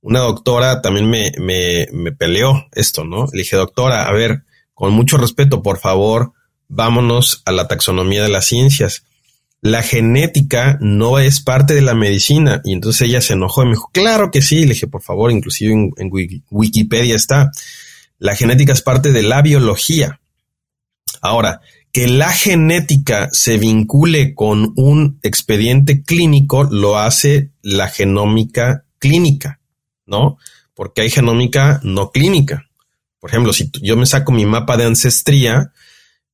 una 0.00 0.20
doctora 0.20 0.82
también 0.82 1.08
me, 1.08 1.32
me, 1.38 1.88
me 1.92 2.12
peleó 2.12 2.66
esto, 2.72 3.04
¿no? 3.04 3.26
Le 3.32 3.40
dije, 3.40 3.56
doctora, 3.56 4.08
a 4.08 4.12
ver, 4.12 4.44
con 4.74 4.92
mucho 4.92 5.18
respeto, 5.18 5.62
por 5.62 5.78
favor, 5.78 6.32
vámonos 6.68 7.42
a 7.44 7.52
la 7.52 7.68
taxonomía 7.68 8.22
de 8.22 8.30
las 8.30 8.46
ciencias. 8.46 9.04
La 9.60 9.82
genética 9.82 10.78
no 10.80 11.18
es 11.18 11.42
parte 11.42 11.74
de 11.74 11.82
la 11.82 11.94
medicina. 11.94 12.62
Y 12.64 12.72
entonces 12.72 13.02
ella 13.02 13.20
se 13.20 13.34
enojó 13.34 13.62
y 13.62 13.66
me 13.66 13.72
dijo, 13.72 13.90
claro 13.92 14.30
que 14.30 14.40
sí. 14.40 14.62
Le 14.62 14.72
dije, 14.72 14.86
por 14.86 15.02
favor, 15.02 15.30
inclusive 15.30 15.74
en, 15.74 15.90
en 15.98 16.10
Wikipedia 16.50 17.14
está. 17.14 17.50
La 18.18 18.34
genética 18.34 18.72
es 18.72 18.80
parte 18.80 19.12
de 19.12 19.22
la 19.22 19.42
biología. 19.42 20.20
Ahora, 21.20 21.60
que 21.92 22.06
la 22.06 22.32
genética 22.32 23.28
se 23.32 23.58
vincule 23.58 24.34
con 24.34 24.72
un 24.76 25.18
expediente 25.22 26.02
clínico 26.02 26.64
lo 26.64 26.98
hace 26.98 27.50
la 27.62 27.88
genómica 27.88 28.84
clínica, 28.98 29.59
¿no? 30.10 30.36
Porque 30.74 31.02
hay 31.02 31.10
genómica 31.10 31.80
no 31.82 32.10
clínica. 32.10 32.68
Por 33.20 33.30
ejemplo, 33.30 33.52
si 33.52 33.70
yo 33.80 33.96
me 33.96 34.06
saco 34.06 34.32
mi 34.32 34.44
mapa 34.44 34.76
de 34.76 34.84
ancestría 34.84 35.72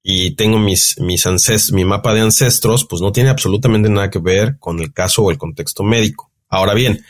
y 0.03 0.33
tengo 0.33 0.59
mis, 0.59 0.99
mis 1.01 1.27
mi 1.73 1.85
mapa 1.85 2.15
de 2.15 2.21
ancestros, 2.21 2.85
pues 2.85 3.03
no 3.03 3.13
tiene 3.13 3.31
absolutamente 3.31 3.89
nada 3.89 4.11
que 4.11 4.19
ver 4.19 4.57
con 4.59 4.81
el 4.81 4.93
caso 4.93 5.23
o 5.23 5.31
el 5.31 5.39
contexto 5.39 5.83
médico. 5.83 6.33
Ahora 6.49 6.75
bien, 6.75 7.05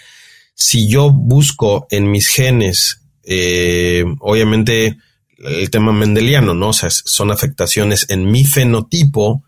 si 0.54 0.88
yo 0.88 1.10
busco 1.10 1.86
en 1.90 2.10
mis 2.10 2.28
genes, 2.28 3.02
eh, 3.22 4.04
obviamente 4.20 4.96
el 5.38 5.70
tema 5.70 5.92
mendeliano, 5.92 6.54
¿no? 6.54 6.70
O 6.70 6.72
sea, 6.72 6.88
son 6.90 7.30
afectaciones 7.30 8.06
en 8.08 8.30
mi 8.30 8.44
fenotipo 8.44 9.44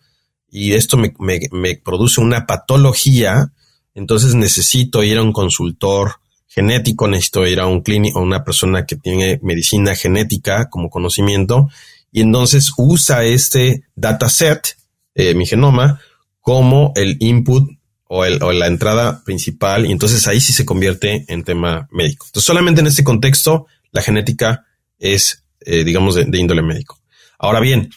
y 0.51 0.75
esto 0.75 0.97
me, 0.97 1.15
me, 1.19 1.77
produce 1.77 2.21
una 2.21 2.47
patología, 2.47 3.53
entonces 3.95 4.35
necesito 4.35 5.03
ir 5.03 5.19
a 5.19 5.23
un 5.23 5.33
consultor 5.33 6.21
genético, 6.59 7.09
necesito 7.09 7.47
ir 7.47 7.61
a 7.61 7.67
un 7.67 7.83
clínico, 7.83 8.19
a 8.19 8.23
una 8.23 8.45
persona 8.45 8.85
que 8.87 8.97
tiene 8.97 9.39
medicina 9.43 9.95
genética 9.95 10.69
como 10.69 10.91
conocimiento, 10.91 11.69
y 12.11 12.21
entonces 12.21 12.73
usa 12.77 13.25
este 13.25 13.85
dataset, 13.95 14.77
eh, 15.15 15.35
mi 15.35 15.47
genoma, 15.47 16.01
como 16.41 16.93
el 16.97 17.17
input 17.21 17.69
o, 18.09 18.25
el, 18.25 18.43
o 18.43 18.53
la 18.53 18.67
entrada 18.67 19.23
principal, 19.25 19.87
y 19.87 19.93
entonces 19.93 20.27
ahí 20.27 20.41
sí 20.41 20.53
se 20.53 20.65
convierte 20.65 21.25
en 21.29 21.45
tema 21.45 21.89
médico. 21.91 22.27
Entonces, 22.27 22.47
solamente 22.47 22.81
en 22.81 22.87
este 22.87 23.05
contexto, 23.05 23.67
la 23.93 24.03
genética 24.03 24.65
es 24.99 25.45
eh, 25.61 25.85
digamos, 25.85 26.15
de, 26.15 26.39
índole 26.39 26.63
médico. 26.63 26.99
Ahora 27.39 27.61
bien, 27.61 27.91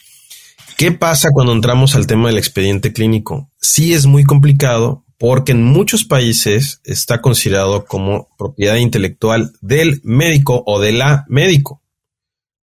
¿qué 0.78 0.92
pasa 0.92 1.30
cuando 1.32 1.54
entramos 1.54 1.96
al 1.96 2.08
tema 2.08 2.28
del 2.28 2.38
expediente 2.38 2.92
clínico? 2.92 3.50
Sí 3.62 3.94
es 3.94 4.06
muy 4.06 4.24
complicado 4.24 5.06
porque 5.22 5.52
en 5.52 5.62
muchos 5.62 6.04
países 6.04 6.82
está 6.84 7.22
considerado 7.22 7.86
como 7.86 8.28
propiedad 8.40 8.78
intelectual 8.78 9.54
del 9.62 10.02
médico 10.04 10.64
o 10.66 10.80
de 10.80 10.94
la 10.94 11.26
médico, 11.30 11.84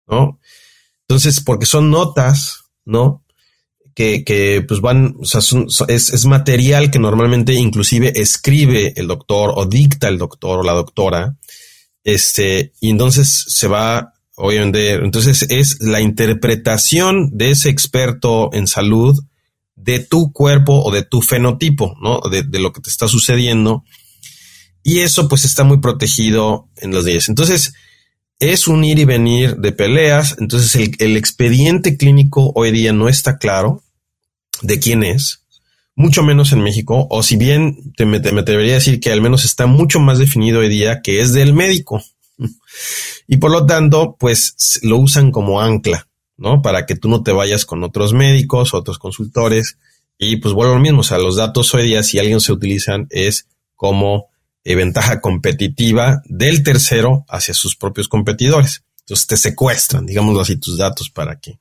¿no? 0.05 0.41
Entonces, 1.07 1.39
porque 1.39 1.65
son 1.65 1.89
notas, 1.89 2.65
¿no? 2.83 3.23
Que, 3.95 4.25
que 4.25 4.61
pues 4.67 4.81
van, 4.81 5.15
es, 5.87 6.09
es 6.13 6.25
material 6.25 6.91
que 6.91 6.99
normalmente 6.99 7.53
inclusive 7.53 8.11
escribe 8.19 8.91
el 8.97 9.07
doctor 9.07 9.53
o 9.55 9.65
dicta 9.65 10.09
el 10.09 10.17
doctor 10.17 10.59
o 10.59 10.63
la 10.63 10.73
doctora, 10.73 11.37
este, 12.03 12.73
y 12.81 12.89
entonces 12.89 13.45
se 13.47 13.69
va 13.69 14.15
Obviamente, 14.41 14.93
entonces 14.93 15.45
es 15.49 15.81
la 15.81 15.99
interpretación 15.99 17.29
de 17.33 17.51
ese 17.51 17.67
experto 17.67 18.49
en 18.53 18.67
salud 18.67 19.19
de 19.79 19.99
tu 19.99 20.31
cuerpo 20.31 20.81
o 20.83 20.91
de 20.91 21.03
tu 21.03 21.21
fenotipo, 21.21 21.95
¿no? 22.01 22.21
De, 22.29 22.59
lo 22.59 22.71
que 22.73 22.81
te 22.81 22.89
está 22.89 23.07
sucediendo. 23.07 23.83
Y 24.83 24.99
eso 24.99 25.27
pues 25.27 25.45
está 25.45 25.63
muy 25.63 25.79
protegido 25.79 26.69
en 26.77 26.91
los 26.91 27.05
días. 27.05 27.29
Entonces, 27.29 27.73
es 28.39 28.67
un 28.67 28.83
ir 28.83 28.99
y 28.99 29.05
venir 29.05 29.57
de 29.57 29.71
peleas. 29.71 30.35
Entonces, 30.39 30.75
el, 30.75 30.95
el 30.99 31.17
expediente 31.17 31.97
clínico 31.97 32.51
hoy 32.55 32.71
día 32.71 32.93
no 32.93 33.09
está 33.09 33.37
claro 33.37 33.83
de 34.61 34.79
quién 34.79 35.03
es, 35.03 35.43
mucho 35.95 36.23
menos 36.23 36.51
en 36.53 36.61
México, 36.61 37.07
o 37.09 37.23
si 37.23 37.35
bien 37.35 37.93
te, 37.95 38.05
me, 38.05 38.19
me 38.19 38.43
debería 38.43 38.75
decir 38.75 38.99
que 38.99 39.11
al 39.11 39.21
menos 39.21 39.45
está 39.45 39.67
mucho 39.67 39.99
más 39.99 40.17
definido 40.17 40.59
hoy 40.59 40.69
día 40.69 41.01
que 41.01 41.19
es 41.19 41.33
del 41.33 41.53
médico. 41.53 42.01
Y 43.31 43.37
por 43.37 43.51
lo 43.51 43.67
tanto, 43.67 44.15
pues 44.19 44.79
lo 44.81 44.97
usan 44.97 45.31
como 45.31 45.61
ancla, 45.61 46.07
¿no? 46.39 46.61
Para 46.61 46.85
que 46.85 46.95
tú 46.95 47.09
no 47.09 47.21
te 47.21 47.31
vayas 47.31 47.65
con 47.65 47.83
otros 47.83 48.13
médicos, 48.13 48.73
otros 48.73 48.97
consultores. 48.97 49.77
Y 50.17 50.37
pues 50.37 50.53
vuelvo 50.53 50.73
lo 50.73 50.79
mismo, 50.79 51.01
o 51.01 51.03
sea, 51.03 51.17
los 51.17 51.35
datos 51.35 51.73
hoy 51.73 51.83
día, 51.83 52.01
si 52.01 52.17
alguien 52.17 52.41
se 52.41 52.51
utilizan, 52.51 53.07
es 53.09 53.47
como 53.75 54.27
eh, 54.63 54.75
ventaja 54.75 55.21
competitiva 55.21 56.21
del 56.25 56.63
tercero 56.63 57.25
hacia 57.29 57.53
sus 57.53 57.75
propios 57.75 58.07
competidores. 58.07 58.83
Entonces 59.01 59.27
te 59.27 59.37
secuestran, 59.37 60.05
digámoslo 60.05 60.41
así, 60.41 60.57
tus 60.57 60.77
datos 60.77 61.09
para 61.09 61.39
que... 61.39 61.59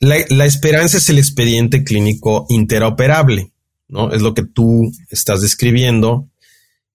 La, 0.00 0.16
la 0.28 0.46
esperanza 0.46 0.98
es 0.98 1.08
el 1.08 1.18
expediente 1.18 1.82
clínico 1.82 2.46
interoperable, 2.48 3.50
¿no? 3.88 4.12
Es 4.12 4.22
lo 4.22 4.34
que 4.34 4.44
tú 4.44 4.92
estás 5.10 5.40
describiendo. 5.40 6.28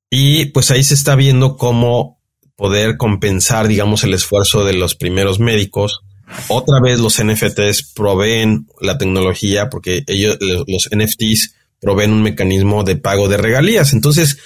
Y 0.09 0.45
pues 0.45 0.72
ahí 0.72 0.84
se 0.84 0.93
está 0.93 1.16
viendo 1.16 1.57
cómo 1.57 2.20
poder 2.55 2.95
compensar, 2.97 3.68
digamos, 3.68 4.03
el 4.03 4.14
esfuerzo 4.14 4.64
de 4.64 4.74
los 4.74 4.95
primeros 4.95 5.39
médicos. 5.39 6.01
Otra 6.47 6.80
vez 6.82 6.99
los 6.99 7.24
NFTs 7.24 7.91
proveen 7.93 8.67
la 8.82 8.97
tecnología 8.97 9.69
porque 9.69 10.03
ellos, 10.07 10.38
los 10.39 10.89
NFTs 10.91 11.55
proveen 11.80 12.11
un 12.11 12.24
mecanismo 12.24 12.84
de 12.84 12.95
pago 12.95 13.28
de 13.28 13.38
regalías. 13.38 13.93
Entonces, 13.93 14.38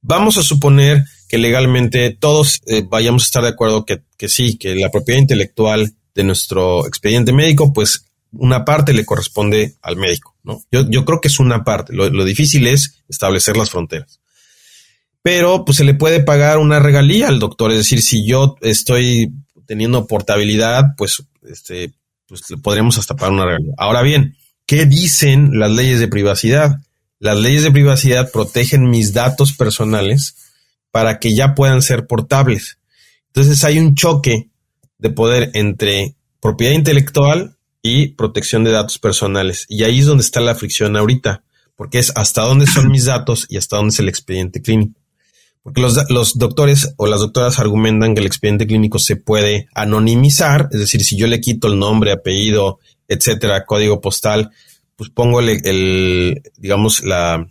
vamos 0.00 0.36
a 0.36 0.42
suponer 0.42 1.04
que 1.28 1.38
legalmente 1.38 2.10
todos 2.10 2.60
eh, 2.66 2.84
vayamos 2.88 3.24
a 3.24 3.26
estar 3.26 3.42
de 3.42 3.50
acuerdo 3.50 3.84
que, 3.84 4.28
sí, 4.28 4.56
que 4.56 4.74
la 4.76 4.90
propiedad 4.90 5.20
intelectual 5.20 5.92
de 6.14 6.24
nuestro 6.24 6.86
expediente 6.86 7.32
médico, 7.32 7.72
pues 7.72 8.06
una 8.32 8.64
parte 8.64 8.92
le 8.92 9.04
corresponde 9.04 9.74
al 9.82 9.96
médico, 9.96 10.36
¿no? 10.44 10.62
Yo, 10.70 10.88
yo 10.88 11.04
creo 11.04 11.20
que 11.20 11.28
es 11.28 11.40
una 11.40 11.64
parte. 11.64 11.92
Lo, 11.92 12.08
lo, 12.10 12.24
difícil 12.24 12.66
es 12.66 13.02
establecer 13.08 13.56
las 13.56 13.70
fronteras. 13.70 14.20
Pero 15.22 15.64
pues 15.64 15.78
se 15.78 15.84
le 15.84 15.94
puede 15.94 16.20
pagar 16.20 16.58
una 16.58 16.80
regalía 16.80 17.28
al 17.28 17.38
doctor. 17.38 17.72
Es 17.72 17.78
decir, 17.78 18.02
si 18.02 18.26
yo 18.26 18.56
estoy 18.60 19.32
teniendo 19.66 20.06
portabilidad, 20.06 20.94
pues, 20.96 21.22
este, 21.42 21.92
pues 22.26 22.42
podríamos 22.62 22.98
hasta 22.98 23.16
pagar 23.16 23.32
una 23.32 23.46
regalía. 23.46 23.74
Ahora 23.78 24.02
bien, 24.02 24.36
¿qué 24.66 24.86
dicen 24.86 25.58
las 25.58 25.70
leyes 25.70 26.00
de 26.00 26.08
privacidad? 26.08 26.80
Las 27.18 27.38
leyes 27.38 27.62
de 27.62 27.70
privacidad 27.70 28.30
protegen 28.30 28.90
mis 28.90 29.12
datos 29.12 29.52
personales 29.52 30.36
para 30.90 31.18
que 31.18 31.34
ya 31.34 31.54
puedan 31.54 31.82
ser 31.82 32.06
portables. 32.06 32.78
Entonces 33.28 33.64
hay 33.64 33.78
un 33.78 33.94
choque 33.94 34.50
de 34.98 35.10
poder 35.10 35.50
entre 35.54 36.14
propiedad 36.40 36.74
intelectual 36.74 37.56
y 37.82 38.08
protección 38.08 38.64
de 38.64 38.70
datos 38.70 38.98
personales. 38.98 39.66
Y 39.68 39.84
ahí 39.84 40.00
es 40.00 40.06
donde 40.06 40.22
está 40.22 40.40
la 40.40 40.54
fricción 40.54 40.96
ahorita, 40.96 41.42
porque 41.76 41.98
es 41.98 42.12
hasta 42.14 42.42
dónde 42.42 42.66
son 42.66 42.90
mis 42.90 43.04
datos 43.04 43.46
y 43.48 43.56
hasta 43.56 43.76
dónde 43.76 43.92
es 43.92 43.98
el 43.98 44.08
expediente 44.08 44.62
clínico. 44.62 45.00
Porque 45.64 45.80
los, 45.80 45.98
los, 46.10 46.38
doctores 46.38 46.94
o 46.98 47.06
las 47.06 47.20
doctoras 47.20 47.58
argumentan 47.58 48.14
que 48.14 48.20
el 48.20 48.26
expediente 48.26 48.66
clínico 48.66 48.98
se 48.98 49.16
puede 49.16 49.66
anonimizar, 49.74 50.68
es 50.70 50.78
decir, 50.78 51.02
si 51.02 51.16
yo 51.16 51.26
le 51.26 51.40
quito 51.40 51.68
el 51.68 51.78
nombre, 51.78 52.12
apellido, 52.12 52.80
etcétera, 53.08 53.64
código 53.64 54.00
postal, 54.02 54.50
pues 54.96 55.08
pongo 55.08 55.40
el, 55.40 56.42
digamos, 56.58 57.02
la, 57.02 57.48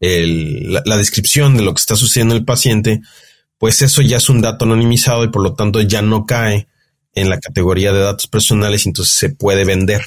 la, 0.00 0.96
descripción 0.98 1.56
de 1.56 1.62
lo 1.62 1.72
que 1.72 1.80
está 1.80 1.96
sucediendo 1.96 2.34
en 2.34 2.40
el 2.40 2.44
paciente, 2.44 3.00
pues 3.58 3.80
eso 3.80 4.02
ya 4.02 4.18
es 4.18 4.28
un 4.28 4.42
dato 4.42 4.66
anonimizado 4.66 5.24
y 5.24 5.28
por 5.28 5.42
lo 5.42 5.54
tanto 5.54 5.80
ya 5.80 6.02
no 6.02 6.26
cae 6.26 6.68
en 7.14 7.30
la 7.30 7.40
categoría 7.40 7.92
de 7.92 8.00
datos 8.00 8.26
personales 8.26 8.84
y 8.84 8.90
entonces 8.90 9.14
se 9.14 9.30
puede 9.30 9.64
vender, 9.64 10.02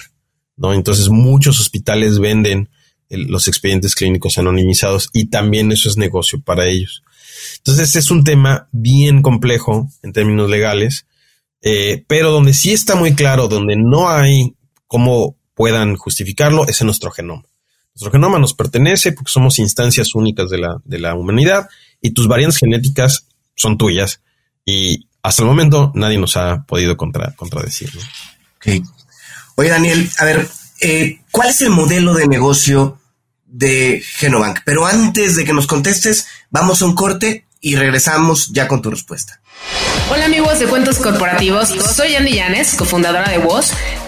¿no? 0.55 0.73
Entonces 0.73 1.09
muchos 1.09 1.59
hospitales 1.59 2.19
venden 2.19 2.69
los 3.09 3.47
expedientes 3.47 3.95
clínicos 3.95 4.37
anonimizados 4.37 5.09
y 5.13 5.29
también 5.29 5.71
eso 5.71 5.89
es 5.89 5.97
negocio 5.97 6.41
para 6.41 6.67
ellos. 6.67 7.03
Entonces 7.57 7.95
es 7.95 8.11
un 8.11 8.23
tema 8.23 8.67
bien 8.71 9.21
complejo 9.21 9.89
en 10.03 10.13
términos 10.13 10.49
legales, 10.49 11.05
eh, 11.61 12.03
pero 12.07 12.31
donde 12.31 12.53
sí 12.53 12.73
está 12.73 12.95
muy 12.95 13.13
claro, 13.13 13.47
donde 13.47 13.75
no 13.75 14.09
hay 14.09 14.55
cómo 14.87 15.37
puedan 15.53 15.95
justificarlo, 15.95 16.67
es 16.67 16.81
en 16.81 16.85
nuestro 16.87 17.11
genoma. 17.11 17.43
Nuestro 17.95 18.11
genoma 18.11 18.39
nos 18.39 18.53
pertenece 18.53 19.11
porque 19.11 19.31
somos 19.31 19.57
instancias 19.59 20.13
únicas 20.13 20.49
de 20.49 20.59
la, 20.59 20.77
de 20.85 20.99
la 20.99 21.15
humanidad 21.15 21.67
y 22.01 22.11
tus 22.11 22.27
variantes 22.27 22.59
genéticas 22.59 23.27
son 23.55 23.77
tuyas 23.77 24.21
y 24.65 25.07
hasta 25.23 25.41
el 25.41 25.47
momento 25.47 25.91
nadie 25.95 26.17
nos 26.17 26.37
ha 26.37 26.63
podido 26.65 26.95
contra, 26.95 27.31
contradecirlo. 27.35 28.01
Ok. 28.57 28.85
Oye, 29.55 29.69
Daniel, 29.69 30.09
a 30.19 30.25
ver, 30.25 30.47
eh, 30.79 31.19
¿cuál 31.31 31.49
es 31.49 31.61
el 31.61 31.71
modelo 31.71 32.13
de 32.13 32.27
negocio 32.27 32.99
de 33.47 34.03
Genobank? 34.05 34.59
Pero 34.65 34.85
antes 34.85 35.35
de 35.35 35.45
que 35.45 35.53
nos 35.53 35.67
contestes, 35.67 36.27
vamos 36.49 36.81
a 36.81 36.85
un 36.85 36.95
corte 36.95 37.45
y 37.61 37.75
regresamos 37.75 38.49
ya 38.51 38.67
con 38.67 38.81
tu 38.81 38.91
respuesta. 38.91 39.41
Hola 40.11 40.25
amigos 40.25 40.59
de 40.59 40.67
Cuentos 40.67 40.97
Corporativos, 40.97 41.69
soy 41.69 42.15
Andy 42.15 42.33
Llanes, 42.33 42.75
cofundadora 42.75 43.29
de 43.29 43.39
Voz 43.39 43.73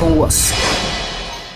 con 0.00 0.16
vos. 0.16 0.52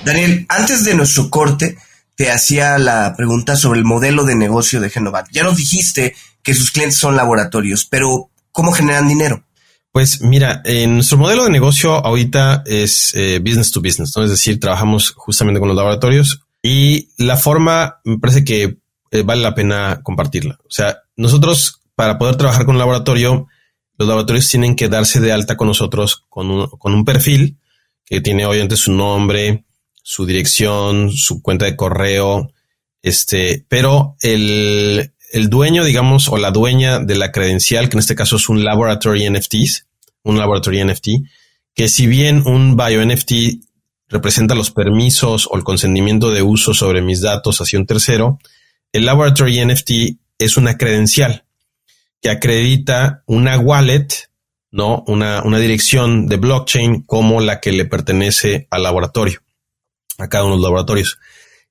Daniel, 0.04 0.44
antes 0.48 0.84
de 0.84 0.94
nuestro 0.94 1.30
corte, 1.30 1.78
te 2.14 2.30
hacía 2.30 2.78
la 2.78 3.14
pregunta 3.16 3.56
sobre 3.56 3.78
el 3.78 3.84
modelo 3.84 4.24
de 4.24 4.34
negocio 4.34 4.80
de 4.80 4.90
Genovat. 4.90 5.28
Ya 5.32 5.44
nos 5.44 5.56
dijiste 5.56 6.14
que 6.42 6.54
sus 6.54 6.70
clientes 6.70 6.98
son 6.98 7.16
laboratorios, 7.16 7.86
pero 7.86 8.30
¿cómo 8.50 8.72
generan 8.72 9.08
dinero? 9.08 9.44
Pues 9.92 10.20
mira, 10.22 10.62
en 10.64 10.94
nuestro 10.94 11.18
modelo 11.18 11.44
de 11.44 11.50
negocio 11.50 11.94
ahorita 12.04 12.62
es 12.66 13.12
eh, 13.14 13.38
business 13.38 13.70
to 13.70 13.80
business, 13.80 14.12
¿no? 14.16 14.24
Es 14.24 14.30
decir, 14.30 14.58
trabajamos 14.58 15.10
justamente 15.16 15.60
con 15.60 15.68
los 15.68 15.76
laboratorios 15.76 16.42
y 16.62 17.08
la 17.16 17.36
forma 17.36 18.00
me 18.04 18.18
parece 18.18 18.44
que 18.44 18.78
eh, 19.10 19.22
vale 19.22 19.42
la 19.42 19.54
pena 19.54 20.00
compartirla. 20.02 20.58
O 20.64 20.70
sea, 20.70 20.98
nosotros 21.16 21.80
para 21.94 22.18
poder 22.18 22.36
trabajar 22.36 22.64
con 22.64 22.74
un 22.74 22.78
laboratorio, 22.78 23.46
los 23.98 24.08
laboratorios 24.08 24.48
tienen 24.48 24.76
que 24.76 24.88
darse 24.88 25.20
de 25.20 25.32
alta 25.32 25.56
con 25.56 25.68
nosotros 25.68 26.24
con 26.28 26.50
un, 26.50 26.66
con 26.78 26.94
un 26.94 27.04
perfil 27.04 27.58
que 28.12 28.20
tiene 28.20 28.44
obviamente 28.44 28.76
su 28.76 28.92
nombre, 28.92 29.64
su 30.02 30.26
dirección, 30.26 31.10
su 31.10 31.40
cuenta 31.40 31.64
de 31.64 31.76
correo, 31.76 32.52
este, 33.00 33.64
pero 33.70 34.16
el, 34.20 35.14
el 35.32 35.48
dueño, 35.48 35.82
digamos, 35.82 36.28
o 36.28 36.36
la 36.36 36.50
dueña 36.50 36.98
de 36.98 37.14
la 37.14 37.32
credencial, 37.32 37.88
que 37.88 37.96
en 37.96 38.00
este 38.00 38.14
caso 38.14 38.36
es 38.36 38.50
un 38.50 38.64
laboratory 38.64 39.30
NFTs, 39.30 39.86
un 40.24 40.36
laboratory 40.36 40.84
NFT, 40.84 41.08
que 41.72 41.88
si 41.88 42.06
bien 42.06 42.42
un 42.44 42.76
bio 42.76 43.02
NFT 43.02 43.32
representa 44.10 44.54
los 44.54 44.70
permisos 44.70 45.48
o 45.50 45.56
el 45.56 45.64
consentimiento 45.64 46.30
de 46.32 46.42
uso 46.42 46.74
sobre 46.74 47.00
mis 47.00 47.22
datos 47.22 47.62
hacia 47.62 47.78
un 47.78 47.86
tercero, 47.86 48.38
el 48.92 49.06
laboratory 49.06 49.64
NFT 49.64 49.90
es 50.36 50.58
una 50.58 50.76
credencial 50.76 51.46
que 52.20 52.28
acredita 52.28 53.22
una 53.24 53.58
wallet 53.58 54.28
¿no? 54.72 55.04
Una, 55.06 55.42
una 55.44 55.58
dirección 55.58 56.26
de 56.26 56.38
blockchain 56.38 57.02
como 57.02 57.40
la 57.40 57.60
que 57.60 57.70
le 57.72 57.84
pertenece 57.84 58.66
al 58.70 58.82
laboratorio, 58.82 59.40
a 60.18 60.28
cada 60.28 60.44
uno 60.44 60.54
de 60.54 60.62
los 60.62 60.64
laboratorios. 60.64 61.18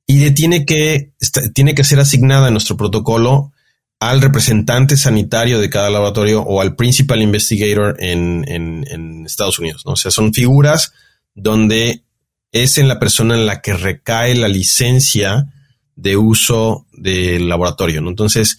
Y 0.06 0.32
tiene 0.32 0.66
que, 0.66 1.12
tiene 1.54 1.76
que 1.76 1.84
ser 1.84 2.00
asignada 2.00 2.48
en 2.48 2.54
nuestro 2.54 2.78
protocolo 2.78 3.52
al 4.00 4.22
representante 4.22 4.98
sanitario 4.98 5.60
de 5.60 5.70
cada 5.70 5.90
laboratorio 5.90 6.42
o 6.42 6.62
al 6.62 6.76
principal 6.76 7.22
investigator 7.22 7.98
en, 8.00 8.46
en, 8.48 9.26
Estados 9.26 9.60
Unidos. 9.60 9.84
¿no? 9.86 9.94
O 9.94 9.96
sea, 9.96 10.12
son 10.12 10.34
figuras 10.34 10.94
donde 11.36 12.04
es 12.52 12.78
en 12.78 12.88
la 12.88 13.00
persona 13.00 13.36
en 13.36 13.46
la 13.46 13.62
que 13.62 13.74
recae 13.74 14.36
la 14.36 14.48
licencia 14.48 15.54
de 15.96 16.18
uso 16.18 16.88
del 16.92 17.48
laboratorio. 17.48 18.02
¿no? 18.02 18.10
Entonces, 18.10 18.58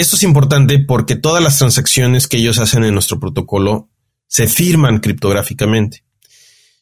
esto 0.00 0.16
es 0.16 0.22
importante 0.22 0.78
porque 0.78 1.16
todas 1.16 1.42
las 1.42 1.58
transacciones 1.58 2.28
que 2.28 2.38
ellos 2.38 2.58
hacen 2.58 2.84
en 2.84 2.94
nuestro 2.94 3.18
protocolo 3.18 3.88
se 4.26 4.46
firman 4.46 4.98
criptográficamente. 4.98 6.04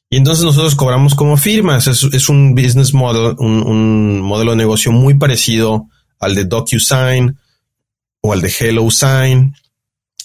Y 0.08 0.18
entonces 0.18 0.44
nosotros 0.44 0.76
cobramos 0.76 1.14
como 1.14 1.36
firmas. 1.36 1.86
Es, 1.86 2.28
un 2.28 2.54
business 2.54 2.94
model, 2.94 3.34
un, 3.38 4.20
modelo 4.20 4.52
de 4.52 4.56
negocio 4.56 4.92
muy 4.92 5.14
parecido 5.14 5.88
al 6.20 6.34
de 6.34 6.44
DocuSign 6.44 7.38
o 8.20 8.32
al 8.32 8.40
de 8.40 8.48
HelloSign, 8.48 9.54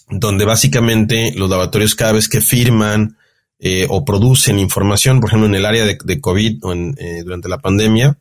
donde 0.10 0.46
básicamente 0.46 1.34
los 1.36 1.50
laboratorios 1.50 1.96
cada 1.96 2.12
vez 2.14 2.30
que 2.30 2.42
firman 2.42 3.18
eh, 3.60 3.88
o 3.90 4.06
producen 4.06 4.60
información, 4.60 5.20
por 5.20 5.30
ejemplo, 5.30 5.48
en 5.48 5.56
el 5.56 5.66
área 5.66 5.86
de, 5.86 6.22
COVID 6.22 6.64
o 6.64 6.74
eh, 6.74 7.22
durante 7.24 7.50
la 7.50 7.60
pandemia, 7.60 8.18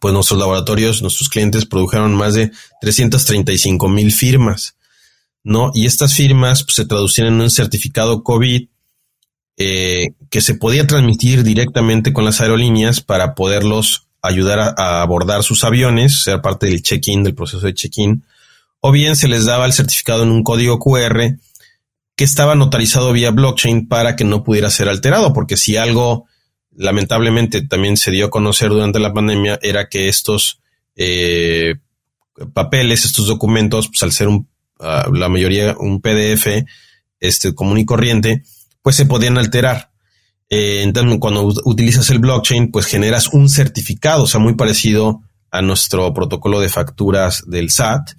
pues 0.00 0.14
nuestros 0.14 0.38
laboratorios, 0.38 1.02
nuestros 1.02 1.28
clientes 1.28 1.66
produjeron 1.66 2.14
más 2.14 2.34
de 2.34 2.50
335 2.80 3.88
mil 3.88 4.12
firmas, 4.12 4.76
¿no? 5.44 5.70
Y 5.74 5.86
estas 5.86 6.14
firmas 6.14 6.64
pues, 6.64 6.76
se 6.76 6.86
traducían 6.86 7.28
en 7.28 7.40
un 7.40 7.50
certificado 7.50 8.22
COVID 8.22 8.68
eh, 9.58 10.14
que 10.30 10.40
se 10.40 10.54
podía 10.54 10.86
transmitir 10.86 11.42
directamente 11.42 12.12
con 12.12 12.24
las 12.24 12.40
aerolíneas 12.40 13.00
para 13.00 13.34
poderlos 13.34 14.06
ayudar 14.22 14.74
a, 14.76 15.02
abordar 15.02 15.42
sus 15.42 15.64
aviones, 15.64 16.22
ser 16.22 16.40
parte 16.40 16.66
del 16.66 16.82
check-in, 16.82 17.22
del 17.22 17.34
proceso 17.34 17.66
de 17.66 17.74
check-in, 17.74 18.24
o 18.80 18.92
bien 18.92 19.16
se 19.16 19.28
les 19.28 19.44
daba 19.44 19.66
el 19.66 19.72
certificado 19.72 20.22
en 20.22 20.30
un 20.30 20.42
código 20.42 20.78
QR 20.78 21.36
que 22.16 22.24
estaba 22.24 22.54
notarizado 22.54 23.12
vía 23.12 23.30
blockchain 23.30 23.88
para 23.88 24.16
que 24.16 24.24
no 24.24 24.44
pudiera 24.44 24.70
ser 24.70 24.88
alterado, 24.88 25.32
porque 25.32 25.56
si 25.56 25.76
algo 25.76 26.26
lamentablemente 26.74 27.62
también 27.62 27.96
se 27.96 28.10
dio 28.10 28.26
a 28.26 28.30
conocer 28.30 28.70
durante 28.70 28.98
la 28.98 29.12
pandemia 29.12 29.58
era 29.62 29.88
que 29.88 30.08
estos 30.08 30.60
eh, 30.96 31.76
papeles, 32.52 33.04
estos 33.04 33.26
documentos, 33.26 33.88
pues 33.88 34.02
al 34.02 34.12
ser 34.12 34.28
un, 34.28 34.48
ah, 34.80 35.08
la 35.12 35.28
mayoría 35.28 35.76
un 35.78 36.00
PDF 36.00 36.64
este, 37.20 37.54
común 37.54 37.78
y 37.78 37.84
corriente, 37.84 38.42
pues 38.82 38.96
se 38.96 39.06
podían 39.06 39.38
alterar. 39.38 39.90
Eh, 40.48 40.82
entonces, 40.82 41.18
cuando 41.18 41.52
utilizas 41.64 42.10
el 42.10 42.18
blockchain, 42.18 42.70
pues 42.70 42.86
generas 42.86 43.28
un 43.28 43.48
certificado, 43.48 44.24
o 44.24 44.26
sea, 44.26 44.40
muy 44.40 44.54
parecido 44.54 45.22
a 45.50 45.62
nuestro 45.62 46.12
protocolo 46.14 46.60
de 46.60 46.68
facturas 46.68 47.44
del 47.46 47.70
SAT, 47.70 48.12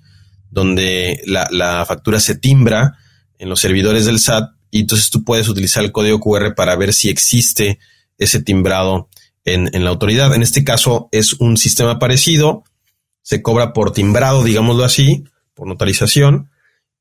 donde 0.49 1.21
la, 1.25 1.47
la 1.51 1.85
factura 1.85 2.19
se 2.19 2.35
timbra 2.35 2.97
en 3.39 3.49
los 3.49 3.59
servidores 3.59 4.05
del 4.05 4.19
SAT 4.19 4.51
y 4.69 4.81
entonces 4.81 5.09
tú 5.09 5.23
puedes 5.23 5.49
utilizar 5.49 5.83
el 5.83 5.91
código 5.91 6.19
QR 6.19 6.55
para 6.55 6.75
ver 6.75 6.93
si 6.93 7.09
existe 7.09 7.79
ese 8.17 8.41
timbrado 8.41 9.09
en, 9.45 9.69
en, 9.73 9.83
la 9.83 9.89
autoridad. 9.89 10.33
En 10.33 10.41
este 10.41 10.63
caso 10.63 11.09
es 11.11 11.33
un 11.33 11.57
sistema 11.57 11.99
parecido, 11.99 12.63
se 13.21 13.41
cobra 13.41 13.73
por 13.73 13.91
timbrado, 13.91 14.43
digámoslo 14.43 14.83
así, 14.83 15.23
por 15.53 15.67
notarización, 15.67 16.49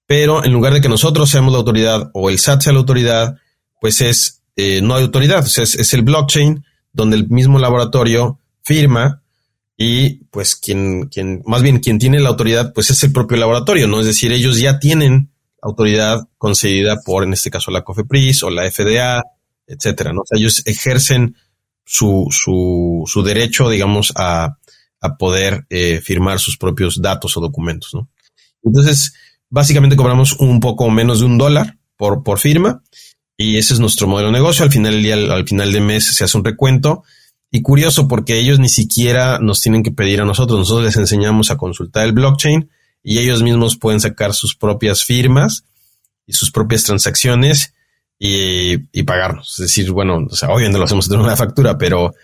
pero 0.07 0.45
en 0.45 0.53
lugar 0.53 0.73
de 0.73 0.81
que 0.81 0.89
nosotros 0.89 1.31
seamos 1.31 1.53
la 1.53 1.59
autoridad 1.59 2.11
o 2.15 2.31
el 2.31 2.39
SAT 2.39 2.63
sea 2.63 2.73
la 2.73 2.81
autoridad, 2.81 3.37
pues 3.81 4.01
es, 4.01 4.43
eh, 4.57 4.81
no 4.83 4.95
hay 4.95 5.05
autoridad, 5.05 5.45
es, 5.47 5.59
es 5.59 5.95
el 5.95 6.03
blockchain 6.03 6.65
donde 6.93 7.17
el 7.17 7.29
mismo 7.29 7.59
laboratorio 7.59 8.39
firma 8.63 9.23
y 9.77 10.25
pues 10.31 10.55
quien, 10.55 11.09
quien, 11.09 11.43
más 11.47 11.63
bien 11.63 11.81
quien 11.81 11.99
tiene 11.99 12.21
la 12.21 12.29
autoridad, 12.29 12.73
pues 12.73 12.91
es 12.91 13.03
el 13.03 13.13
propio 13.13 13.37
laboratorio, 13.39 13.89
¿no? 13.89 14.01
Es 14.01 14.07
decir, 14.07 14.33
ellos 14.33 14.59
ya 14.59 14.79
tienen 14.79 15.31
autoridad 15.61 16.29
concedida 16.39 17.01
por, 17.01 17.25
en 17.25 17.33
este 17.33 17.51
caso, 17.51 17.71
la 17.71 17.83
COFEPRIS 17.83 18.43
o 18.43 18.51
la 18.51 18.71
FDA, 18.71 19.23
etcétera. 19.73 20.13
O 20.13 20.25
sea, 20.27 20.39
ellos 20.39 20.63
ejercen 20.67 21.37
su, 21.85 22.29
su, 22.31 23.23
derecho, 23.23 23.69
digamos, 23.69 24.13
a, 24.17 24.59
a 25.01 25.17
poder 25.17 25.67
eh, 25.71 26.01
firmar 26.01 26.39
sus 26.39 26.57
propios 26.57 27.01
datos 27.03 27.37
o 27.37 27.41
documentos, 27.41 27.95
¿no? 27.95 28.09
Entonces, 28.63 29.15
básicamente 29.51 29.97
cobramos 29.97 30.35
un 30.39 30.61
poco 30.61 30.89
menos 30.91 31.21
de 31.21 31.27
un 31.27 31.39
dólar 31.39 31.79
por, 31.97 32.23
por 32.23 32.39
firma 32.39 32.83
y 33.37 33.59
ese 33.59 33.75
es 33.75 33.81
nuestro 33.81 34.07
modelo 34.07 34.29
de 34.29 34.35
negocio. 34.35 34.65
Al 34.65 34.73
final 34.73 34.93
del 34.93 35.03
día, 35.03 35.15
al 35.15 35.47
final 35.47 35.73
del 35.73 35.83
mes 35.83 36.05
se 36.05 36.25
hace 36.25 36.39
un 36.39 36.45
recuento 36.45 37.03
y 37.51 37.63
curioso 37.63 38.09
porque 38.09 38.39
ellos 38.39 38.59
ni 38.59 38.69
siquiera 38.69 39.39
nos 39.41 39.61
tienen 39.61 39.83
que 39.83 39.91
pedir 39.91 40.21
a 40.21 40.25
nosotros. 40.25 40.59
Nosotros 40.59 40.85
les 40.85 40.97
enseñamos 40.97 41.51
a 41.51 41.57
consultar 41.57 42.07
el 42.07 42.13
blockchain 42.13 42.71
y 43.03 43.19
ellos 43.19 43.43
mismos 43.43 43.77
pueden 43.77 44.01
sacar 44.01 44.33
sus 44.33 44.55
propias 44.55 45.05
firmas 45.05 45.65
y 46.27 46.35
sus 46.35 46.51
propias 46.51 46.85
transacciones 46.85 47.75
y, 48.25 48.75
y 48.93 49.03
pagarnos. 49.03 49.51
Es 49.59 49.67
decir, 49.67 49.91
bueno, 49.91 50.25
o 50.31 50.37
sea, 50.37 50.51
obviamente 50.51 50.79
lo 50.79 50.85
hacemos 50.85 51.09
de 51.09 51.17
una 51.17 51.35
factura, 51.35 51.77
pero 51.77 52.15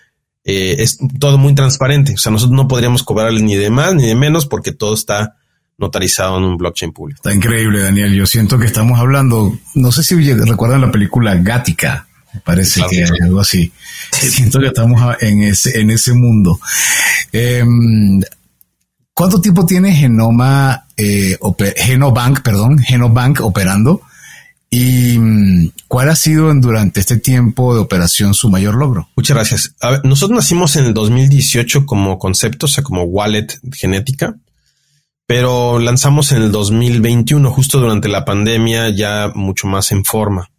eh, 0.45 0.77
es 0.79 0.97
todo 1.19 1.39
muy 1.39 1.57
transparente. 1.57 2.15
O 2.15 2.19
sea, 2.19 2.31
nosotros 2.31 2.57
no 2.57 2.69
podríamos 2.69 3.03
cobrarle 3.03 3.43
ni 3.43 3.57
de 3.57 3.69
más 3.69 3.97
ni 3.97 4.07
de 4.07 4.15
menos 4.15 4.47
porque 4.47 4.71
todo 4.71 4.95
está 4.95 5.35
notarizado 5.77 6.39
en 6.39 6.45
un 6.45 6.57
blockchain 6.57 6.93
público. 6.93 7.17
Está 7.17 7.35
increíble, 7.35 7.81
Daniel. 7.81 8.15
Yo 8.15 8.27
siento 8.27 8.61
que 8.61 8.67
estamos 8.67 9.01
hablando, 9.01 9.53
no 9.75 9.91
sé 9.91 10.05
si 10.05 10.15
recuerdan 10.35 10.83
la 10.83 10.93
película. 10.93 11.35
Me 11.35 12.41
parece 12.45 12.83
que 12.89 13.03
algo 13.03 13.41
así. 13.41 13.73
Siento 14.13 14.61
que 14.61 14.69
estamos 14.69 15.03
en 15.21 15.43
ese, 15.43 15.81
en 15.81 15.91
ese 15.91 16.13
mundo. 16.13 16.61
Eh, 17.33 17.65
¿Cuánto 19.13 19.41
tiempo 19.41 19.67
tiene 19.67 19.93
Genoma, 19.97 20.87
eh, 20.97 21.37
Genobank, 21.77 22.43
perdón, 22.43 22.79
Genobank 22.79 23.41
operando? 23.41 24.03
¿Y 24.71 25.19
mm, 25.19 25.73
cuál 25.89 26.11
ha 26.11 26.17
sido 26.17 26.53
durante 26.55 27.01
este 27.01 27.17
tiempo 27.17 27.75
de 27.75 27.81
operación 27.81 28.35
su 28.35 28.51
mayor 28.51 28.75
logro? 28.75 29.09
Muchas 29.17 29.37
gracias. 29.37 29.75
nosotros 30.05 30.37
nacimos 30.37 30.77
en 30.77 30.85
el 30.87 30.95
2018 30.95 31.87
como 31.87 32.19
concepto, 32.19 32.67
o 32.67 32.69
sea, 32.69 32.85
como 32.85 33.05
wallet 33.05 33.47
genética, 33.73 34.37
pero 35.27 35.79
lanzamos 35.79 36.33
en 36.33 36.43
el 36.43 36.53
2021, 36.53 37.51
justo 37.51 37.81
durante 37.81 38.09
la 38.09 38.25
pandemia, 38.25 38.91
ya 38.91 39.31
mucho 39.35 39.67
más 39.67 39.93
en 39.93 40.05
forma. 40.05 40.51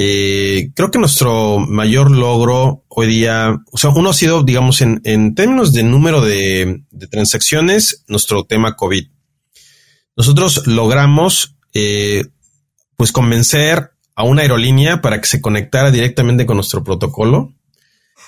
Eh, 0.00 0.70
creo 0.76 0.92
que 0.92 1.00
nuestro 1.00 1.58
mayor 1.58 2.12
logro 2.12 2.84
hoy 2.86 3.08
día, 3.08 3.56
o 3.72 3.78
sea, 3.78 3.90
uno 3.90 4.10
ha 4.10 4.14
sido, 4.14 4.44
digamos, 4.44 4.80
en, 4.80 5.00
en 5.02 5.34
términos 5.34 5.72
de 5.72 5.82
número 5.82 6.20
de, 6.20 6.84
de, 6.92 7.06
transacciones, 7.08 8.04
nuestro 8.06 8.44
tema 8.44 8.76
COVID. 8.76 9.08
Nosotros 10.16 10.68
logramos, 10.68 11.56
eh, 11.74 12.26
pues, 12.98 13.12
convencer 13.12 13.92
a 14.14 14.24
una 14.24 14.42
aerolínea 14.42 15.00
para 15.00 15.20
que 15.20 15.28
se 15.28 15.40
conectara 15.40 15.90
directamente 15.90 16.44
con 16.44 16.56
nuestro 16.56 16.84
protocolo. 16.84 17.54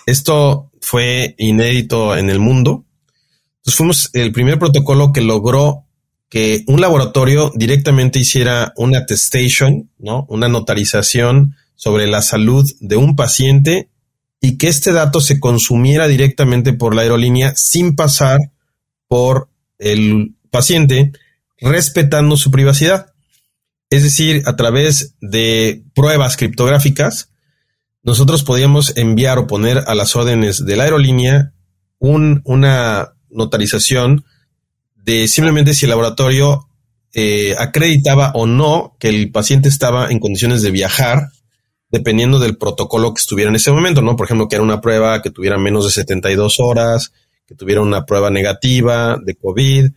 Esto 0.06 0.70
fue 0.80 1.34
inédito 1.36 2.16
en 2.16 2.30
el 2.30 2.38
mundo. 2.38 2.84
Entonces 3.56 3.76
fuimos 3.76 4.10
el 4.14 4.32
primer 4.32 4.58
protocolo 4.58 5.12
que 5.12 5.20
logró 5.20 5.84
que 6.30 6.62
un 6.68 6.80
laboratorio 6.80 7.52
directamente 7.56 8.20
hiciera 8.20 8.72
una 8.76 8.98
attestation, 8.98 9.90
¿no? 9.98 10.24
Una 10.28 10.48
notarización 10.48 11.56
sobre 11.74 12.06
la 12.06 12.22
salud 12.22 12.70
de 12.78 12.96
un 12.96 13.16
paciente 13.16 13.90
y 14.40 14.56
que 14.56 14.68
este 14.68 14.92
dato 14.92 15.20
se 15.20 15.40
consumiera 15.40 16.06
directamente 16.06 16.72
por 16.72 16.94
la 16.94 17.02
aerolínea 17.02 17.52
sin 17.56 17.96
pasar 17.96 18.38
por 19.08 19.48
el 19.78 20.36
paciente, 20.50 21.10
respetando 21.60 22.36
su 22.36 22.52
privacidad. 22.52 23.09
Es 23.90 24.04
decir, 24.04 24.42
a 24.46 24.56
través 24.56 25.16
de 25.20 25.82
pruebas 25.94 26.36
criptográficas, 26.36 27.30
nosotros 28.02 28.44
podíamos 28.44 28.96
enviar 28.96 29.38
o 29.38 29.46
poner 29.46 29.82
a 29.86 29.94
las 29.94 30.16
órdenes 30.16 30.64
de 30.64 30.76
la 30.76 30.84
aerolínea 30.84 31.52
un, 31.98 32.40
una 32.44 33.14
notarización 33.30 34.24
de 34.94 35.28
simplemente 35.28 35.74
si 35.74 35.86
el 35.86 35.90
laboratorio 35.90 36.68
eh, 37.12 37.56
acreditaba 37.58 38.30
o 38.34 38.46
no 38.46 38.96
que 38.98 39.08
el 39.08 39.30
paciente 39.32 39.68
estaba 39.68 40.10
en 40.10 40.20
condiciones 40.20 40.62
de 40.62 40.70
viajar 40.70 41.30
dependiendo 41.90 42.38
del 42.38 42.56
protocolo 42.56 43.12
que 43.12 43.20
estuviera 43.20 43.50
en 43.50 43.56
ese 43.56 43.72
momento, 43.72 44.00
¿no? 44.00 44.14
Por 44.14 44.26
ejemplo, 44.26 44.48
que 44.48 44.54
era 44.54 44.62
una 44.62 44.80
prueba 44.80 45.20
que 45.22 45.30
tuviera 45.30 45.58
menos 45.58 45.84
de 45.84 45.90
72 45.90 46.60
horas, 46.60 47.12
que 47.46 47.56
tuviera 47.56 47.80
una 47.80 48.06
prueba 48.06 48.30
negativa 48.30 49.18
de 49.20 49.34
COVID, 49.34 49.90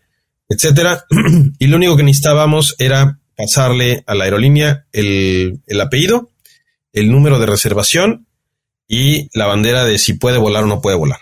etcétera. 0.50 1.06
y 1.60 1.68
lo 1.68 1.78
único 1.78 1.96
que 1.96 2.02
necesitábamos 2.02 2.76
era 2.80 3.20
pasarle 3.36 4.04
a 4.08 4.16
la 4.16 4.26
aerolínea 4.26 4.86
el, 4.92 5.62
el 5.68 5.82
apellido, 5.82 6.30
el 6.92 7.12
número 7.12 7.40
de 7.40 7.46
reservación 7.46 8.28
y 8.88 9.30
la 9.38 9.48
bandera 9.48 9.86
de 9.86 9.98
si 9.98 10.14
puede 10.14 10.38
volar 10.38 10.64
o 10.64 10.68
no 10.68 10.82
puede 10.82 10.98
volar. 10.98 11.20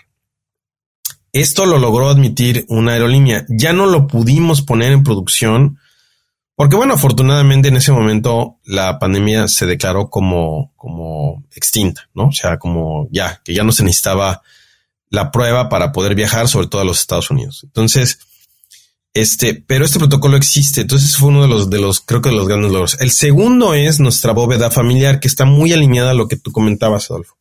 Esto 1.32 1.64
lo 1.64 1.78
logró 1.78 2.10
admitir 2.10 2.66
una 2.68 2.92
aerolínea. 2.92 3.46
Ya 3.48 3.72
no 3.72 3.86
lo 3.86 4.06
pudimos 4.06 4.60
poner 4.62 4.92
en 4.92 5.02
producción 5.02 5.78
porque 6.54 6.76
bueno, 6.76 6.94
afortunadamente 6.94 7.68
en 7.68 7.76
ese 7.76 7.92
momento 7.92 8.58
la 8.64 8.98
pandemia 8.98 9.48
se 9.48 9.66
declaró 9.66 10.10
como, 10.10 10.72
como 10.76 11.44
extinta, 11.54 12.08
¿no? 12.14 12.28
O 12.28 12.32
sea, 12.32 12.58
como 12.58 13.08
ya, 13.10 13.40
que 13.44 13.54
ya 13.54 13.64
no 13.64 13.72
se 13.72 13.82
necesitaba 13.82 14.42
la 15.08 15.30
prueba 15.30 15.68
para 15.68 15.92
poder 15.92 16.14
viajar, 16.14 16.48
sobre 16.48 16.68
todo 16.68 16.82
a 16.82 16.84
los 16.84 17.00
Estados 17.00 17.30
Unidos. 17.30 17.62
Entonces, 17.64 18.20
este, 19.14 19.54
pero 19.54 19.84
este 19.84 19.98
protocolo 19.98 20.36
existe. 20.36 20.82
Entonces 20.82 21.16
fue 21.16 21.28
uno 21.28 21.42
de 21.42 21.48
los, 21.48 21.70
de 21.70 21.80
los, 21.80 22.00
creo 22.00 22.22
que 22.22 22.30
de 22.30 22.36
los 22.36 22.48
grandes 22.48 22.72
logros. 22.72 22.96
El 23.00 23.10
segundo 23.10 23.74
es 23.74 24.00
nuestra 24.00 24.32
bóveda 24.32 24.70
familiar, 24.70 25.20
que 25.20 25.28
está 25.28 25.44
muy 25.44 25.72
alineada 25.72 26.10
a 26.10 26.14
lo 26.14 26.28
que 26.28 26.36
tú 26.36 26.52
comentabas, 26.52 27.10
Adolfo. 27.10 27.36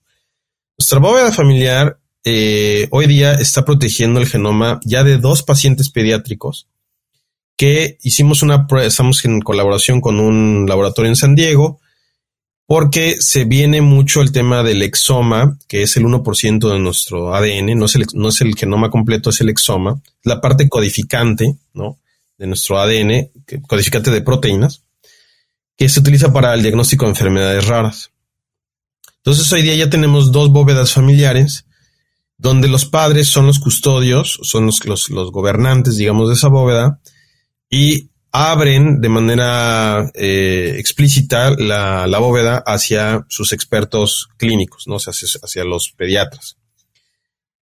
Nuestra 0.77 0.99
bóveda 0.99 1.31
familiar 1.31 1.99
eh, 2.23 2.87
hoy 2.91 3.07
día 3.07 3.33
está 3.33 3.65
protegiendo 3.65 4.19
el 4.19 4.27
genoma 4.27 4.79
ya 4.85 5.03
de 5.03 5.17
dos 5.17 5.43
pacientes 5.43 5.89
pediátricos 5.89 6.67
que 7.61 7.99
hicimos 8.01 8.41
una 8.41 8.65
prueba, 8.65 8.87
estamos 8.87 9.23
en 9.23 9.39
colaboración 9.39 10.01
con 10.01 10.19
un 10.19 10.65
laboratorio 10.67 11.09
en 11.09 11.15
San 11.15 11.35
Diego, 11.35 11.79
porque 12.71 13.17
se 13.19 13.43
viene 13.43 13.81
mucho 13.81 14.21
el 14.21 14.31
tema 14.31 14.63
del 14.63 14.81
exoma, 14.81 15.57
que 15.67 15.83
es 15.83 15.97
el 15.97 16.05
1% 16.05 16.71
de 16.71 16.79
nuestro 16.79 17.35
ADN, 17.35 17.77
no 17.77 17.83
es, 17.83 17.95
el, 17.95 18.05
no 18.13 18.29
es 18.29 18.39
el 18.39 18.55
genoma 18.55 18.89
completo, 18.89 19.29
es 19.29 19.41
el 19.41 19.49
exoma, 19.49 20.01
la 20.23 20.39
parte 20.39 20.69
codificante, 20.69 21.57
¿no? 21.73 21.99
De 22.37 22.47
nuestro 22.47 22.79
ADN, 22.79 23.29
codificante 23.67 24.09
de 24.09 24.21
proteínas, 24.21 24.83
que 25.75 25.89
se 25.89 25.99
utiliza 25.99 26.31
para 26.31 26.53
el 26.53 26.61
diagnóstico 26.61 27.03
de 27.03 27.11
enfermedades 27.11 27.67
raras. 27.67 28.11
Entonces 29.17 29.51
hoy 29.51 29.63
día 29.63 29.75
ya 29.75 29.89
tenemos 29.89 30.31
dos 30.31 30.49
bóvedas 30.49 30.93
familiares, 30.93 31.65
donde 32.37 32.69
los 32.69 32.85
padres 32.85 33.27
son 33.27 33.47
los 33.47 33.59
custodios, 33.59 34.39
son 34.43 34.65
los, 34.65 35.09
gobernantes, 35.09 35.97
digamos, 35.97 36.29
de 36.29 36.35
esa 36.35 36.47
bóveda, 36.47 37.01
y 37.69 38.10
abren 38.31 39.01
de 39.01 39.09
manera 39.09 40.09
eh, 40.13 40.75
explícita 40.77 41.51
la, 41.51 42.07
la, 42.07 42.19
bóveda 42.19 42.63
hacia 42.65 43.25
sus 43.27 43.51
expertos 43.51 44.29
clínicos, 44.37 44.87
¿no? 44.87 44.95
hacia, 44.95 45.27
hacia, 45.43 45.63
los 45.63 45.91
pediatras. 45.91 46.57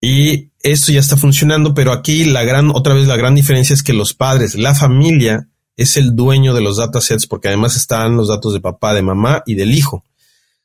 Y 0.01 0.51
esto 0.61 0.91
ya 0.91 0.99
está 0.99 1.17
funcionando, 1.17 1.74
pero 1.74 1.91
aquí 1.91 2.24
la 2.26 2.43
gran, 2.43 2.70
otra 2.70 2.93
vez 2.93 3.07
la 3.07 3.17
gran 3.17 3.36
diferencia 3.36 3.74
es 3.74 3.84
que 3.84 3.93
los 3.93 4.13
padres, 4.13 4.55
la 4.55 4.76
familia, 4.76 5.49
es 5.76 5.97
el 5.97 6.15
dueño 6.15 6.53
de 6.53 6.61
los 6.61 6.78
datasets 6.78 7.26
porque 7.26 7.47
además 7.47 7.76
están 7.76 8.17
los 8.17 8.28
datos 8.28 8.53
de 8.53 8.59
papá, 8.59 8.93
de 8.93 9.01
mamá 9.01 9.43
y 9.45 9.55
del 9.55 9.74
hijo. 9.74 10.03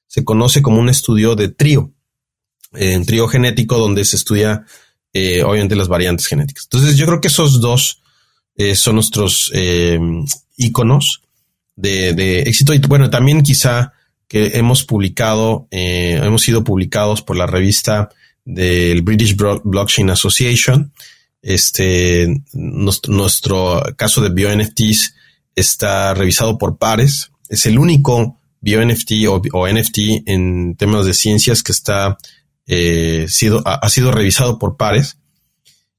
Se 0.07 0.25
conoce 0.25 0.61
como 0.61 0.81
un 0.81 0.89
estudio 0.89 1.37
de 1.37 1.49
trío, 1.49 1.93
eh, 2.75 3.01
trío 3.07 3.29
genético 3.29 3.79
donde 3.79 4.05
se 4.05 4.17
estudia 4.17 4.65
eh, 5.13 5.45
obviamente 5.45 5.77
las 5.77 5.89
variantes 5.89 6.27
genéticas. 6.27 6.65
Entonces 6.65 6.97
yo 6.97 7.07
creo 7.07 7.21
que 7.21 7.29
esos 7.29 7.61
dos 7.61 8.03
eh, 8.57 8.75
son 8.75 8.97
nuestros 8.97 9.53
iconos 10.57 11.23
de, 11.77 12.41
éxito 12.43 12.75
y 12.75 12.79
bueno, 12.79 13.11
también 13.11 13.43
quizá 13.43 13.93
que 14.29 14.53
hemos 14.59 14.85
publicado, 14.85 15.69
hemos 15.71 16.43
sido 16.43 16.65
publicados 16.65 17.23
por 17.23 17.37
la 17.37 17.47
revista 17.47 18.11
del 18.45 19.03
British 19.03 19.37
Blockchain 19.37 20.11
Association, 20.11 20.93
este, 21.45 22.43
nuestro, 22.55 23.83
caso 23.97 24.23
de 24.23 24.31
BioNFTs 24.31 25.15
está 25.55 26.15
revisado 26.15 26.57
por 26.57 26.79
pares. 26.79 27.33
Es 27.51 27.67
el 27.67 27.79
único 27.79 28.39
BioNFT 28.63 29.13
o, 29.29 29.69
NFT 29.69 30.27
en 30.27 30.75
temas 30.77 31.05
de 31.05 31.13
ciencias 31.13 31.63
que 31.63 31.73
está 31.73 32.17
eh, 32.67 33.27
sido, 33.29 33.63
ha, 33.67 33.87
sido 33.91 34.11
revisado 34.11 34.59
por 34.59 34.79
pares. 34.79 35.19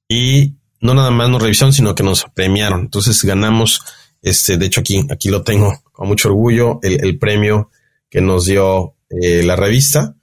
Y 0.10 0.56
no 0.86 0.94
nada 0.94 1.12
más 1.12 1.30
nos 1.30 1.42
revisaron, 1.42 1.74
sino 1.74 1.96
que 1.96 2.04
nos 2.04 2.26
premiaron. 2.34 2.82
Entonces 2.82 3.24
ganamos, 3.24 3.82
este, 4.22 4.58
de 4.58 4.68
hecho 4.68 4.82
aquí, 4.82 5.06
aquí 5.10 5.30
lo 5.30 5.42
tengo 5.42 5.82
con 5.92 6.08
mucho 6.08 6.30
orgullo, 6.30 6.80
el, 6.84 7.18
premio 7.18 7.72
que 8.10 8.22
nos 8.22 8.46
dio 8.46 8.96
eh, 9.10 9.44
la 9.44 9.56
revista, 9.56 10.16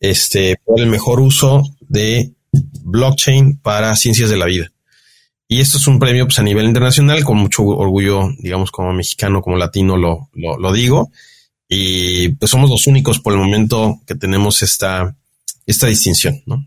este, 0.00 0.56
por 0.64 0.80
el 0.80 0.86
mejor 0.86 1.20
uso 1.20 1.62
de 1.80 2.32
blockchain 2.52 3.58
para 3.58 3.96
ciencias 3.96 4.30
de 4.30 4.36
la 4.36 4.46
vida. 4.46 4.70
Y 5.48 5.60
esto 5.60 5.78
es 5.78 5.86
un 5.86 5.98
premio 5.98 6.26
pues, 6.26 6.38
a 6.38 6.42
nivel 6.42 6.66
internacional, 6.66 7.22
con 7.24 7.36
mucho 7.36 7.64
orgullo, 7.64 8.28
digamos, 8.38 8.70
como 8.70 8.92
mexicano, 8.92 9.42
como 9.42 9.56
latino, 9.56 9.96
lo, 9.96 10.30
lo, 10.34 10.72
digo. 10.72 11.10
Y 11.68 12.28
pues 12.30 12.50
somos 12.50 12.70
los 12.70 12.86
únicos 12.86 13.18
por 13.18 13.32
el 13.32 13.38
momento 13.38 14.00
que 14.06 14.14
tenemos 14.14 14.62
esta, 14.62 15.14
esta 15.66 15.86
distinción, 15.86 16.42
¿no? 16.46 16.66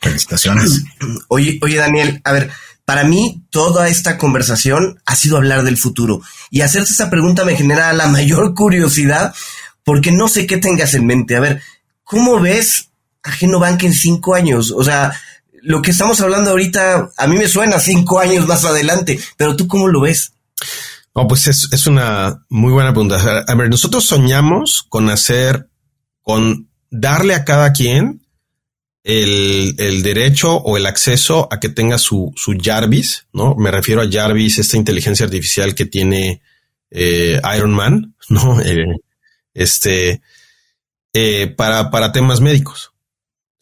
Felicitaciones. 0.00 0.84
Oye, 1.28 1.58
oye, 1.60 1.76
Daniel, 1.76 2.20
a 2.24 2.32
ver, 2.32 2.50
para 2.88 3.04
mí 3.04 3.44
toda 3.50 3.86
esta 3.88 4.16
conversación 4.16 4.98
ha 5.04 5.14
sido 5.14 5.36
hablar 5.36 5.62
del 5.62 5.76
futuro. 5.76 6.22
Y 6.50 6.62
hacerte 6.62 6.90
esta 6.90 7.10
pregunta 7.10 7.44
me 7.44 7.54
genera 7.54 7.92
la 7.92 8.06
mayor 8.08 8.54
curiosidad 8.54 9.34
porque 9.84 10.10
no 10.10 10.26
sé 10.26 10.46
qué 10.46 10.56
tengas 10.56 10.94
en 10.94 11.04
mente. 11.04 11.36
A 11.36 11.40
ver, 11.40 11.60
¿cómo 12.02 12.40
ves 12.40 12.88
a 13.22 13.30
Genobank 13.30 13.82
en 13.82 13.92
cinco 13.92 14.34
años? 14.34 14.72
O 14.74 14.82
sea, 14.82 15.12
lo 15.60 15.82
que 15.82 15.90
estamos 15.90 16.18
hablando 16.22 16.48
ahorita 16.48 17.10
a 17.14 17.26
mí 17.26 17.36
me 17.36 17.46
suena 17.46 17.78
cinco 17.78 18.20
años 18.20 18.46
más 18.46 18.64
adelante, 18.64 19.20
pero 19.36 19.54
tú 19.54 19.68
cómo 19.68 19.88
lo 19.88 20.00
ves? 20.00 20.32
No, 21.14 21.28
pues 21.28 21.46
es, 21.46 21.86
una 21.86 22.42
muy 22.48 22.72
buena 22.72 22.92
pregunta. 22.92 23.44
A 23.46 23.54
ver, 23.54 23.68
nosotros 23.68 24.06
soñamos 24.06 24.86
con 24.88 25.10
hacer, 25.10 25.68
con 26.22 26.70
darle 26.90 27.34
a 27.34 27.44
cada 27.44 27.70
quien 27.74 28.22
el, 29.04 30.02
derecho 30.02 30.56
o 30.56 30.76
el 30.76 30.86
acceso 30.86 31.48
a 31.50 31.60
que 31.60 31.68
tenga 31.68 31.98
su, 31.98 32.32
su 32.36 32.56
Jarvis, 32.60 33.26
¿no? 33.32 33.54
Me 33.54 33.70
refiero 33.70 34.02
a 34.02 34.10
Jarvis, 34.10 34.58
esta 34.58 34.76
inteligencia 34.76 35.24
artificial 35.24 35.74
que 35.74 35.86
tiene 35.86 36.42
eh, 36.90 37.40
Iron 37.56 37.72
Man, 37.72 38.14
¿no? 38.28 38.60
Eh, 38.60 38.96
este, 39.54 40.20
eh, 41.12 41.46
para, 41.56 41.90
para 41.90 42.12
temas 42.12 42.40
médicos. 42.40 42.92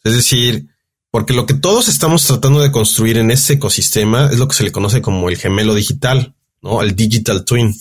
Es 0.03 0.13
decir, 0.13 0.67
porque 1.11 1.33
lo 1.33 1.45
que 1.45 1.53
todos 1.53 1.87
estamos 1.87 2.25
tratando 2.25 2.61
de 2.61 2.71
construir 2.71 3.17
en 3.17 3.31
ese 3.31 3.53
ecosistema 3.53 4.29
es 4.31 4.37
lo 4.37 4.47
que 4.47 4.55
se 4.55 4.63
le 4.63 4.71
conoce 4.71 5.01
como 5.01 5.29
el 5.29 5.37
gemelo 5.37 5.73
digital, 5.73 6.35
¿no? 6.61 6.81
El 6.81 6.95
digital 6.95 7.45
twin. 7.45 7.73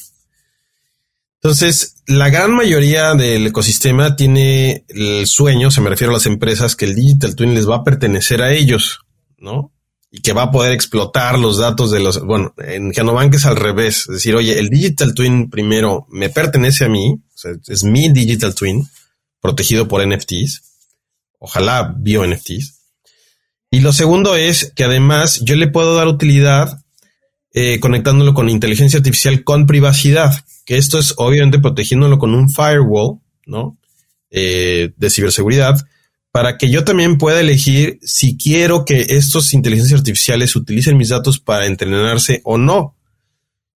Entonces, 1.46 2.02
la 2.08 2.28
gran 2.28 2.56
mayoría 2.56 3.14
del 3.14 3.46
ecosistema 3.46 4.16
tiene 4.16 4.84
el 4.88 5.28
sueño, 5.28 5.70
se 5.70 5.80
me 5.80 5.88
refiero 5.88 6.10
a 6.10 6.14
las 6.14 6.26
empresas, 6.26 6.74
que 6.74 6.86
el 6.86 6.96
digital 6.96 7.36
twin 7.36 7.54
les 7.54 7.70
va 7.70 7.76
a 7.76 7.84
pertenecer 7.84 8.42
a 8.42 8.52
ellos, 8.52 9.02
¿no? 9.38 9.72
Y 10.10 10.22
que 10.22 10.32
va 10.32 10.42
a 10.42 10.50
poder 10.50 10.72
explotar 10.72 11.38
los 11.38 11.58
datos 11.58 11.92
de 11.92 12.00
los, 12.00 12.20
bueno, 12.24 12.52
en 12.58 12.92
Genobank 12.92 13.32
es 13.36 13.46
al 13.46 13.54
revés, 13.54 14.06
es 14.08 14.14
decir, 14.14 14.34
oye, 14.34 14.58
el 14.58 14.70
digital 14.70 15.14
twin 15.14 15.48
primero 15.48 16.08
me 16.10 16.30
pertenece 16.30 16.86
a 16.86 16.88
mí, 16.88 17.22
es 17.68 17.84
mi 17.84 18.08
digital 18.08 18.52
twin, 18.52 18.84
protegido 19.40 19.86
por 19.86 20.04
NFTs, 20.04 20.62
ojalá 21.38 21.94
bio 21.96 22.26
NFTs, 22.26 22.74
y 23.70 23.78
lo 23.78 23.92
segundo 23.92 24.34
es 24.34 24.72
que 24.74 24.82
además 24.82 25.42
yo 25.44 25.54
le 25.54 25.68
puedo 25.68 25.94
dar 25.94 26.08
utilidad 26.08 26.82
eh, 27.54 27.78
conectándolo 27.78 28.34
con 28.34 28.48
inteligencia 28.48 28.98
artificial 28.98 29.44
con 29.44 29.68
privacidad, 29.68 30.34
que 30.66 30.76
esto 30.76 30.98
es 30.98 31.14
obviamente 31.16 31.60
protegiéndolo 31.60 32.18
con 32.18 32.34
un 32.34 32.50
firewall, 32.50 33.20
¿no? 33.46 33.78
Eh, 34.30 34.92
de 34.96 35.10
ciberseguridad, 35.10 35.78
para 36.32 36.58
que 36.58 36.68
yo 36.68 36.84
también 36.84 37.16
pueda 37.16 37.40
elegir 37.40 37.98
si 38.02 38.36
quiero 38.36 38.84
que 38.84 39.06
estos 39.10 39.54
inteligencias 39.54 40.00
artificiales 40.00 40.54
utilicen 40.56 40.98
mis 40.98 41.08
datos 41.08 41.38
para 41.38 41.66
entrenarse 41.66 42.42
o 42.44 42.58
no. 42.58 42.96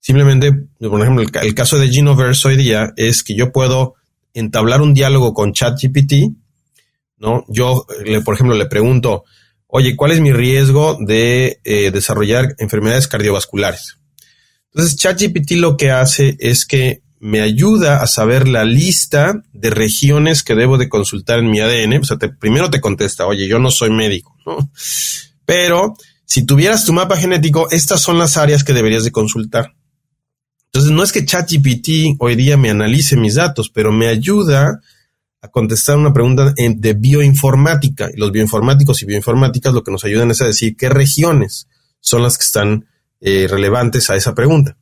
Simplemente, 0.00 0.52
por 0.78 1.00
ejemplo, 1.00 1.24
el, 1.40 1.54
caso 1.54 1.78
de 1.78 1.88
Genoverse 1.88 2.48
hoy 2.48 2.56
día 2.56 2.92
es 2.96 3.22
que 3.22 3.36
yo 3.36 3.52
puedo 3.52 3.94
entablar 4.34 4.82
un 4.82 4.92
diálogo 4.92 5.32
con 5.32 5.52
ChatGPT, 5.52 6.34
¿no? 7.18 7.44
Yo, 7.48 7.86
por 8.24 8.34
ejemplo, 8.34 8.56
le 8.56 8.66
pregunto, 8.66 9.24
oye, 9.68 9.94
¿cuál 9.94 10.10
es 10.10 10.20
mi 10.20 10.32
riesgo 10.32 10.98
de 11.00 11.60
eh, 11.62 11.90
desarrollar 11.92 12.56
enfermedades 12.58 13.06
cardiovasculares? 13.06 13.99
Entonces, 14.72 14.96
ChatGPT 14.96 15.52
lo 15.52 15.76
que 15.76 15.90
hace 15.90 16.36
es 16.38 16.64
que 16.64 17.02
me 17.18 17.42
ayuda 17.42 18.02
a 18.02 18.06
saber 18.06 18.48
la 18.48 18.64
lista 18.64 19.42
de 19.52 19.70
regiones 19.70 20.42
que 20.42 20.54
debo 20.54 20.78
de 20.78 20.88
consultar 20.88 21.38
en 21.38 21.50
mi 21.50 21.60
ADN. 21.60 21.98
O 22.00 22.04
sea, 22.04 22.16
primero 22.38 22.70
te 22.70 22.80
contesta, 22.80 23.26
oye, 23.26 23.46
yo 23.46 23.58
no 23.58 23.70
soy 23.70 23.90
médico, 23.90 24.34
¿no? 24.46 24.70
Pero 25.44 25.94
si 26.24 26.46
tuvieras 26.46 26.84
tu 26.84 26.92
mapa 26.92 27.16
genético, 27.16 27.70
estas 27.70 28.00
son 28.00 28.18
las 28.18 28.36
áreas 28.36 28.64
que 28.64 28.72
deberías 28.72 29.04
de 29.04 29.12
consultar. 29.12 29.74
Entonces, 30.66 30.92
no 30.92 31.02
es 31.02 31.12
que 31.12 31.26
ChatGPT 31.26 32.16
hoy 32.20 32.36
día 32.36 32.56
me 32.56 32.70
analice 32.70 33.16
mis 33.16 33.34
datos, 33.34 33.70
pero 33.70 33.92
me 33.92 34.06
ayuda 34.06 34.80
a 35.42 35.48
contestar 35.48 35.98
una 35.98 36.12
pregunta 36.12 36.54
de 36.56 36.94
bioinformática. 36.94 38.08
Y 38.14 38.18
los 38.18 38.30
bioinformáticos 38.30 39.02
y 39.02 39.06
bioinformáticas 39.06 39.74
lo 39.74 39.82
que 39.82 39.90
nos 39.90 40.04
ayudan 40.04 40.30
es 40.30 40.40
a 40.42 40.46
decir 40.46 40.76
qué 40.76 40.88
regiones 40.88 41.66
son 42.00 42.22
las 42.22 42.38
que 42.38 42.44
están 42.44 42.86
eh, 43.20 43.46
relevantes 43.48 44.10
a 44.10 44.16
esa 44.16 44.34
pregunta. 44.34 44.76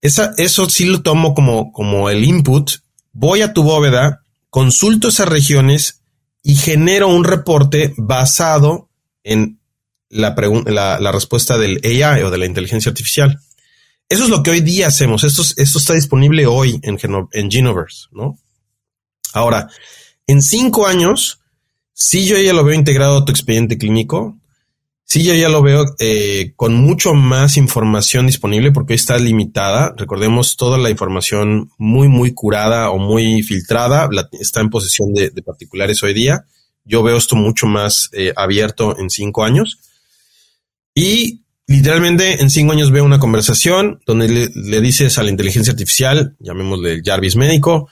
Esa, 0.00 0.34
eso 0.36 0.68
sí 0.68 0.84
lo 0.84 1.02
tomo 1.02 1.34
como, 1.34 1.72
como 1.72 2.10
el 2.10 2.24
input. 2.24 2.70
Voy 3.12 3.42
a 3.42 3.52
tu 3.52 3.62
bóveda, 3.62 4.24
consulto 4.50 5.08
esas 5.08 5.28
regiones 5.28 6.02
y 6.42 6.56
genero 6.56 7.08
un 7.08 7.24
reporte 7.24 7.94
basado 7.96 8.90
en 9.22 9.60
la, 10.10 10.34
la, 10.66 11.00
la, 11.00 11.12
respuesta 11.12 11.56
del 11.56 11.80
AI 11.82 12.22
o 12.22 12.30
de 12.30 12.38
la 12.38 12.46
inteligencia 12.46 12.90
artificial. 12.90 13.40
Eso 14.08 14.24
es 14.24 14.30
lo 14.30 14.42
que 14.42 14.50
hoy 14.50 14.60
día 14.60 14.88
hacemos. 14.88 15.24
Esto, 15.24 15.42
esto 15.56 15.78
está 15.78 15.94
disponible 15.94 16.46
hoy 16.46 16.78
en, 16.82 16.98
en 17.32 17.50
Genoverse, 17.50 18.08
¿no? 18.12 18.38
Ahora, 19.32 19.68
en 20.26 20.42
cinco 20.42 20.86
años, 20.86 21.40
si 21.92 22.26
yo 22.26 22.38
ya 22.38 22.52
lo 22.52 22.64
veo 22.64 22.74
integrado 22.74 23.18
a 23.18 23.24
tu 23.24 23.32
expediente 23.32 23.78
clínico, 23.78 24.38
si 25.04 25.22
yo 25.22 25.34
ya 25.34 25.48
lo 25.48 25.62
veo 25.62 25.84
eh, 25.98 26.54
con 26.56 26.74
mucho 26.74 27.14
más 27.14 27.56
información 27.56 28.26
disponible 28.26 28.72
porque 28.72 28.94
está 28.94 29.18
limitada. 29.18 29.94
Recordemos 29.96 30.56
toda 30.56 30.78
la 30.78 30.90
información 30.90 31.70
muy, 31.78 32.08
muy 32.08 32.32
curada 32.32 32.90
o 32.90 32.98
muy 32.98 33.42
filtrada 33.42 34.08
está 34.32 34.60
en 34.60 34.70
posesión 34.70 35.12
de, 35.12 35.30
particulares 35.42 36.02
hoy 36.02 36.14
día. 36.14 36.46
Yo 36.84 37.02
veo 37.02 37.16
esto 37.16 37.36
mucho 37.36 37.66
más 37.66 38.08
eh, 38.12 38.32
abierto 38.34 38.98
en 38.98 39.10
cinco 39.10 39.44
años. 39.44 39.78
Y 40.94 41.42
literalmente 41.66 42.40
en 42.40 42.50
cinco 42.50 42.72
años 42.72 42.90
veo 42.90 43.04
una 43.04 43.18
conversación 43.18 44.00
donde 44.06 44.28
le, 44.28 44.48
le 44.54 44.80
dices 44.80 45.18
a 45.18 45.22
la 45.22 45.30
inteligencia 45.30 45.72
artificial, 45.72 46.34
llamémosle 46.40 47.02
Jarvis 47.04 47.36
médico, 47.36 47.88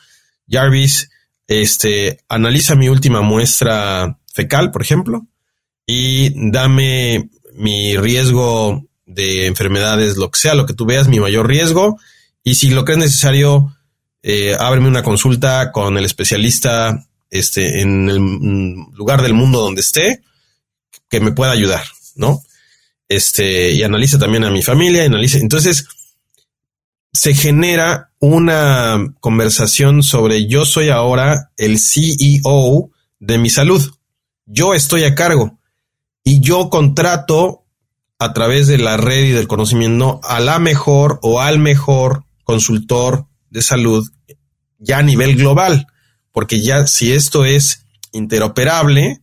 Jarvis, 0.49 1.11
este, 1.47 2.21
analiza 2.29 2.75
mi 2.75 2.89
última 2.89 3.21
muestra 3.21 4.19
fecal, 4.33 4.71
por 4.71 4.83
ejemplo, 4.83 5.27
y 5.87 6.51
dame 6.51 7.31
mi 7.55 7.97
riesgo 7.97 8.85
de 9.07 9.47
enfermedades, 9.47 10.17
lo 10.17 10.31
que 10.31 10.39
sea, 10.39 10.55
lo 10.55 10.67
que 10.67 10.75
tú 10.75 10.87
veas, 10.87 11.09
mi 11.09 11.21
mayor 11.21 11.47
riesgo. 11.47 11.99
Y 12.45 12.55
si 12.55 12.71
lo 12.71 12.85
crees 12.85 12.99
necesario, 12.99 13.77
eh, 14.23 14.57
ábreme 14.59 14.89
una 14.89 15.03
consulta 15.03 15.73
con 15.73 15.97
el 15.99 16.05
especialista 16.05 17.07
este, 17.31 17.81
en 17.81 18.09
el 18.09 18.17
lugar 18.95 19.23
del 19.23 19.35
mundo 19.35 19.61
donde 19.61 19.81
esté, 19.81 20.23
que 21.09 21.21
me 21.21 21.33
pueda 21.33 21.53
ayudar, 21.53 21.85
¿no? 22.15 22.43
Este, 23.09 23.73
y 23.73 23.83
analiza 23.83 24.19
también 24.19 24.45
a 24.45 24.51
mi 24.51 24.63
familia, 24.63 25.05
analiza. 25.05 25.39
Entonces, 25.39 25.87
se 27.13 27.35
genera 27.35 28.11
una 28.19 29.13
conversación 29.21 30.03
sobre 30.03 30.47
yo 30.47 30.65
soy 30.65 30.89
ahora 30.89 31.51
el 31.59 31.79
CEO 31.79 32.91
de 33.21 33.39
mi 33.39 33.51
salud. 33.51 33.83
Yo 34.47 34.75
estoy 34.75 35.05
a 35.05 35.15
cargo 35.15 35.59
y 36.25 36.41
yo 36.41 36.71
contrato 36.71 37.65
a 38.19 38.33
través 38.33 38.69
de 38.69 38.79
la 38.79 38.97
red 38.97 39.25
y 39.25 39.31
del 39.31 39.49
conocimiento 39.49 40.21
a 40.23 40.41
la 40.41 40.59
mejor 40.59 41.19
o 41.23 41.41
al 41.41 41.59
mejor 41.59 42.25
consultor 42.45 43.27
de 43.51 43.63
salud 43.63 44.09
ya 44.79 44.99
a 44.99 45.03
nivel 45.03 45.37
global, 45.37 45.87
porque 46.33 46.61
ya 46.61 46.87
si 46.87 47.13
esto 47.13 47.45
es 47.45 47.87
interoperable, 48.13 49.23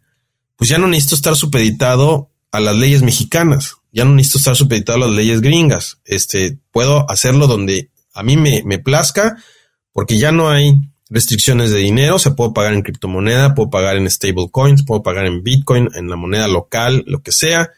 pues 0.55 0.69
ya 0.69 0.77
no 0.77 0.87
necesito 0.87 1.15
estar 1.15 1.35
supeditado 1.35 2.31
a 2.51 2.59
las 2.59 2.75
leyes 2.75 3.01
mexicanas, 3.01 3.75
ya 3.91 4.05
no 4.05 4.15
necesito 4.15 4.39
estar 4.39 4.55
supeditado 4.55 4.97
a 4.97 5.07
las 5.07 5.15
leyes 5.15 5.41
gringas, 5.41 5.99
este, 6.05 6.59
puedo 6.71 7.09
hacerlo 7.09 7.47
donde 7.47 7.91
a 8.13 8.23
mí 8.23 8.37
me, 8.37 8.63
me 8.65 8.79
plazca, 8.79 9.37
porque 9.93 10.17
ya 10.17 10.31
no 10.31 10.49
hay 10.49 10.75
restricciones 11.09 11.71
de 11.71 11.79
dinero, 11.79 12.19
se 12.19 12.31
puede 12.31 12.51
pagar 12.51 12.73
en 12.73 12.81
criptomoneda, 12.81 13.55
puedo 13.55 13.69
pagar 13.69 13.97
en 13.97 14.09
stablecoins, 14.09 14.83
puedo 14.83 15.01
pagar 15.01 15.25
en 15.25 15.43
Bitcoin, 15.43 15.89
en 15.95 16.09
la 16.09 16.15
moneda 16.15 16.47
local, 16.47 17.03
lo 17.07 17.21
que 17.21 17.31
sea. 17.31 17.71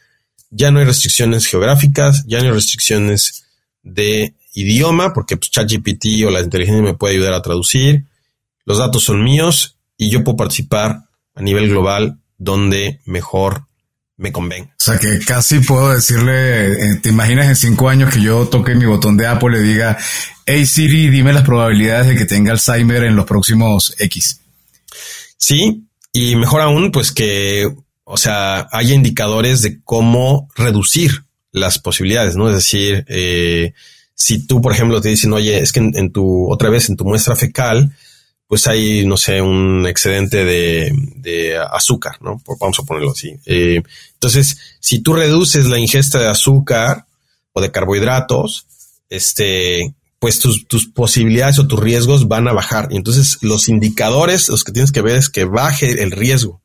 Ya 0.49 0.69
no 0.71 0.79
hay 0.79 0.85
restricciones 0.85 1.47
geográficas, 1.47 2.25
ya 2.27 2.39
no 2.39 2.45
hay 2.45 2.51
restricciones 2.51 3.45
de 3.83 4.33
idioma, 4.53 5.13
porque 5.13 5.37
pues, 5.37 5.49
ChatGPT 5.51 6.25
o 6.27 6.29
la 6.29 6.41
inteligencia 6.41 6.83
me 6.83 6.93
puede 6.93 7.15
ayudar 7.15 7.33
a 7.33 7.41
traducir. 7.41 8.05
Los 8.65 8.77
datos 8.77 9.03
son 9.03 9.23
míos 9.23 9.77
y 9.97 10.09
yo 10.09 10.23
puedo 10.23 10.37
participar 10.37 11.03
a 11.33 11.41
nivel 11.41 11.69
global 11.69 12.19
donde 12.37 12.99
mejor 13.05 13.65
me 14.21 14.31
convenga. 14.31 14.67
O 14.67 14.83
sea 14.83 14.99
que 14.99 15.19
casi 15.19 15.59
puedo 15.59 15.93
decirle, 15.93 16.73
eh, 16.73 16.95
te 17.01 17.09
imaginas 17.09 17.47
en 17.47 17.55
cinco 17.55 17.89
años 17.89 18.13
que 18.13 18.21
yo 18.21 18.47
toque 18.47 18.75
mi 18.75 18.85
botón 18.85 19.17
de 19.17 19.25
Apple 19.25 19.49
y 19.49 19.61
le 19.61 19.67
diga, 19.67 19.97
hey 20.45 20.65
Siri, 20.67 21.09
dime 21.09 21.33
las 21.33 21.43
probabilidades 21.43 22.07
de 22.07 22.15
que 22.15 22.25
tenga 22.25 22.51
Alzheimer 22.51 23.03
en 23.03 23.15
los 23.15 23.25
próximos 23.25 23.95
X. 23.97 24.39
Sí, 25.37 25.87
y 26.13 26.35
mejor 26.35 26.61
aún, 26.61 26.91
pues 26.91 27.11
que, 27.11 27.67
o 28.03 28.17
sea, 28.17 28.67
haya 28.71 28.93
indicadores 28.93 29.63
de 29.63 29.81
cómo 29.83 30.49
reducir 30.55 31.23
las 31.51 31.79
posibilidades, 31.79 32.35
¿no? 32.35 32.47
Es 32.47 32.55
decir, 32.55 33.03
eh, 33.07 33.73
si 34.13 34.45
tú, 34.45 34.61
por 34.61 34.71
ejemplo, 34.71 35.01
te 35.01 35.09
dicen, 35.09 35.33
oye, 35.33 35.57
es 35.57 35.71
que 35.71 35.79
en, 35.79 36.11
tu, 36.11 36.47
otra 36.51 36.69
vez 36.69 36.89
en 36.89 36.95
tu 36.95 37.05
muestra 37.05 37.35
fecal, 37.35 37.91
pues 38.51 38.67
hay, 38.67 39.05
no 39.05 39.15
sé, 39.15 39.41
un 39.41 39.87
excedente 39.87 40.43
de, 40.43 41.57
azúcar, 41.71 42.17
¿no? 42.19 42.43
Vamos 42.59 42.77
a 42.79 42.83
ponerlo 42.83 43.11
así. 43.11 43.33
Eh, 43.45 43.81
entonces, 44.15 44.57
si 44.81 44.99
tú 44.99 45.13
reduces 45.13 45.67
la 45.67 45.79
ingesta 45.79 46.19
de 46.19 46.27
azúcar 46.27 47.05
o 47.53 47.61
de 47.61 47.71
carbohidratos, 47.71 48.65
este, 49.07 49.95
pues 50.19 50.39
tus, 50.39 50.67
tus 50.67 50.85
posibilidades 50.85 51.59
o 51.59 51.67
tus 51.67 51.79
riesgos 51.79 52.27
van 52.27 52.49
a 52.49 52.51
bajar. 52.51 52.89
Y 52.91 52.97
entonces 52.97 53.37
los 53.39 53.69
indicadores, 53.69 54.49
los 54.49 54.65
que 54.65 54.73
tienes 54.73 54.91
que 54.91 55.01
ver 55.01 55.15
es 55.15 55.29
que 55.29 55.45
baje 55.45 56.03
el 56.03 56.11
riesgo. 56.11 56.61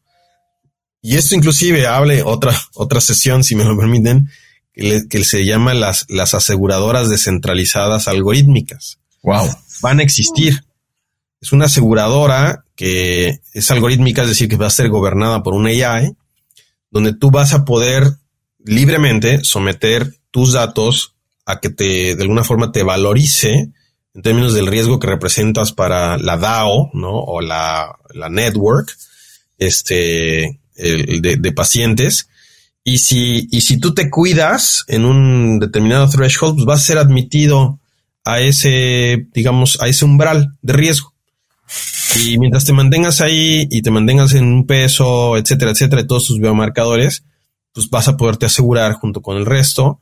Y 1.00 1.14
esto 1.14 1.36
inclusive 1.36 1.86
hable 1.86 2.24
otra, 2.24 2.52
otra 2.74 3.00
sesión, 3.00 3.44
si 3.44 3.54
me 3.54 3.62
lo 3.62 3.78
permiten, 3.78 4.28
que, 4.74 5.22
se 5.22 5.44
llama 5.44 5.72
las, 5.72 6.06
las 6.08 6.34
aseguradoras 6.34 7.08
descentralizadas 7.08 8.08
algorítmicas. 8.08 8.98
Wow. 9.22 9.48
Van 9.82 10.00
a 10.00 10.02
existir. 10.02 10.64
Es 11.46 11.52
una 11.52 11.66
aseguradora 11.66 12.64
que 12.74 13.38
es 13.52 13.70
algorítmica, 13.70 14.22
es 14.22 14.28
decir, 14.30 14.48
que 14.48 14.56
va 14.56 14.66
a 14.66 14.70
ser 14.70 14.88
gobernada 14.88 15.44
por 15.44 15.54
un 15.54 15.68
AI, 15.68 16.16
donde 16.90 17.14
tú 17.14 17.30
vas 17.30 17.54
a 17.54 17.64
poder 17.64 18.16
libremente 18.64 19.44
someter 19.44 20.12
tus 20.32 20.54
datos 20.54 21.14
a 21.44 21.60
que 21.60 21.70
te, 21.70 22.16
de 22.16 22.20
alguna 22.20 22.42
forma, 22.42 22.72
te 22.72 22.82
valorice 22.82 23.70
en 24.12 24.22
términos 24.22 24.54
del 24.54 24.66
riesgo 24.66 24.98
que 24.98 25.06
representas 25.06 25.70
para 25.70 26.18
la 26.18 26.36
DAO, 26.36 26.90
¿no? 26.94 27.12
O 27.12 27.40
la, 27.40 27.96
la 28.12 28.28
network, 28.28 28.96
este, 29.56 30.58
de, 30.74 31.36
de 31.38 31.52
pacientes 31.52 32.28
y 32.82 32.98
si, 32.98 33.46
y 33.52 33.60
si 33.60 33.78
tú 33.78 33.94
te 33.94 34.10
cuidas 34.10 34.84
en 34.88 35.04
un 35.04 35.60
determinado 35.60 36.10
threshold, 36.10 36.56
pues 36.56 36.66
vas 36.66 36.82
a 36.82 36.86
ser 36.86 36.98
admitido 36.98 37.78
a 38.24 38.40
ese, 38.40 39.28
digamos, 39.32 39.80
a 39.80 39.86
ese 39.86 40.04
umbral 40.04 40.56
de 40.60 40.72
riesgo. 40.72 41.15
Y 42.24 42.38
mientras 42.38 42.64
te 42.64 42.72
mantengas 42.72 43.20
ahí 43.20 43.66
y 43.70 43.82
te 43.82 43.90
mantengas 43.90 44.34
en 44.34 44.44
un 44.44 44.66
peso, 44.66 45.36
etcétera, 45.36 45.72
etcétera, 45.72 46.02
de 46.02 46.08
todos 46.08 46.26
tus 46.26 46.40
biomarcadores, 46.40 47.24
pues 47.72 47.90
vas 47.90 48.08
a 48.08 48.16
poderte 48.16 48.46
asegurar 48.46 48.94
junto 48.94 49.20
con 49.20 49.36
el 49.36 49.46
resto. 49.46 50.00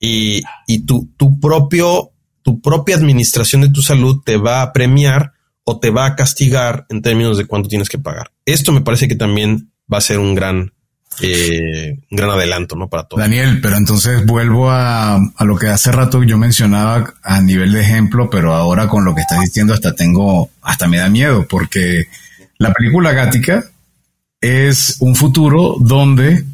Y, 0.00 0.42
y 0.66 0.80
tu, 0.80 1.08
tu 1.16 1.40
propio, 1.40 2.12
tu 2.42 2.60
propia 2.60 2.96
administración 2.96 3.62
de 3.62 3.70
tu 3.70 3.82
salud 3.82 4.20
te 4.24 4.36
va 4.36 4.62
a 4.62 4.72
premiar 4.72 5.32
o 5.64 5.78
te 5.80 5.90
va 5.90 6.06
a 6.06 6.16
castigar 6.16 6.86
en 6.88 7.02
términos 7.02 7.36
de 7.38 7.46
cuánto 7.46 7.68
tienes 7.68 7.88
que 7.88 7.98
pagar. 7.98 8.32
Esto 8.44 8.72
me 8.72 8.80
parece 8.80 9.08
que 9.08 9.16
también 9.16 9.72
va 9.92 9.98
a 9.98 10.02
ser 10.02 10.18
un 10.18 10.34
gran, 10.34 10.72
eh, 11.22 11.98
un 12.10 12.16
gran 12.16 12.30
adelanto, 12.30 12.76
¿no? 12.76 12.88
Para 12.88 13.04
todo. 13.04 13.20
Daniel, 13.20 13.60
pero 13.60 13.76
entonces 13.76 14.24
vuelvo 14.24 14.70
a, 14.70 15.16
a, 15.16 15.44
lo 15.44 15.56
que 15.56 15.68
hace 15.68 15.92
rato 15.92 16.22
yo 16.22 16.38
mencionaba 16.38 17.14
a 17.22 17.40
nivel 17.40 17.72
de 17.72 17.80
ejemplo, 17.80 18.30
pero 18.30 18.54
ahora 18.54 18.88
con 18.88 19.04
lo 19.04 19.14
que 19.14 19.22
estás 19.22 19.40
diciendo 19.40 19.74
hasta 19.74 19.94
tengo, 19.94 20.50
hasta 20.62 20.88
me 20.88 20.98
da 20.98 21.08
miedo, 21.08 21.46
porque 21.48 22.06
la 22.58 22.72
película 22.72 23.12
Gática 23.12 23.64
es 24.40 24.96
un 25.00 25.14
futuro 25.14 25.76
donde 25.80 26.44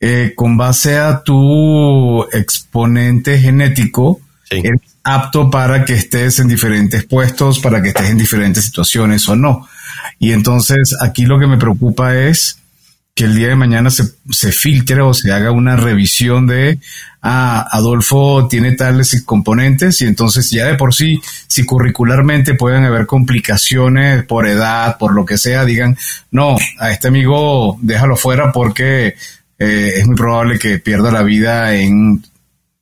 eh, 0.00 0.32
con 0.34 0.56
base 0.56 0.98
a 0.98 1.22
tu 1.22 2.22
exponente 2.32 3.38
genético, 3.38 4.20
sí. 4.44 4.62
es 4.64 4.80
apto 5.04 5.50
para 5.50 5.84
que 5.84 5.94
estés 5.94 6.38
en 6.38 6.48
diferentes 6.48 7.04
puestos, 7.04 7.58
para 7.58 7.82
que 7.82 7.88
estés 7.88 8.10
en 8.10 8.18
diferentes 8.18 8.64
situaciones 8.64 9.28
o 9.28 9.36
no. 9.36 9.68
Y 10.18 10.32
entonces 10.32 10.96
aquí 11.02 11.26
lo 11.26 11.38
que 11.38 11.46
me 11.46 11.58
preocupa 11.58 12.16
es 12.16 12.59
que 13.14 13.24
el 13.24 13.34
día 13.34 13.48
de 13.48 13.56
mañana 13.56 13.90
se, 13.90 14.04
se 14.30 14.52
filtre 14.52 15.02
o 15.02 15.12
se 15.12 15.32
haga 15.32 15.50
una 15.50 15.76
revisión 15.76 16.46
de, 16.46 16.78
ah, 17.22 17.66
Adolfo 17.70 18.48
tiene 18.48 18.72
tales 18.72 19.22
componentes 19.24 20.00
y 20.00 20.06
entonces 20.06 20.50
ya 20.50 20.66
de 20.66 20.76
por 20.76 20.94
sí, 20.94 21.20
si 21.46 21.64
curricularmente 21.64 22.54
pueden 22.54 22.84
haber 22.84 23.06
complicaciones 23.06 24.24
por 24.24 24.46
edad, 24.46 24.96
por 24.98 25.14
lo 25.14 25.26
que 25.26 25.38
sea, 25.38 25.64
digan, 25.64 25.98
no, 26.30 26.56
a 26.78 26.90
este 26.90 27.08
amigo 27.08 27.78
déjalo 27.82 28.16
fuera 28.16 28.52
porque 28.52 29.16
eh, 29.58 29.92
es 29.96 30.06
muy 30.06 30.16
probable 30.16 30.58
que 30.58 30.78
pierda 30.78 31.10
la 31.10 31.22
vida 31.22 31.74
en 31.74 32.24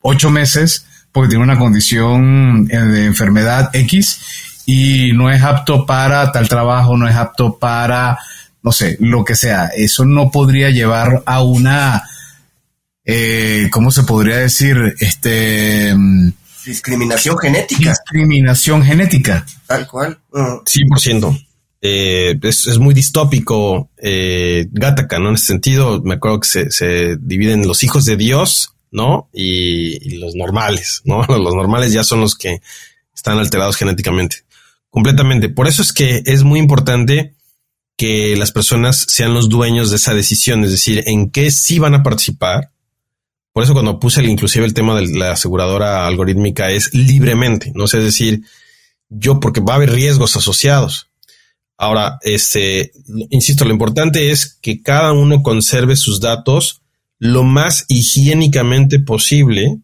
ocho 0.00 0.30
meses 0.30 0.86
porque 1.10 1.30
tiene 1.30 1.44
una 1.44 1.58
condición 1.58 2.68
eh, 2.70 2.78
de 2.78 3.06
enfermedad 3.06 3.70
X 3.72 4.62
y 4.66 5.12
no 5.14 5.30
es 5.30 5.42
apto 5.42 5.86
para 5.86 6.30
tal 6.30 6.48
trabajo, 6.48 6.96
no 6.96 7.08
es 7.08 7.16
apto 7.16 7.58
para 7.58 8.18
no 8.62 8.72
sé, 8.72 8.96
lo 9.00 9.24
que 9.24 9.34
sea, 9.34 9.66
eso 9.68 10.04
no 10.04 10.30
podría 10.30 10.70
llevar 10.70 11.22
a 11.26 11.42
una, 11.42 12.02
eh, 13.04 13.68
¿cómo 13.70 13.90
se 13.90 14.02
podría 14.02 14.38
decir? 14.38 14.94
Este... 15.00 15.94
Discriminación 16.64 17.38
genética. 17.38 17.90
Discriminación 17.90 18.82
genética. 18.82 19.46
Tal 19.66 19.86
cual. 19.86 20.18
Uh. 20.32 20.62
100%. 20.64 21.46
Eh, 21.80 22.38
es, 22.42 22.66
es, 22.66 22.78
muy 22.78 22.92
distópico 22.92 23.88
eh, 23.96 24.66
Gattaca, 24.72 25.18
¿no? 25.20 25.28
En 25.28 25.36
ese 25.36 25.46
sentido, 25.46 26.02
me 26.02 26.14
acuerdo 26.14 26.40
que 26.40 26.48
se, 26.48 26.70
se 26.70 27.16
dividen 27.20 27.66
los 27.68 27.84
hijos 27.84 28.04
de 28.04 28.16
Dios, 28.16 28.74
¿no? 28.90 29.28
Y, 29.32 30.14
y, 30.14 30.18
los 30.18 30.34
normales, 30.34 31.02
¿no? 31.04 31.22
Los 31.28 31.54
normales 31.54 31.92
ya 31.92 32.02
son 32.02 32.20
los 32.20 32.34
que 32.34 32.60
están 33.14 33.38
alterados 33.38 33.76
genéticamente. 33.76 34.38
Completamente. 34.90 35.48
Por 35.48 35.68
eso 35.68 35.82
es 35.82 35.92
que 35.92 36.22
es 36.26 36.42
muy 36.42 36.58
importante 36.58 37.34
que 37.98 38.36
las 38.36 38.52
personas 38.52 39.06
sean 39.08 39.34
los 39.34 39.48
dueños 39.48 39.90
de 39.90 39.96
esa 39.96 40.14
decisión, 40.14 40.64
es 40.64 40.70
decir, 40.70 41.02
en 41.06 41.30
qué 41.30 41.50
sí 41.50 41.80
van 41.80 41.94
a 41.94 42.04
participar. 42.04 42.70
Por 43.52 43.64
eso 43.64 43.72
cuando 43.72 43.98
puse 43.98 44.20
el, 44.20 44.28
inclusive 44.28 44.64
el 44.64 44.72
tema 44.72 44.94
de 44.98 45.08
la 45.18 45.32
aseguradora 45.32 46.06
algorítmica 46.06 46.70
es 46.70 46.94
libremente, 46.94 47.72
no 47.74 47.88
sé, 47.88 47.98
es 47.98 48.04
decir, 48.04 48.42
yo 49.08 49.40
porque 49.40 49.60
va 49.60 49.72
a 49.72 49.76
haber 49.76 49.90
riesgos 49.90 50.36
asociados. 50.36 51.08
Ahora, 51.76 52.18
este, 52.22 52.92
insisto, 53.30 53.64
lo 53.64 53.72
importante 53.72 54.30
es 54.30 54.58
que 54.62 54.80
cada 54.80 55.12
uno 55.12 55.42
conserve 55.42 55.96
sus 55.96 56.20
datos 56.20 56.82
lo 57.18 57.42
más 57.42 57.84
higiénicamente 57.88 59.00
posible. 59.00 59.78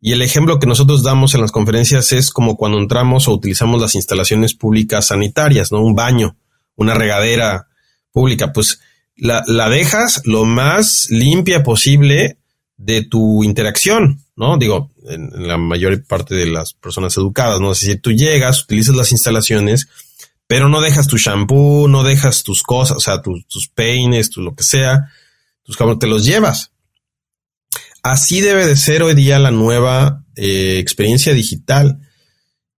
Y 0.00 0.10
el 0.10 0.22
ejemplo 0.22 0.58
que 0.58 0.66
nosotros 0.66 1.04
damos 1.04 1.34
en 1.34 1.40
las 1.40 1.52
conferencias 1.52 2.12
es 2.12 2.30
como 2.30 2.56
cuando 2.56 2.78
entramos 2.78 3.28
o 3.28 3.32
utilizamos 3.32 3.80
las 3.80 3.94
instalaciones 3.94 4.54
públicas 4.54 5.06
sanitarias, 5.06 5.70
¿no? 5.70 5.80
Un 5.80 5.94
baño 5.94 6.36
una 6.76 6.94
regadera 6.94 7.68
pública, 8.12 8.52
pues 8.52 8.80
la, 9.16 9.42
la, 9.46 9.68
dejas 9.68 10.22
lo 10.24 10.44
más 10.44 11.08
limpia 11.10 11.62
posible 11.62 12.38
de 12.76 13.02
tu 13.02 13.44
interacción, 13.44 14.20
¿no? 14.36 14.56
Digo, 14.58 14.90
en, 15.08 15.30
la 15.46 15.56
mayor 15.56 16.04
parte 16.04 16.34
de 16.34 16.46
las 16.46 16.74
personas 16.74 17.16
educadas, 17.16 17.60
¿no? 17.60 17.72
Es 17.72 17.80
decir, 17.80 18.00
tú 18.00 18.12
llegas, 18.12 18.64
utilizas 18.64 18.96
las 18.96 19.12
instalaciones, 19.12 19.88
pero 20.46 20.68
no 20.68 20.80
dejas 20.80 21.06
tu 21.06 21.16
shampoo, 21.16 21.88
no 21.88 22.02
dejas 22.02 22.42
tus 22.42 22.62
cosas, 22.62 22.96
o 22.96 23.00
sea, 23.00 23.22
tus, 23.22 23.68
peines, 23.74 24.30
tu 24.30 24.42
lo 24.42 24.54
que 24.54 24.64
sea, 24.64 25.10
tus 25.62 25.76
cabros, 25.76 25.98
te 25.98 26.06
los 26.06 26.24
llevas. 26.24 26.72
Así 28.02 28.40
debe 28.40 28.66
de 28.66 28.76
ser 28.76 29.02
hoy 29.02 29.14
día 29.14 29.38
la 29.38 29.50
nueva 29.50 30.24
eh, 30.36 30.78
experiencia 30.78 31.32
digital 31.32 32.00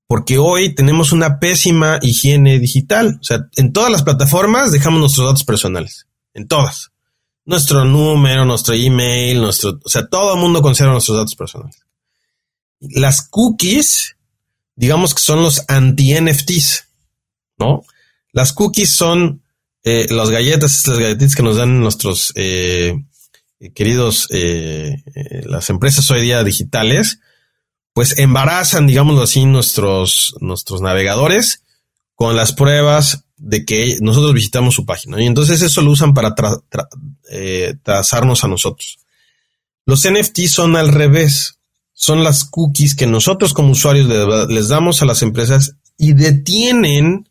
porque 0.06 0.38
hoy 0.38 0.74
tenemos 0.74 1.12
una 1.12 1.38
pésima 1.40 1.98
higiene 2.00 2.58
digital. 2.58 3.18
O 3.20 3.24
sea, 3.24 3.48
en 3.56 3.72
todas 3.72 3.90
las 3.90 4.02
plataformas 4.02 4.72
dejamos 4.72 5.00
nuestros 5.00 5.26
datos 5.26 5.44
personales, 5.44 6.06
en 6.34 6.46
todas. 6.46 6.90
nuestro 7.44 7.84
número, 7.84 8.44
nuestro 8.44 8.74
email, 8.74 9.40
nuestro, 9.40 9.78
o 9.84 9.88
sea, 9.88 10.08
todo 10.08 10.34
el 10.34 10.40
mundo 10.40 10.62
conserva 10.62 10.92
nuestros 10.92 11.16
datos 11.16 11.36
personales. 11.36 11.78
Las 12.80 13.22
cookies, 13.22 14.16
digamos 14.74 15.14
que 15.14 15.22
son 15.22 15.42
los 15.42 15.62
anti-NFTs, 15.68 16.88
¿no? 17.58 17.84
Las 18.32 18.52
cookies 18.52 18.90
son 18.90 19.42
eh, 19.84 20.06
las 20.10 20.30
galletas, 20.30 20.76
estas 20.76 20.98
galletitas 20.98 21.36
que 21.36 21.44
nos 21.44 21.56
dan 21.56 21.80
nuestros 21.80 22.32
eh, 22.34 23.00
queridos, 23.74 24.26
eh, 24.30 25.02
las 25.44 25.70
empresas 25.70 26.10
hoy 26.10 26.22
día 26.22 26.42
digitales, 26.42 27.20
pues 27.96 28.18
embarazan, 28.18 28.86
digámoslo 28.86 29.22
así, 29.22 29.46
nuestros, 29.46 30.36
nuestros 30.42 30.82
navegadores 30.82 31.62
con 32.14 32.36
las 32.36 32.52
pruebas 32.52 33.24
de 33.38 33.64
que 33.64 33.96
nosotros 34.02 34.34
visitamos 34.34 34.74
su 34.74 34.84
página. 34.84 35.18
Y 35.22 35.24
entonces 35.24 35.62
eso 35.62 35.80
lo 35.80 35.92
usan 35.92 36.12
para 36.12 36.34
trazarnos 37.82 38.44
a 38.44 38.48
nosotros. 38.48 38.98
Los 39.86 40.06
NFT 40.06 40.40
son 40.40 40.76
al 40.76 40.88
revés. 40.88 41.58
Son 41.94 42.22
las 42.22 42.44
cookies 42.44 42.96
que 42.96 43.06
nosotros 43.06 43.54
como 43.54 43.70
usuarios 43.70 44.06
les 44.50 44.68
damos 44.68 45.00
a 45.00 45.06
las 45.06 45.22
empresas 45.22 45.76
y 45.96 46.12
detienen 46.12 47.30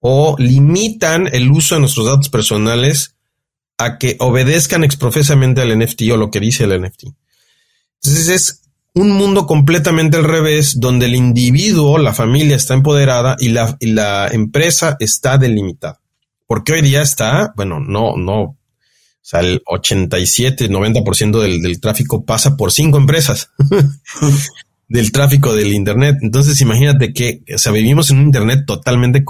o 0.00 0.36
limitan 0.38 1.28
el 1.34 1.50
uso 1.50 1.74
de 1.74 1.82
nuestros 1.82 2.06
datos 2.06 2.30
personales 2.30 3.14
a 3.76 3.98
que 3.98 4.16
obedezcan 4.20 4.84
exprofesamente 4.84 5.60
al 5.60 5.78
NFT 5.78 6.04
o 6.12 6.16
lo 6.16 6.30
que 6.30 6.40
dice 6.40 6.64
el 6.64 6.80
NFT. 6.80 7.08
Entonces 8.00 8.28
es 8.28 8.67
un 8.94 9.10
mundo 9.10 9.46
completamente 9.46 10.16
al 10.16 10.24
revés, 10.24 10.80
donde 10.80 11.06
el 11.06 11.14
individuo, 11.14 11.98
la 11.98 12.14
familia 12.14 12.56
está 12.56 12.74
empoderada 12.74 13.36
y 13.38 13.50
la, 13.50 14.28
empresa 14.30 14.96
está 15.00 15.38
delimitada. 15.38 16.00
Porque 16.46 16.72
hoy 16.72 16.82
día 16.82 17.02
está, 17.02 17.52
bueno, 17.56 17.78
no, 17.80 18.16
no, 18.16 18.40
o 18.42 18.56
sea, 19.20 19.40
el 19.40 19.62
87, 19.66 20.70
90% 20.70 21.40
del, 21.40 21.60
del 21.60 21.80
tráfico 21.80 22.24
pasa 22.24 22.56
por 22.56 22.72
cinco 22.72 22.96
empresas. 22.96 23.50
del 24.88 25.12
tráfico 25.12 25.54
del 25.54 25.72
Internet. 25.72 26.16
Entonces, 26.22 26.60
imagínate 26.60 27.12
que, 27.12 27.42
o 27.54 27.58
sea, 27.58 27.72
vivimos 27.72 28.10
en 28.10 28.18
un 28.18 28.24
Internet 28.24 28.64
totalmente 28.66 29.22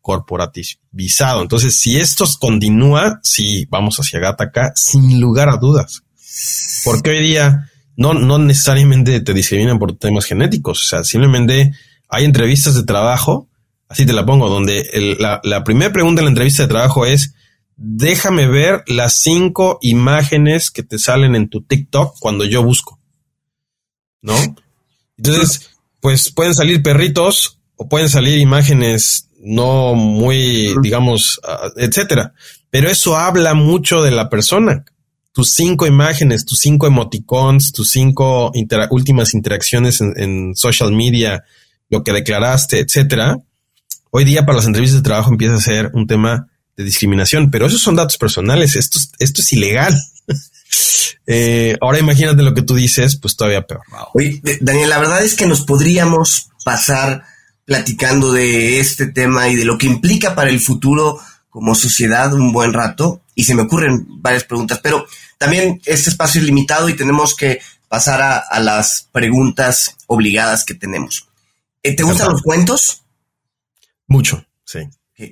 corporativizado. 0.00 1.42
Entonces, 1.42 1.78
si 1.78 1.98
esto 1.98 2.24
continúa, 2.40 3.20
sí, 3.22 3.66
vamos 3.68 3.98
hacia 3.98 4.20
Gataca, 4.20 4.72
sin 4.74 5.20
lugar 5.20 5.50
a 5.50 5.58
dudas. 5.58 6.02
Porque 6.84 7.10
hoy 7.10 7.22
día 7.22 7.70
no, 7.96 8.14
no 8.14 8.38
necesariamente 8.38 9.20
te 9.20 9.34
discriminan 9.34 9.78
por 9.78 9.96
temas 9.96 10.26
genéticos. 10.26 10.80
O 10.80 10.88
sea, 10.88 11.04
simplemente 11.04 11.72
hay 12.08 12.24
entrevistas 12.24 12.74
de 12.74 12.84
trabajo, 12.84 13.48
así 13.88 14.06
te 14.06 14.12
la 14.12 14.26
pongo, 14.26 14.48
donde 14.48 15.16
la, 15.18 15.40
la 15.42 15.64
primera 15.64 15.92
pregunta 15.92 16.20
en 16.20 16.26
la 16.26 16.30
entrevista 16.30 16.62
de 16.62 16.68
trabajo 16.68 17.06
es, 17.06 17.34
déjame 17.76 18.46
ver 18.46 18.84
las 18.86 19.18
cinco 19.18 19.78
imágenes 19.82 20.70
que 20.70 20.82
te 20.82 20.98
salen 20.98 21.34
en 21.34 21.48
tu 21.48 21.62
TikTok 21.62 22.18
cuando 22.18 22.44
yo 22.44 22.62
busco. 22.62 22.98
¿No? 24.22 24.34
Entonces, 25.16 25.70
pues 26.00 26.30
pueden 26.30 26.54
salir 26.54 26.82
perritos 26.82 27.60
o 27.76 27.88
pueden 27.88 28.08
salir 28.08 28.38
imágenes 28.38 29.28
no 29.38 29.94
muy, 29.94 30.74
digamos, 30.82 31.40
ah, 31.44 31.70
etcétera. 31.76 32.34
Pero 32.70 32.90
eso 32.90 33.16
habla 33.16 33.54
mucho 33.54 34.02
de 34.02 34.10
la 34.10 34.28
persona. 34.28 34.84
Tus 35.36 35.50
cinco 35.50 35.86
imágenes, 35.86 36.46
tus 36.46 36.60
cinco 36.60 36.86
emoticons, 36.86 37.70
tus 37.70 37.90
cinco 37.90 38.50
últimas 38.88 39.34
interacciones 39.34 40.00
en, 40.00 40.56
social 40.56 40.92
media, 40.92 41.44
lo 41.90 42.02
que 42.02 42.14
declaraste, 42.14 42.78
etcétera. 42.78 43.36
Hoy 44.10 44.24
día 44.24 44.46
para 44.46 44.56
las 44.56 44.66
entrevistas 44.66 45.02
de 45.02 45.04
trabajo 45.04 45.30
empieza 45.30 45.56
a 45.56 45.60
ser 45.60 45.90
un 45.92 46.06
tema 46.06 46.48
de 46.74 46.84
discriminación, 46.84 47.50
pero 47.50 47.66
esos 47.66 47.82
son 47.82 47.96
datos 47.96 48.16
personales. 48.16 48.76
Esto, 48.76 48.98
esto 49.18 49.42
es 49.42 49.52
ilegal. 49.52 49.94
Eh, 51.28 51.76
ahora 51.80 51.98
imagínate 51.98 52.42
lo 52.42 52.54
que 52.54 52.62
tú 52.62 52.76
dices, 52.76 53.16
pues 53.16 53.34
todavía 53.34 53.66
peor. 53.66 53.82
Oye, 54.14 54.40
Daniel, 54.60 54.88
la 54.88 55.00
verdad 55.00 55.24
es 55.24 55.34
que 55.34 55.46
nos 55.46 55.62
podríamos 55.62 56.50
pasar 56.64 57.24
platicando 57.64 58.32
de 58.32 58.78
este 58.78 59.06
tema 59.06 59.48
y 59.48 59.56
de 59.56 59.64
lo 59.64 59.76
que 59.76 59.88
implica 59.88 60.36
para 60.36 60.50
el 60.50 60.60
futuro 60.60 61.18
como 61.50 61.74
sociedad 61.74 62.32
un 62.32 62.52
buen 62.52 62.72
rato 62.72 63.22
y 63.36 63.44
se 63.44 63.54
me 63.54 63.62
ocurren 63.62 64.04
varias 64.20 64.42
preguntas, 64.42 64.80
pero 64.82 65.06
también 65.38 65.80
este 65.84 66.10
espacio 66.10 66.40
es 66.40 66.46
limitado 66.46 66.88
y 66.88 66.96
tenemos 66.96 67.36
que 67.36 67.60
pasar 67.86 68.20
a, 68.50 68.60
las 68.60 69.08
preguntas 69.12 69.96
obligadas 70.08 70.64
que 70.64 70.74
tenemos. 70.74 71.28
Eh, 71.84 71.94
¿Te 71.94 72.02
gustan 72.02 72.32
los 72.32 72.42
cuentos? 72.42 73.02
Mucho, 74.08 74.44
sí. 74.64 74.80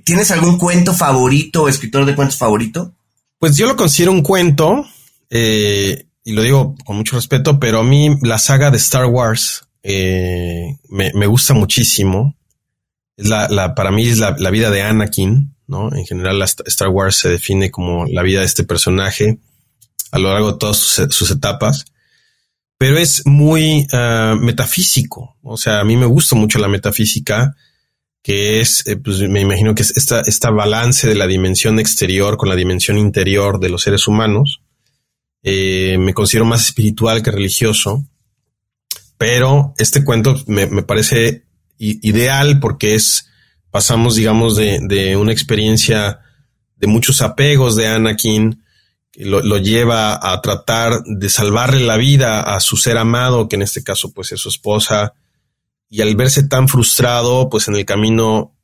¿Tienes 0.05 0.31
algún 0.31 0.57
cuento 0.57 0.95
favorito 0.95 1.65
o 1.65 1.69
escritor 1.69 2.05
de 2.05 2.15
cuentos 2.15 2.39
favorito? 2.39 2.93
Pues 3.39 3.57
yo 3.57 3.67
lo 3.67 3.77
considero 3.77 4.13
un 4.13 4.23
cuento, 4.23 4.87
eh, 5.31 6.07
y 6.25 6.33
lo 6.33 6.43
digo 6.43 6.77
con 6.85 6.97
mucho 6.97 7.17
respeto, 7.17 7.59
pero 7.59 7.81
a 7.81 7.85
mí 7.85 8.17
la 8.23 8.39
saga 8.39 8.71
de 8.71 8.79
Star 8.79 9.07
Wars 9.07 9.67
eh, 9.83 10.79
me, 10.89 11.27
gusta 11.27 11.55
muchísimo. 11.55 12.37
Es 13.17 13.29
la, 13.29 13.75
para 13.75 13.91
mí 13.91 14.07
es 14.09 14.19
la, 14.19 14.51
vida 14.51 14.71
de 14.71 14.83
Anakin, 14.83 15.54
¿no? 15.67 15.95
En 15.95 16.07
general, 16.07 16.43
Star 16.43 16.89
Wars 16.89 17.17
se 17.17 17.29
define 17.29 17.71
como 17.71 18.07
la 18.07 18.23
vida 18.23 18.41
de 18.41 18.47
este 18.47 18.65
personaje 18.65 19.39
a 20.11 20.19
lo 20.19 20.33
largo 20.33 20.53
de 20.53 20.59
todas 20.59 20.77
sus, 20.77 21.31
etapas, 21.31 21.87
pero 22.79 22.99
es 22.99 23.27
muy 23.27 23.87
ah, 23.93 24.37
metafísico. 24.41 25.37
O 25.43 25.57
sea, 25.57 25.81
a 25.81 25.85
mí 25.85 25.97
me 25.97 26.07
gusta 26.07 26.37
mucho 26.37 26.59
la 26.59 26.69
metafísica, 26.69 27.57
que 28.23 28.61
es, 28.61 28.87
eh, 28.87 28.97
pues 28.97 29.19
me 29.21 29.41
imagino 29.41 29.75
que 29.75 29.83
es 29.83 29.97
esta, 29.97 30.51
balance 30.51 31.09
de 31.09 31.15
la 31.17 31.27
dimensión 31.27 31.79
exterior 31.81 32.37
con 32.37 32.49
la 32.49 32.57
dimensión 32.57 32.97
interior 32.97 33.59
de 33.59 33.69
los 33.71 33.83
seres 33.83 34.07
humanos 34.07 34.61
eh, 35.47 35.99
me 35.99 36.15
considero 36.15 36.47
más 36.47 36.65
espiritual 36.65 37.23
que 37.23 37.31
religioso, 37.31 38.07
pero 39.19 39.75
este 39.77 40.03
cuento 40.03 40.43
me, 40.47 40.67
parece 40.83 41.45
ideal 41.77 42.61
porque 42.61 42.95
es, 42.95 43.29
pasamos, 43.75 44.15
digamos, 44.15 44.55
de, 44.55 45.17
una 45.17 45.33
experiencia 45.33 46.21
de 46.77 46.87
muchos 46.87 47.21
apegos 47.23 47.75
de 47.75 47.89
Anakin, 47.89 48.63
que 49.11 49.25
lo, 49.25 49.59
lleva 49.59 50.33
a 50.33 50.41
tratar 50.41 51.03
de 51.05 51.29
salvarle 51.29 51.85
la 51.85 51.97
vida 51.97 52.41
a 52.43 52.61
su 52.61 52.77
ser 52.77 52.97
amado, 52.99 53.49
que 53.49 53.57
en 53.57 53.63
este 53.63 53.83
caso 53.83 54.13
pues 54.13 54.31
es 54.31 54.41
su 54.41 54.49
esposa, 54.49 55.15
y 55.91 56.03
al 56.03 56.15
verse 56.15 56.45
tan 56.45 56.69
frustrado, 56.69 57.51
pues 57.51 57.67
en 57.67 57.75
el 57.75 57.85
camino 57.85 58.55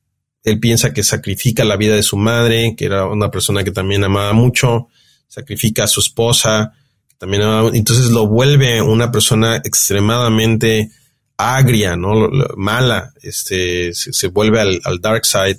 él 0.44 0.61
piensa 0.61 0.92
que 0.92 1.02
sacrifica 1.02 1.64
la 1.64 1.76
vida 1.76 1.96
de 1.96 2.04
su 2.04 2.16
madre, 2.16 2.76
que 2.76 2.84
era 2.84 3.04
una 3.06 3.32
persona 3.32 3.64
que 3.64 3.72
también 3.72 4.04
amaba 4.04 4.32
mucho, 4.32 4.90
sacrifica 5.26 5.82
a 5.82 5.88
su 5.88 5.98
esposa, 5.98 6.74
también 7.18 7.42
entonces 7.74 8.12
lo 8.12 8.28
vuelve 8.28 8.80
una 8.80 9.11
persona 9.11 9.56
extremadamente 9.56 10.92
agria, 11.41 11.97
¿no? 11.97 12.28
Mala, 12.57 13.12
este, 13.22 13.93
se, 13.95 14.28
vuelve 14.28 14.61
al, 14.61 15.01
dark 15.01 15.24
side. 15.24 15.59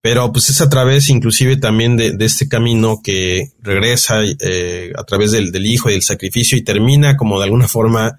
Pero 0.00 0.32
pues 0.32 0.50
es 0.50 0.60
a 0.60 0.68
través 0.68 1.08
inclusive 1.08 1.56
también 1.56 1.96
de, 1.96 2.16
este 2.20 2.48
camino 2.48 3.00
que 3.04 3.52
regresa 3.60 4.20
eh, 4.24 4.92
a 4.96 5.04
través 5.04 5.30
del, 5.30 5.64
hijo 5.64 5.88
y 5.88 5.92
del 5.92 6.02
sacrificio 6.02 6.58
y 6.58 6.64
termina 6.64 7.16
como 7.16 7.38
de 7.38 7.44
alguna 7.44 7.68
forma 7.68 8.18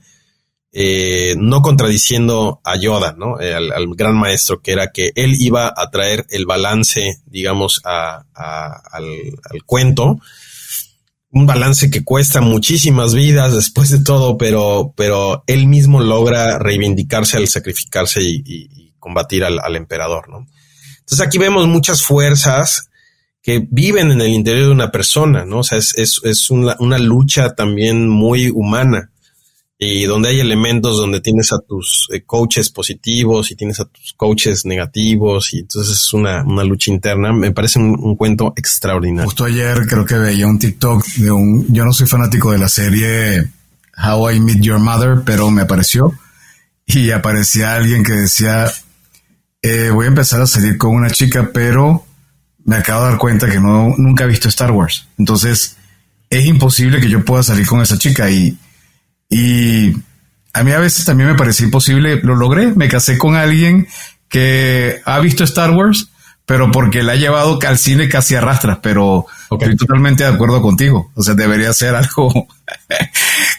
eh, 0.71 1.35
no 1.37 1.61
contradiciendo 1.61 2.61
a 2.63 2.77
Yoda, 2.77 3.13
¿no? 3.17 3.39
Eh, 3.39 3.53
al, 3.53 3.95
gran 3.95 4.15
maestro, 4.15 4.61
que 4.61 4.71
era 4.71 4.91
que 4.91 5.11
él 5.15 5.35
iba 5.39 5.73
a 5.75 5.89
traer 5.91 6.25
el 6.29 6.45
balance, 6.45 7.19
digamos, 7.25 7.81
a, 7.83 8.23
al, 8.33 9.05
al, 9.51 9.63
cuento 9.65 10.19
un 11.33 11.47
balance 11.47 11.89
que 11.89 12.03
cuesta 12.03 12.41
muchísimas 12.41 13.15
vidas 13.15 13.53
después 13.53 13.89
de 13.89 14.03
todo, 14.03 14.37
pero, 14.37 14.93
pero 14.95 15.43
él 15.47 15.65
mismo 15.65 15.99
logra 15.99 16.59
reivindicarse 16.59 17.37
al 17.37 17.47
sacrificarse 17.47 18.21
y, 18.21 18.93
combatir 18.99 19.43
al, 19.43 19.75
emperador, 19.75 20.29
¿no? 20.29 20.47
Entonces 20.99 21.27
aquí 21.27 21.37
vemos 21.37 21.67
muchas 21.67 22.03
fuerzas 22.03 22.89
que 23.41 23.67
viven 23.69 24.11
en 24.11 24.21
el 24.21 24.29
interior 24.29 24.67
de 24.67 24.71
una 24.71 24.91
persona, 24.91 25.43
¿no? 25.43 25.59
O 25.59 25.63
sea, 25.63 25.77
es, 25.77 25.93
es, 25.97 26.21
es 26.23 26.49
una, 26.49 26.77
una 26.79 26.97
lucha 26.97 27.53
también 27.53 28.07
muy 28.07 28.49
humana 28.49 29.11
y 29.77 30.05
donde 30.05 30.29
hay 30.29 30.39
elementos 30.39 30.97
donde 30.97 31.19
tienes 31.19 31.51
a 31.51 31.59
tus 31.59 32.07
eh, 32.13 32.23
coaches 32.23 32.69
positivos 32.69 33.51
y 33.51 33.55
tienes 33.55 33.79
a 33.79 33.85
tus 33.85 34.13
coaches 34.13 34.65
negativos 34.65 35.53
y 35.53 35.59
entonces 35.59 35.97
es 35.97 36.13
una, 36.13 36.43
lucha 36.63 36.91
interna. 36.91 37.33
Me 37.33 37.51
parece 37.51 37.79
un, 37.79 38.15
cuento 38.15 38.53
extraordinario. 38.55 39.25
Justo 39.25 39.45
ayer 39.45 39.85
creo 39.87 40.05
que 40.05 40.15
veía 40.15 40.47
un 40.47 40.59
TikTok 40.59 41.05
de 41.17 41.31
un, 41.31 41.73
yo 41.73 41.85
no 41.85 41.93
soy 41.93 42.07
fanático 42.07 42.51
de 42.51 42.59
la 42.59 42.69
serie 42.69 43.49
How 43.97 44.31
I 44.31 44.39
Meet 44.39 44.61
Your 44.61 44.79
Mother, 44.79 45.21
pero 45.25 45.49
me 45.51 45.63
apareció 45.63 46.13
y 46.85 47.11
aparecía 47.11 47.75
alguien 47.75 48.03
que 48.03 48.13
decía, 48.13 48.71
eh, 49.61 49.89
voy 49.91 50.05
a 50.05 50.09
empezar 50.09 50.41
a 50.41 50.47
salir 50.47 50.77
con 50.77 50.95
una 50.95 51.09
chica, 51.09 51.49
pero 51.53 52.05
me 52.65 52.77
acabo 52.77 53.03
de 53.03 53.09
dar 53.11 53.19
cuenta 53.19 53.49
que 53.49 53.59
no, 53.59 53.95
nunca 53.97 54.23
he 54.23 54.27
visto 54.27 54.47
Star 54.47 54.71
Wars. 54.71 55.07
Entonces 55.17 55.77
es 56.29 56.45
imposible 56.45 56.99
que 56.99 57.09
yo 57.09 57.23
pueda 57.23 57.43
salir 57.43 57.65
con 57.67 57.81
esa 57.81 57.97
chica 57.97 58.29
y 58.29 58.57
y 59.33 59.95
a 60.53 60.63
mí 60.63 60.71
a 60.71 60.79
veces 60.79 61.05
también 61.05 61.29
me 61.29 61.35
parecía 61.35 61.65
imposible, 61.65 62.19
lo 62.21 62.35
logré, 62.35 62.67
me 62.67 62.87
casé 62.87 63.17
con 63.17 63.35
alguien 63.35 63.87
que 64.29 65.01
ha 65.05 65.19
visto 65.19 65.43
Star 65.43 65.71
Wars, 65.71 66.09
pero 66.45 66.71
porque 66.71 67.01
la 67.01 67.13
ha 67.13 67.15
llevado 67.15 67.57
al 67.65 67.77
cine 67.79 68.07
casi 68.09 68.35
arrastras, 68.35 68.77
pero 68.83 69.25
estoy 69.49 69.75
totalmente 69.75 70.23
de 70.23 70.29
acuerdo 70.29 70.61
contigo. 70.61 71.11
O 71.15 71.23
sea, 71.23 71.33
debería 71.33 71.73
ser 71.73 71.95
algo 71.95 72.47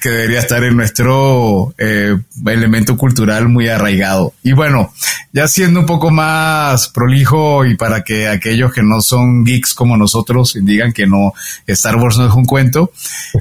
que 0.00 0.10
debería 0.10 0.38
estar 0.38 0.62
en 0.62 0.76
nuestro 0.76 1.74
eh, 1.78 2.16
elemento 2.46 2.96
cultural 2.96 3.48
muy 3.48 3.68
arraigado. 3.68 4.34
Y 4.44 4.52
bueno, 4.52 4.92
ya 5.32 5.48
siendo 5.48 5.80
un 5.80 5.86
poco 5.86 6.12
más 6.12 6.88
prolijo 6.88 7.64
y 7.64 7.76
para 7.76 8.04
que 8.04 8.28
aquellos 8.28 8.72
que 8.72 8.82
no 8.84 9.00
son 9.00 9.44
geeks 9.44 9.74
como 9.74 9.96
nosotros 9.96 10.56
digan 10.62 10.92
que 10.92 11.08
no, 11.08 11.32
Star 11.66 11.96
Wars 11.96 12.18
no 12.18 12.28
es 12.28 12.34
un 12.34 12.44
cuento, 12.44 12.92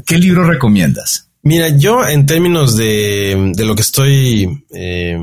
¿qué 0.06 0.18
libro 0.18 0.46
recomiendas? 0.46 1.28
Mira, 1.44 1.70
yo 1.78 2.08
en 2.08 2.26
términos 2.26 2.76
de, 2.78 3.52
de 3.54 3.66
lo 3.66 3.76
que 3.76 3.82
estoy, 3.82 4.66
eh, 4.74 5.18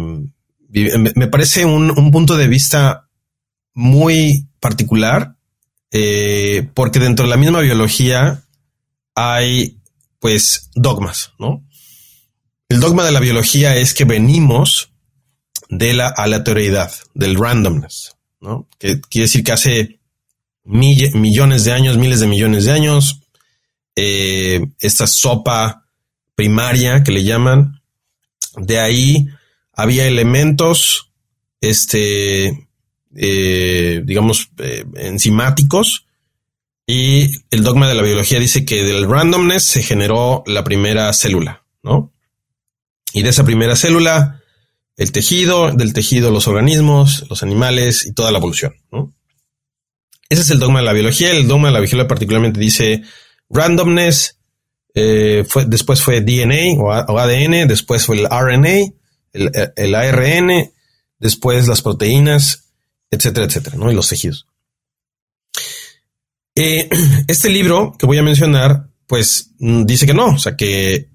me 0.69 1.27
parece 1.29 1.65
un, 1.65 1.91
un 1.91 2.11
punto 2.11 2.37
de 2.37 2.47
vista 2.47 3.09
muy 3.75 4.47
particular, 4.61 5.35
eh, 5.91 6.69
porque 6.75 6.99
dentro 6.99 7.25
de 7.25 7.31
la 7.31 7.37
misma 7.37 7.61
biología 7.61 8.45
hay 9.15 9.79
pues 10.19 10.71
dogmas, 10.75 11.33
¿no? 11.39 11.65
El 12.69 12.79
dogma 12.81 13.05
de 13.05 13.13
la 13.13 13.21
biología 13.21 13.75
es 13.77 13.95
que 13.95 14.05
venimos 14.05 14.91
de 15.69 15.95
la 15.95 16.09
aleatoriedad, 16.09 16.93
del 17.15 17.37
randomness, 17.37 18.17
¿no? 18.41 18.69
Que 18.79 19.01
quiere 19.01 19.25
decir 19.25 19.43
que 19.43 19.53
hace 19.53 20.01
millones 20.65 21.65
de 21.65 21.73
años, 21.73 21.97
miles 21.97 22.21
de 22.21 22.27
millones 22.27 22.67
de 22.67 22.73
años, 22.73 23.23
eh, 23.97 24.65
esta 24.79 25.07
sopa 25.07 25.80
primaria 26.41 27.05
que 27.05 27.13
le 27.13 27.23
llaman, 27.23 27.83
de 28.57 28.81
ahí 28.81 29.27
había 29.75 30.07
elementos, 30.07 31.13
este, 31.61 32.67
eh, 33.15 34.01
digamos, 34.03 34.49
eh, 34.57 34.87
enzimáticos. 34.97 36.07
Y 36.87 37.31
el 37.51 37.63
dogma 37.63 37.91
de 37.91 37.95
la 37.95 38.01
biología 38.01 38.41
dice 38.41 38.65
que 38.65 38.83
del 38.83 39.07
randomness 39.07 39.65
se 39.65 39.83
generó 39.83 40.43
la 40.47 40.65
primera 40.65 41.13
célula, 41.13 41.63
¿no? 41.83 42.11
Y 43.13 43.23
de 43.23 43.29
esa 43.29 43.45
primera 43.45 43.77
célula, 43.77 44.41
el 44.97 45.13
tejido, 45.13 45.73
del 45.73 45.93
tejido 45.93 46.31
los 46.31 46.49
organismos, 46.49 47.27
los 47.29 47.43
animales 47.43 48.07
y 48.07 48.15
toda 48.15 48.33
la 48.33 48.39
evolución, 48.39 48.77
¿no? 48.91 49.15
Ese 50.31 50.41
es 50.41 50.51
el 50.51 50.59
dogma 50.59 50.79
de 50.79 50.87
la 50.87 50.95
biología. 50.95 51.33
El 51.33 51.47
dogma 51.47 51.69
de 51.69 51.75
la 51.75 51.81
biología 51.81 52.09
particularmente 52.09 52.59
dice 52.59 53.03
randomness, 53.51 54.40
eh, 54.95 55.45
fue, 55.49 55.65
después 55.67 56.03
fue 56.03 56.21
DNA 56.21 56.81
o, 56.81 56.91
ADN, 56.91 57.69
después 57.69 58.07
fue 58.07 58.17
el 58.17 58.27
RNA, 58.27 58.93
el, 59.33 59.51
el 59.77 59.95
ARN, 59.95 60.73
después 61.19 61.69
las 61.69 61.83
proteínas 61.83 62.71
etcétera, 63.11 63.47
etcétera, 63.47 63.77
¿no? 63.77 63.91
Y 63.91 63.95
los 63.95 64.09
tejidos. 64.09 64.47
Eh, 66.55 66.89
este 67.29 67.51
libro 67.51 67.95
que 67.99 68.07
voy 68.07 68.19
a 68.19 68.23
mencionar, 68.23 68.89
pues 69.07 69.51
mm, 69.59 69.85
dice 69.85 70.07
que 70.07 70.15
no, 70.15 70.27
o 70.27 70.39
sea, 70.39 70.57
que, 70.57 71.09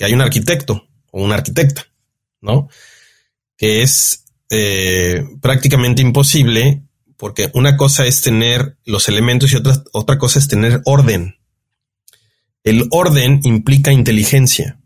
hay 0.00 0.14
un 0.14 0.20
arquitecto 0.20 0.88
o 1.12 1.22
una 1.22 1.36
arquitecta, 1.36 1.86
¿no? 2.40 2.68
Que 3.56 3.82
es 3.82 4.24
eh, 4.50 5.24
prácticamente 5.40 6.02
imposible 6.02 6.82
porque 7.16 7.50
una 7.54 7.76
cosa 7.76 8.04
es 8.04 8.20
tener 8.20 8.78
los 8.84 9.08
elementos 9.08 9.52
y 9.52 9.56
otra, 9.56 9.80
otra 9.92 10.18
cosa 10.18 10.40
es 10.40 10.48
tener 10.48 10.80
orden. 10.86 11.36
El 12.64 12.88
orden 12.90 13.40
implica 13.44 13.92
inteligencia. 13.92 14.78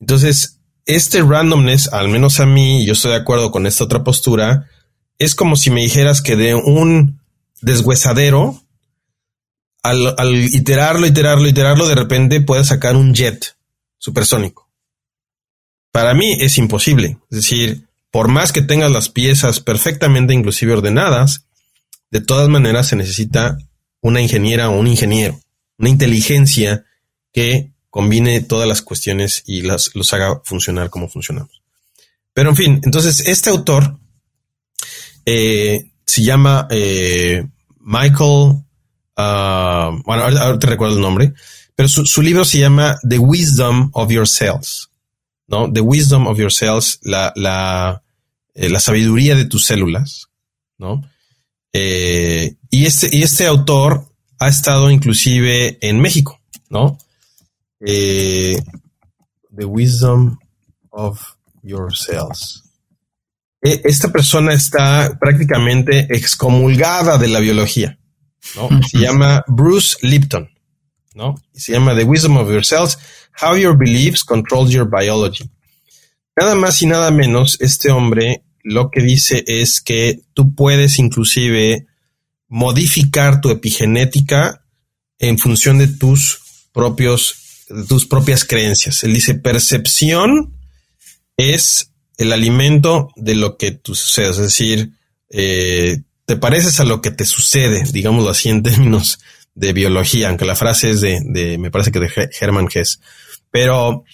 Entonces, 0.00 0.60
este 0.86 1.22
randomness, 1.22 1.92
al 1.92 2.08
menos 2.08 2.40
a 2.40 2.46
mí, 2.46 2.84
yo 2.86 2.92
estoy 2.92 3.12
de 3.12 3.18
acuerdo 3.18 3.50
con 3.50 3.66
esta 3.66 3.84
otra 3.84 4.04
postura, 4.04 4.68
es 5.18 5.34
como 5.34 5.56
si 5.56 5.70
me 5.70 5.82
dijeras 5.82 6.22
que 6.22 6.36
de 6.36 6.54
un 6.54 7.20
deshuesadero, 7.60 8.60
al, 9.82 10.34
iterarlo, 10.34 11.06
iterarlo, 11.06 11.46
iterarlo, 11.46 11.86
de 11.88 11.94
repente 11.94 12.40
puedes 12.40 12.68
sacar 12.68 12.96
un 12.96 13.14
jet 13.14 13.56
supersónico. 13.98 14.70
Para 15.92 16.14
mí 16.14 16.36
es 16.40 16.58
imposible. 16.58 17.18
Es 17.30 17.36
decir, 17.36 17.86
por 18.10 18.28
más 18.28 18.52
que 18.52 18.62
tengas 18.62 18.90
las 18.90 19.08
piezas 19.08 19.60
perfectamente 19.60 20.32
inclusive 20.34 20.72
ordenadas, 20.72 21.46
de 22.10 22.20
todas 22.20 22.48
maneras 22.48 22.88
se 22.88 22.96
necesita 22.96 23.58
una 24.00 24.20
ingeniera 24.20 24.70
o 24.70 24.78
un 24.78 24.86
ingeniero, 24.86 25.40
una 25.78 25.88
inteligencia 25.88 26.84
que 27.32 27.72
combine 27.90 28.40
todas 28.40 28.66
las 28.66 28.82
cuestiones 28.82 29.42
y 29.46 29.62
las, 29.62 29.94
los 29.94 30.12
haga 30.12 30.40
funcionar 30.44 30.90
como 30.90 31.08
funcionamos. 31.08 31.62
Pero 32.32 32.50
en 32.50 32.56
fin, 32.56 32.80
entonces 32.82 33.20
este 33.28 33.50
autor 33.50 33.98
eh, 35.24 35.92
se 36.04 36.22
llama 36.22 36.66
eh, 36.70 37.46
Michael, 37.78 38.64
uh, 39.16 40.02
bueno, 40.04 40.22
ahora, 40.24 40.58
te 40.58 40.66
recuerdo 40.66 40.96
el 40.96 41.02
nombre, 41.02 41.34
pero 41.76 41.88
su, 41.88 42.22
libro 42.22 42.44
se 42.44 42.58
llama 42.58 42.98
The 43.08 43.18
Wisdom 43.18 43.90
of 43.92 44.10
Your 44.10 44.28
Cells, 44.28 44.90
¿no? 45.46 45.72
The 45.72 45.80
Wisdom 45.80 46.26
of 46.26 46.38
Your 46.38 46.52
Cells, 46.52 46.98
la, 47.02 47.32
la, 47.36 48.02
eh, 48.54 48.68
la 48.68 48.80
sabiduría 48.80 49.34
de 49.34 49.44
tus 49.44 49.66
células, 49.66 50.28
¿no? 50.78 51.08
y, 51.72 52.86
este, 52.86 53.08
y 53.10 53.22
este 53.24 53.46
autor 53.46 54.13
ha 54.44 54.48
estado 54.48 54.90
inclusive 54.90 55.78
en 55.80 56.00
México, 56.00 56.40
¿no? 56.70 56.98
The 59.56 59.64
Wisdom 59.64 60.38
of 60.90 61.20
Your 61.62 61.96
Cells. 61.96 62.62
E, 63.62 63.80
esta 63.84 64.12
persona 64.12 64.52
está 64.52 65.16
prácticamente 65.18 66.06
excomulgada 66.10 67.18
de 67.18 67.28
la 67.28 67.40
biología. 67.40 67.98
¿no? 68.56 68.68
Se 68.82 68.98
llama 68.98 69.42
Bruce 69.46 69.96
Lipton. 70.02 70.50
¿no? 71.14 71.34
Se 71.54 71.72
llama 71.72 71.94
The 71.94 72.04
Wisdom 72.04 72.36
of 72.36 72.50
Yourselves, 72.50 72.98
How 73.40 73.56
Your 73.56 73.76
Beliefs 73.76 74.24
Control 74.24 74.68
Your 74.68 74.88
Biology. 74.90 75.50
Nada 76.36 76.54
más 76.54 76.82
y 76.82 76.86
nada 76.86 77.10
menos, 77.10 77.56
este 77.60 77.90
hombre 77.90 78.42
lo 78.62 78.90
que 78.90 79.02
dice 79.02 79.44
es 79.46 79.80
que 79.80 80.20
tú 80.32 80.54
puedes 80.54 80.98
inclusive 80.98 81.86
modificar 82.54 83.40
tu 83.40 83.50
epigenética 83.50 84.64
en 85.18 85.40
función 85.40 85.78
de 85.78 85.88
tus 85.88 86.38
propios, 86.72 87.64
tus 87.88 88.06
propias 88.06 88.44
creencias. 88.44 89.02
Él 89.02 89.12
dice 89.12 89.34
percepción 89.34 90.54
es 91.36 91.90
el 92.16 92.32
alimento 92.32 93.10
de 93.16 93.34
lo 93.34 93.56
que 93.56 93.72
tú 93.72 93.96
sucede, 93.96 94.30
es 94.30 94.36
decir, 94.36 94.92
eh, 95.30 96.02
te 96.26 96.36
pareces 96.36 96.78
a 96.78 96.84
lo 96.84 97.00
que 97.00 97.10
te 97.10 97.24
sucede, 97.24 97.82
digámoslo 97.90 98.30
así 98.30 98.50
en 98.50 98.62
términos 98.62 99.18
de 99.56 99.72
biología, 99.72 100.28
aunque 100.28 100.44
la 100.44 100.54
frase 100.54 100.90
es 100.90 101.00
de, 101.00 101.18
de 101.24 101.58
me 101.58 101.72
parece 101.72 101.90
que 101.90 101.98
de 101.98 102.30
Hermann 102.38 102.68
Hess. 102.72 103.00
Pero 103.50 104.04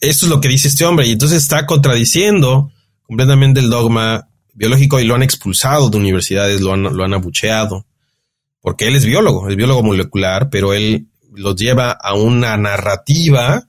esto 0.00 0.24
es 0.24 0.30
lo 0.30 0.40
que 0.40 0.48
dice 0.48 0.68
este 0.68 0.86
hombre 0.86 1.08
y 1.08 1.12
entonces 1.12 1.42
está 1.42 1.66
contradiciendo 1.66 2.72
completamente 3.02 3.60
el 3.60 3.68
dogma 3.68 4.30
biológico 4.56 4.98
y 4.98 5.04
lo 5.04 5.14
han 5.14 5.22
expulsado 5.22 5.90
de 5.90 5.98
universidades, 5.98 6.60
lo 6.60 6.72
han, 6.72 6.82
lo 6.82 7.04
han 7.04 7.14
abucheado, 7.14 7.86
porque 8.60 8.88
él 8.88 8.96
es 8.96 9.04
biólogo, 9.04 9.48
es 9.48 9.56
biólogo 9.56 9.82
molecular, 9.82 10.50
pero 10.50 10.72
él 10.72 11.06
los 11.32 11.54
lleva 11.54 11.92
a 11.92 12.14
una 12.14 12.56
narrativa 12.56 13.68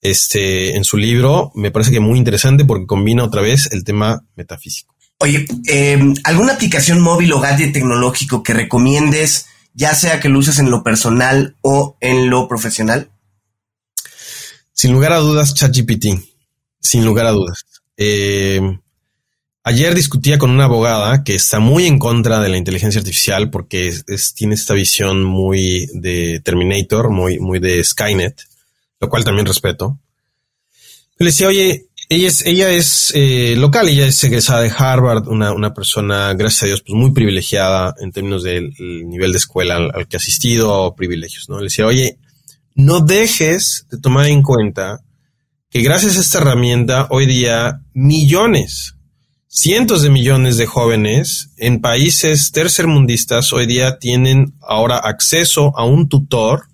este, 0.00 0.76
en 0.76 0.84
su 0.84 0.96
libro, 0.96 1.52
me 1.54 1.70
parece 1.70 1.90
que 1.90 2.00
muy 2.00 2.18
interesante 2.18 2.64
porque 2.64 2.86
combina 2.86 3.24
otra 3.24 3.42
vez 3.42 3.68
el 3.72 3.84
tema 3.84 4.24
metafísico. 4.34 4.94
Oye, 5.18 5.46
em, 5.66 6.14
¿alguna 6.24 6.54
aplicación 6.54 7.00
móvil 7.00 7.32
o 7.32 7.40
gadget 7.40 7.72
tecnológico 7.72 8.42
que 8.42 8.52
recomiendes, 8.52 9.46
ya 9.74 9.94
sea 9.94 10.20
que 10.20 10.28
lo 10.28 10.38
uses 10.38 10.58
en 10.58 10.70
lo 10.70 10.82
personal 10.82 11.56
o 11.62 11.96
en 12.00 12.30
lo 12.30 12.48
profesional? 12.48 13.10
Sin 14.72 14.92
lugar 14.92 15.12
a 15.12 15.18
dudas, 15.18 15.54
ChatGPT. 15.54 16.06
Sin 16.80 17.04
lugar 17.04 17.26
a 17.26 17.32
dudas. 17.32 17.64
Em, 17.96 18.78
ayer 19.66 19.94
discutía 19.94 20.38
con 20.38 20.50
una 20.50 20.64
abogada 20.64 21.22
que 21.22 21.34
está 21.34 21.60
muy 21.60 21.86
en 21.86 21.98
contra 21.98 22.40
de 22.40 22.48
la 22.48 22.56
inteligencia 22.56 23.00
artificial 23.00 23.50
porque 23.50 23.92
tiene 24.34 24.54
esta 24.54 24.74
visión 24.74 25.22
muy 25.22 25.88
de 25.92 26.40
Terminator, 26.40 27.10
muy, 27.10 27.38
muy 27.38 27.58
de 27.58 27.84
Skynet 27.84 28.42
lo 29.00 29.08
cual 29.08 29.24
también 29.24 29.46
respeto. 29.46 29.98
Le 31.18 31.26
decía, 31.26 31.48
oye, 31.48 31.86
ella 32.08 32.28
es, 32.28 32.46
ella 32.46 32.70
es 32.70 33.12
eh, 33.14 33.54
local, 33.56 33.88
ella 33.88 34.06
es 34.06 34.22
egresada 34.24 34.60
de 34.60 34.72
Harvard, 34.76 35.28
una, 35.28 35.52
una, 35.52 35.74
persona, 35.74 36.32
gracias 36.34 36.62
a 36.62 36.66
Dios, 36.66 36.82
pues 36.82 36.94
muy 36.94 37.12
privilegiada 37.12 37.94
en 38.00 38.12
términos 38.12 38.42
del 38.42 38.72
nivel 38.78 39.32
de 39.32 39.38
escuela 39.38 39.76
al, 39.76 40.06
que 40.08 40.16
ha 40.16 40.18
asistido, 40.18 40.94
privilegios, 40.94 41.48
¿no? 41.48 41.58
Le 41.58 41.64
decía, 41.64 41.86
oye, 41.86 42.18
no 42.74 43.00
dejes 43.00 43.86
de 43.90 43.98
tomar 43.98 44.26
en 44.26 44.42
cuenta 44.42 45.00
que 45.70 45.82
gracias 45.82 46.16
a 46.16 46.20
esta 46.20 46.38
herramienta, 46.38 47.08
hoy 47.10 47.26
día, 47.26 47.80
millones, 47.92 48.95
cientos 49.56 50.02
de 50.02 50.10
millones 50.10 50.58
de 50.58 50.66
jóvenes 50.66 51.48
en 51.56 51.80
países 51.80 52.52
tercermundistas 52.52 53.54
hoy 53.54 53.66
día 53.66 53.98
tienen 53.98 54.54
ahora 54.60 54.98
acceso 54.98 55.72
a 55.78 55.84
un 55.86 56.10
tutor 56.10 56.68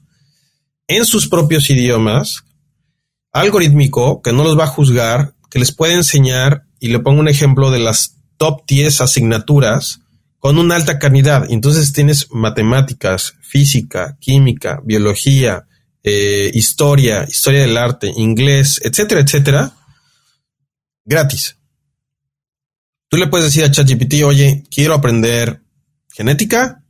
en 0.88 1.04
sus 1.04 1.28
propios 1.28 1.70
idiomas, 1.70 2.42
algorítmico, 3.30 4.20
que 4.20 4.32
no 4.32 4.42
los 4.42 4.59
va 4.59 4.64
a 4.64 4.74
juzgar, 4.74 5.34
que 5.48 5.60
les 5.60 5.70
puede 5.70 5.94
enseñar, 5.94 6.64
y 6.80 6.88
le 6.88 6.98
pongo 6.98 7.20
un 7.20 7.28
ejemplo 7.28 7.70
de 7.70 7.78
las 7.78 8.16
top 8.36 8.64
10 8.66 9.00
asignaturas 9.00 10.00
con 10.40 10.59
una 10.59 10.74
alta 10.74 10.98
calidad. 10.98 11.46
Entonces 11.50 11.92
tienes 11.92 12.32
matemáticas, 12.32 13.34
física, 13.42 14.16
química, 14.18 14.80
biología, 14.84 15.68
eh, 16.02 16.50
historia, 16.52 17.26
historia 17.28 17.60
del 17.60 17.76
arte, 17.76 18.12
inglés, 18.16 18.80
etcétera, 18.82 19.20
etcétera, 19.20 19.72
gratis. 21.04 21.61
Tú 23.12 23.18
le 23.18 23.26
puedes 23.26 23.44
decir 23.44 23.62
a 23.62 23.70
ChatGPT, 23.70 24.22
oye, 24.24 24.64
quiero 24.74 24.94
aprender 24.94 25.60
genética, 26.14 26.82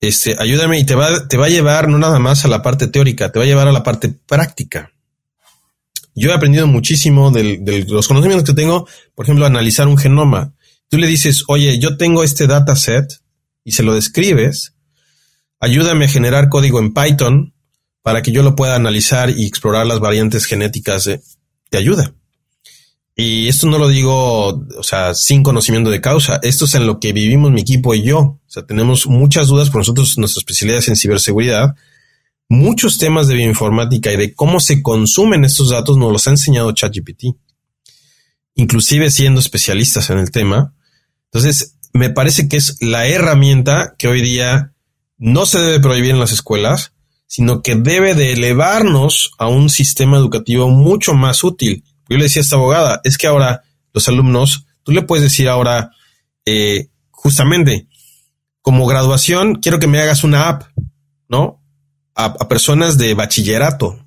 este, 0.00 0.34
ayúdame 0.38 0.78
y 0.78 0.84
te 0.84 0.94
va, 0.94 1.28
te 1.28 1.36
va 1.36 1.44
a 1.44 1.50
llevar 1.50 1.88
no 1.88 1.98
nada 1.98 2.18
más 2.18 2.46
a 2.46 2.48
la 2.48 2.62
parte 2.62 2.86
teórica, 2.86 3.30
te 3.30 3.38
va 3.38 3.44
a 3.44 3.46
llevar 3.46 3.68
a 3.68 3.72
la 3.72 3.82
parte 3.82 4.08
práctica. 4.08 4.94
Yo 6.14 6.30
he 6.30 6.32
aprendido 6.32 6.66
muchísimo 6.66 7.30
de, 7.30 7.84
los 7.86 8.08
conocimientos 8.08 8.48
que 8.48 8.54
tengo, 8.54 8.88
por 9.14 9.26
ejemplo, 9.26 9.44
analizar 9.44 9.88
un 9.88 9.98
genoma. 9.98 10.54
Tú 10.88 10.96
le 10.96 11.06
dices, 11.06 11.44
oye, 11.48 11.78
yo 11.78 11.98
tengo 11.98 12.24
este 12.24 12.46
dataset 12.46 13.20
y 13.62 13.72
se 13.72 13.82
lo 13.82 13.92
describes, 13.92 14.72
ayúdame 15.60 16.06
a 16.06 16.08
generar 16.08 16.48
código 16.48 16.80
en 16.80 16.94
Python 16.94 17.52
para 18.00 18.22
que 18.22 18.32
yo 18.32 18.42
lo 18.42 18.56
pueda 18.56 18.74
analizar 18.74 19.28
y 19.28 19.44
explorar 19.44 19.84
las 19.84 20.00
variantes 20.00 20.46
genéticas 20.46 21.04
de, 21.04 21.20
de 21.70 21.76
ayuda. 21.76 22.14
Y 23.22 23.48
esto 23.48 23.66
no 23.66 23.76
lo 23.76 23.86
digo, 23.88 24.64
o 24.78 24.82
sea, 24.82 25.12
sin 25.14 25.42
conocimiento 25.42 25.90
de 25.90 26.00
causa. 26.00 26.40
Esto 26.42 26.64
es 26.64 26.74
en 26.74 26.86
lo 26.86 26.98
que 27.00 27.12
vivimos 27.12 27.50
mi 27.50 27.60
equipo 27.60 27.94
y 27.94 28.02
yo. 28.02 28.18
O 28.18 28.40
sea, 28.46 28.64
tenemos 28.64 29.06
muchas 29.06 29.48
dudas 29.48 29.68
por 29.68 29.80
nosotros, 29.80 30.16
nuestra 30.16 30.40
especialidad 30.40 30.78
es 30.78 30.88
en 30.88 30.96
ciberseguridad. 30.96 31.74
Muchos 32.48 32.96
temas 32.96 33.28
de 33.28 33.34
bioinformática 33.34 34.10
y 34.10 34.16
de 34.16 34.34
cómo 34.34 34.58
se 34.58 34.82
consumen 34.82 35.44
estos 35.44 35.68
datos 35.68 35.98
nos 35.98 36.10
los 36.10 36.26
ha 36.26 36.30
enseñado 36.30 36.72
ChatGPT. 36.72 37.36
Inclusive 38.54 39.10
siendo 39.10 39.38
especialistas 39.38 40.08
en 40.08 40.16
el 40.16 40.30
tema. 40.30 40.72
Entonces, 41.26 41.76
me 41.92 42.08
parece 42.08 42.48
que 42.48 42.56
es 42.56 42.78
la 42.80 43.06
herramienta 43.06 43.96
que 43.98 44.08
hoy 44.08 44.22
día 44.22 44.72
no 45.18 45.44
se 45.44 45.58
debe 45.58 45.80
prohibir 45.80 46.12
en 46.12 46.20
las 46.20 46.32
escuelas, 46.32 46.94
sino 47.26 47.60
que 47.60 47.74
debe 47.74 48.14
de 48.14 48.32
elevarnos 48.32 49.32
a 49.36 49.46
un 49.46 49.68
sistema 49.68 50.16
educativo 50.16 50.70
mucho 50.70 51.12
más 51.12 51.44
útil 51.44 51.84
yo 52.10 52.16
le 52.16 52.24
decía 52.24 52.40
a 52.40 52.42
esta 52.42 52.56
abogada, 52.56 53.00
es 53.04 53.16
que 53.16 53.28
ahora 53.28 53.62
los 53.94 54.08
alumnos, 54.08 54.66
tú 54.82 54.90
le 54.90 55.02
puedes 55.02 55.22
decir 55.22 55.48
ahora, 55.48 55.92
eh, 56.44 56.88
justamente, 57.12 57.86
como 58.62 58.84
graduación, 58.84 59.54
quiero 59.56 59.78
que 59.78 59.86
me 59.86 60.00
hagas 60.00 60.24
una 60.24 60.48
app, 60.48 60.64
¿no? 61.28 61.62
A, 62.16 62.48
personas 62.48 62.98
de 62.98 63.14
bachillerato, 63.14 64.04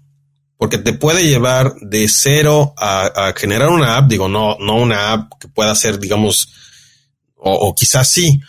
porque 0.57 0.77
te 0.77 0.91
puede 0.91 1.25
llevar 1.25 1.75
de 1.80 2.09
cero 2.09 2.73
a, 2.77 3.34
generar 3.38 3.69
una 3.69 3.97
app, 3.97 4.09
digo, 4.09 4.27
no, 4.27 4.57
no 4.59 4.75
una 4.75 5.13
app 5.13 5.31
que 5.39 5.47
pueda 5.47 5.73
ser, 5.73 5.97
digamos, 5.97 6.49
o, 7.35 7.73
quizás 7.73 8.09
sí, 8.09 8.41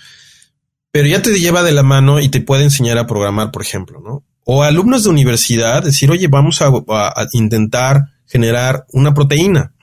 pero 0.90 1.06
ya 1.06 1.22
te 1.22 1.30
lleva 1.38 1.62
de 1.62 1.72
la 1.72 1.84
mano 1.84 2.20
y 2.20 2.28
te 2.28 2.40
puede 2.40 2.64
enseñar 2.64 2.98
a 2.98 3.06
programar, 3.06 3.52
por 3.52 3.62
ejemplo, 3.62 4.00
¿no? 4.00 4.24
O 4.44 4.64
alumnos 4.64 5.04
de 5.04 5.10
universidad, 5.10 5.82
decir, 5.84 6.10
oye, 6.10 6.26
vamos 6.26 6.60
a 6.60 6.72
intentar 7.32 8.13
generar 8.26 8.86
una 8.92 9.14
proteína, 9.14 9.74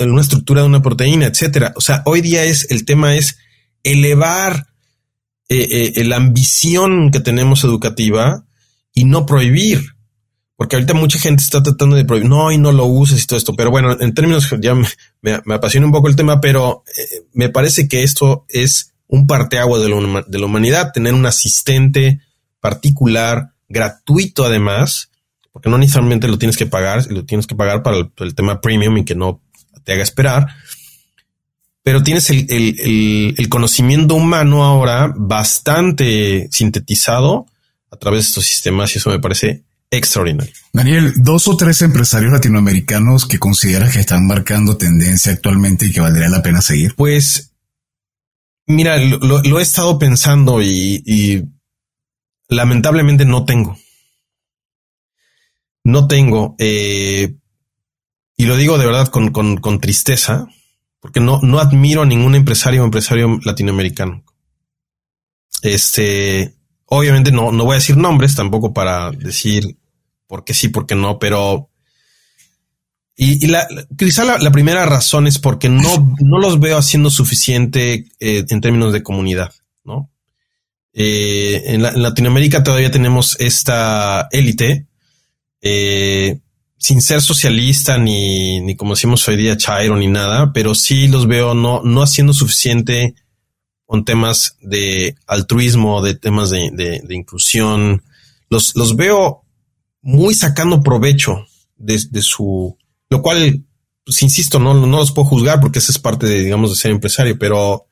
una 0.00 0.22
estructura 0.22 0.62
de 0.62 0.68
una 0.68 0.82
proteína, 0.82 1.26
etcétera. 1.26 1.72
O 1.76 1.80
sea, 1.80 2.02
hoy 2.06 2.20
día 2.20 2.44
es 2.44 2.70
el 2.70 2.84
tema 2.84 3.14
es 3.14 3.38
elevar 3.82 4.66
eh, 5.48 5.92
eh, 5.96 6.04
la 6.04 6.16
ambición 6.16 7.10
que 7.10 7.20
tenemos 7.20 7.64
educativa 7.64 8.44
y 8.94 9.04
no 9.04 9.26
prohibir. 9.26 9.94
Porque 10.56 10.76
ahorita 10.76 10.92
mucha 10.92 11.18
gente 11.18 11.42
está 11.42 11.62
tratando 11.62 11.96
de 11.96 12.04
prohibir, 12.04 12.28
no, 12.28 12.52
y 12.52 12.58
no 12.58 12.70
lo 12.70 12.84
uses 12.84 13.22
y 13.22 13.26
todo 13.26 13.38
esto. 13.38 13.56
Pero 13.56 13.70
bueno, 13.70 13.96
en 13.98 14.12
términos, 14.12 14.54
ya 14.60 14.74
me, 14.74 15.32
apasiona 15.54 15.86
un 15.86 15.92
poco 15.92 16.08
el 16.08 16.16
tema, 16.16 16.40
pero 16.40 16.84
eh, 16.96 17.22
me 17.32 17.48
parece 17.48 17.88
que 17.88 18.02
esto 18.02 18.44
es 18.48 18.92
un 19.06 19.26
parteagua 19.26 19.78
de, 19.78 19.86
de 20.28 20.38
la 20.38 20.46
humanidad, 20.46 20.92
tener 20.92 21.14
un 21.14 21.26
asistente 21.26 22.20
particular, 22.60 23.54
gratuito 23.68 24.44
además, 24.44 25.09
porque 25.52 25.68
no 25.68 25.78
necesariamente 25.78 26.28
lo 26.28 26.38
tienes 26.38 26.56
que 26.56 26.66
pagar, 26.66 27.10
lo 27.10 27.24
tienes 27.24 27.46
que 27.46 27.54
pagar 27.54 27.82
para 27.82 27.98
el, 27.98 28.34
tema 28.34 28.60
premium 28.60 28.98
y 28.98 29.04
que 29.04 29.14
no 29.14 29.40
te 29.84 29.92
haga 29.92 30.02
esperar. 30.02 30.46
Pero 31.82 32.02
tienes 32.02 32.30
el, 32.30 33.48
conocimiento 33.48 34.14
humano 34.14 34.64
ahora 34.64 35.12
bastante 35.16 36.48
sintetizado 36.52 37.46
a 37.90 37.96
través 37.96 38.24
de 38.24 38.28
estos 38.28 38.44
sistemas 38.44 38.94
y 38.94 38.98
eso 38.98 39.10
me 39.10 39.18
parece 39.18 39.64
extraordinario. 39.90 40.52
Daniel, 40.72 41.14
dos 41.16 41.48
o 41.48 41.56
tres 41.56 41.82
empresarios 41.82 42.32
latinoamericanos 42.32 43.26
que 43.26 43.40
consideras 43.40 43.92
que 43.92 44.00
están 44.00 44.26
marcando 44.26 44.76
tendencia 44.76 45.32
actualmente 45.32 45.86
y 45.86 45.92
que 45.92 46.00
valdría 46.00 46.28
la 46.28 46.42
pena 46.42 46.62
seguir. 46.62 46.94
Pues, 46.94 47.52
mira, 48.66 48.98
lo, 48.98 49.58
he 49.58 49.62
estado 49.62 49.98
pensando 49.98 50.62
y 50.62 51.44
lamentablemente 52.48 53.24
no 53.24 53.44
tengo 53.44 53.76
no 55.90 56.06
tengo, 56.06 56.54
eh, 56.58 57.34
y 58.36 58.44
lo 58.46 58.56
digo 58.56 58.78
de 58.78 58.86
verdad 58.86 59.08
con, 59.08 59.30
con, 59.30 59.80
tristeza, 59.80 60.46
porque 61.00 61.20
no, 61.20 61.40
no 61.42 61.58
admiro 61.58 62.02
a 62.02 62.06
ningún 62.06 62.34
empresario 62.34 62.82
o 62.82 62.84
empresario 62.84 63.38
latinoamericano. 63.44 64.24
Este, 65.62 66.54
obviamente 66.86 67.32
no, 67.32 67.52
no 67.52 67.64
voy 67.64 67.72
a 67.72 67.80
decir 67.80 67.96
nombres 67.96 68.34
tampoco 68.34 68.72
para 68.72 69.10
decir 69.10 69.76
por 70.26 70.44
qué 70.44 70.54
sí, 70.54 70.68
por 70.68 70.86
qué 70.86 70.94
no, 70.94 71.18
pero 71.18 71.70
y, 73.16 73.46
la, 73.48 73.68
quizá 73.98 74.24
la, 74.24 74.50
primera 74.50 74.86
razón 74.86 75.26
es 75.26 75.38
porque 75.38 75.68
no, 75.68 76.16
no 76.20 76.38
los 76.38 76.58
veo 76.58 76.78
haciendo 76.78 77.10
suficiente 77.10 78.06
eh, 78.18 78.46
en 78.48 78.60
términos 78.62 78.94
de 78.94 79.02
comunidad, 79.02 79.52
¿no? 79.84 80.10
Eh, 80.94 81.62
en, 81.66 81.84
en, 81.84 82.02
Latinoamérica 82.02 82.62
todavía 82.62 82.90
tenemos 82.90 83.36
esta 83.38 84.28
élite 84.32 84.86
eh, 85.62 86.40
sin 86.78 87.02
ser 87.02 87.20
socialista 87.20 87.98
ni, 87.98 88.60
ni 88.60 88.74
como 88.74 88.94
decimos 88.94 89.26
hoy 89.28 89.36
día 89.36 89.56
Chairo 89.56 89.96
ni 89.96 90.06
nada, 90.06 90.52
pero 90.52 90.74
sí 90.74 91.08
los 91.08 91.26
veo 91.26 91.54
no, 91.54 91.82
no 91.82 92.02
haciendo 92.02 92.32
suficiente 92.32 93.14
con 93.84 94.04
temas 94.04 94.56
de 94.62 95.16
altruismo, 95.26 96.00
de 96.00 96.14
temas 96.14 96.50
de, 96.50 96.70
de, 96.72 97.14
inclusión. 97.14 98.02
Los, 98.48 98.76
los 98.76 98.94
veo 98.94 99.42
muy 100.00 100.34
sacando 100.34 100.80
provecho 100.80 101.44
de, 101.76 101.98
su, 102.22 102.78
lo 103.10 103.20
cual, 103.20 103.64
pues 104.04 104.22
insisto, 104.22 104.58
no, 104.58 104.74
no 104.74 104.98
los 104.98 105.12
puedo 105.12 105.26
juzgar 105.26 105.60
porque 105.60 105.80
esa 105.80 105.92
es 105.92 105.98
parte 105.98 106.26
de, 106.26 106.40
digamos, 106.44 106.70
de 106.70 106.76
ser 106.76 106.92
empresario, 106.92 107.38
pero 107.38 107.86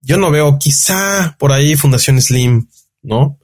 yo 0.00 0.16
no 0.16 0.30
veo 0.30 0.58
quizá 0.58 1.36
por 1.38 1.52
ahí 1.52 1.76
Fundación 1.76 2.20
Slim, 2.20 2.68
¿no? 3.02 3.38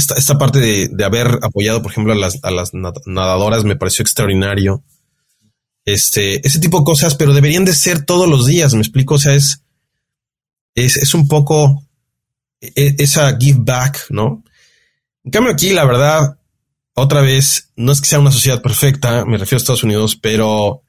Esta, 0.00 0.14
esta 0.14 0.38
parte 0.38 0.88
de, 0.88 1.04
haber 1.04 1.38
apoyado, 1.42 1.82
por 1.82 1.92
ejemplo, 1.92 2.12
a 2.12 2.16
las, 2.16 2.72
nadadoras 3.06 3.64
me 3.64 3.76
pareció 3.76 4.02
extraordinario. 4.02 4.82
Este, 5.84 6.46
ese 6.46 6.58
tipo 6.58 6.78
de 6.78 6.84
cosas, 6.84 7.14
pero 7.14 7.32
deberían 7.32 7.64
de 7.64 7.74
ser 7.74 8.04
todos 8.04 8.28
los 8.28 8.46
días, 8.46 8.74
me 8.74 8.80
explico. 8.80 9.14
O 9.14 9.18
sea, 9.18 9.34
es, 9.34 9.62
es, 10.74 11.14
un 11.14 11.28
poco 11.28 11.84
e, 12.60 12.96
esa 12.98 13.36
give 13.38 13.60
back, 13.62 14.06
¿no? 14.10 14.42
En 15.24 15.30
cambio, 15.30 15.52
aquí, 15.52 15.70
la 15.70 15.84
verdad, 15.84 16.38
otra 16.94 17.20
vez, 17.20 17.70
no 17.76 17.92
es 17.92 18.00
que 18.00 18.08
sea 18.08 18.20
una 18.20 18.32
sociedad 18.32 18.62
perfecta, 18.62 19.24
me 19.24 19.38
refiero 19.38 19.58
a 19.58 19.62
Estados 19.62 19.84
Unidos, 19.84 20.16
pero 20.16 20.82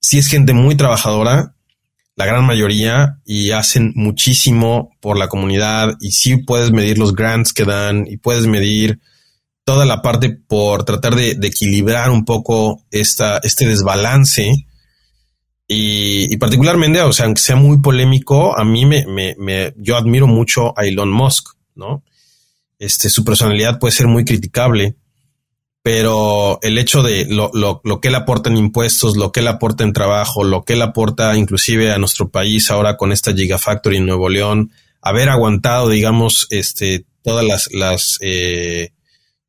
sí 0.00 0.18
es 0.18 0.28
gente 0.28 0.52
muy 0.52 0.74
trabajadora 0.74 1.54
la 2.16 2.26
gran 2.26 2.44
mayoría 2.44 3.18
y 3.24 3.50
hacen 3.50 3.92
muchísimo 3.96 4.90
por 5.00 5.18
la 5.18 5.28
comunidad 5.28 5.96
y 6.00 6.12
sí 6.12 6.36
puedes 6.36 6.70
medir 6.70 6.98
los 6.98 7.14
grants 7.14 7.52
que 7.52 7.64
dan 7.64 8.06
y 8.06 8.18
puedes 8.18 8.46
medir 8.46 9.00
toda 9.64 9.84
la 9.84 10.02
parte 10.02 10.30
por 10.30 10.84
tratar 10.84 11.16
de, 11.16 11.30
equilibrar 11.42 12.10
un 12.10 12.24
poco 12.24 12.84
esta, 12.90 13.38
este 13.38 13.66
desbalance. 13.66 14.66
Y, 15.66 16.36
particularmente, 16.36 17.00
o 17.00 17.12
sea, 17.12 17.24
aunque 17.24 17.40
sea 17.40 17.56
muy 17.56 17.80
polémico, 17.80 18.56
a 18.56 18.64
mí 18.64 18.84
me, 18.84 19.06
me, 19.06 19.34
me, 19.38 19.72
yo 19.78 19.96
admiro 19.96 20.26
mucho 20.26 20.78
a 20.78 20.84
Elon 20.84 21.10
Musk, 21.10 21.54
¿no? 21.74 22.04
Este, 22.78 23.08
su 23.08 23.24
personalidad 23.24 23.78
puede 23.78 23.92
ser 23.92 24.06
muy 24.06 24.24
criticable, 24.26 24.96
pero 25.84 26.60
el 26.62 26.78
hecho 26.78 27.02
de 27.02 27.26
lo, 27.26 27.50
lo, 27.52 27.82
lo, 27.84 28.00
que 28.00 28.08
él 28.08 28.14
aporta 28.14 28.48
en 28.48 28.56
impuestos, 28.56 29.18
lo 29.18 29.32
que 29.32 29.40
él 29.40 29.48
aporta 29.48 29.84
en 29.84 29.92
trabajo, 29.92 30.42
lo 30.42 30.64
que 30.64 30.72
él 30.72 30.80
aporta 30.80 31.36
inclusive 31.36 31.92
a 31.92 31.98
nuestro 31.98 32.30
país 32.30 32.70
ahora 32.70 32.96
con 32.96 33.12
esta 33.12 33.34
Gigafactory 33.34 33.98
en 33.98 34.06
Nuevo 34.06 34.30
León, 34.30 34.72
haber 35.02 35.28
aguantado, 35.28 35.90
digamos, 35.90 36.46
este, 36.48 37.04
todas 37.22 37.44
las, 37.44 37.68
las 37.70 38.16
eh, 38.22 38.92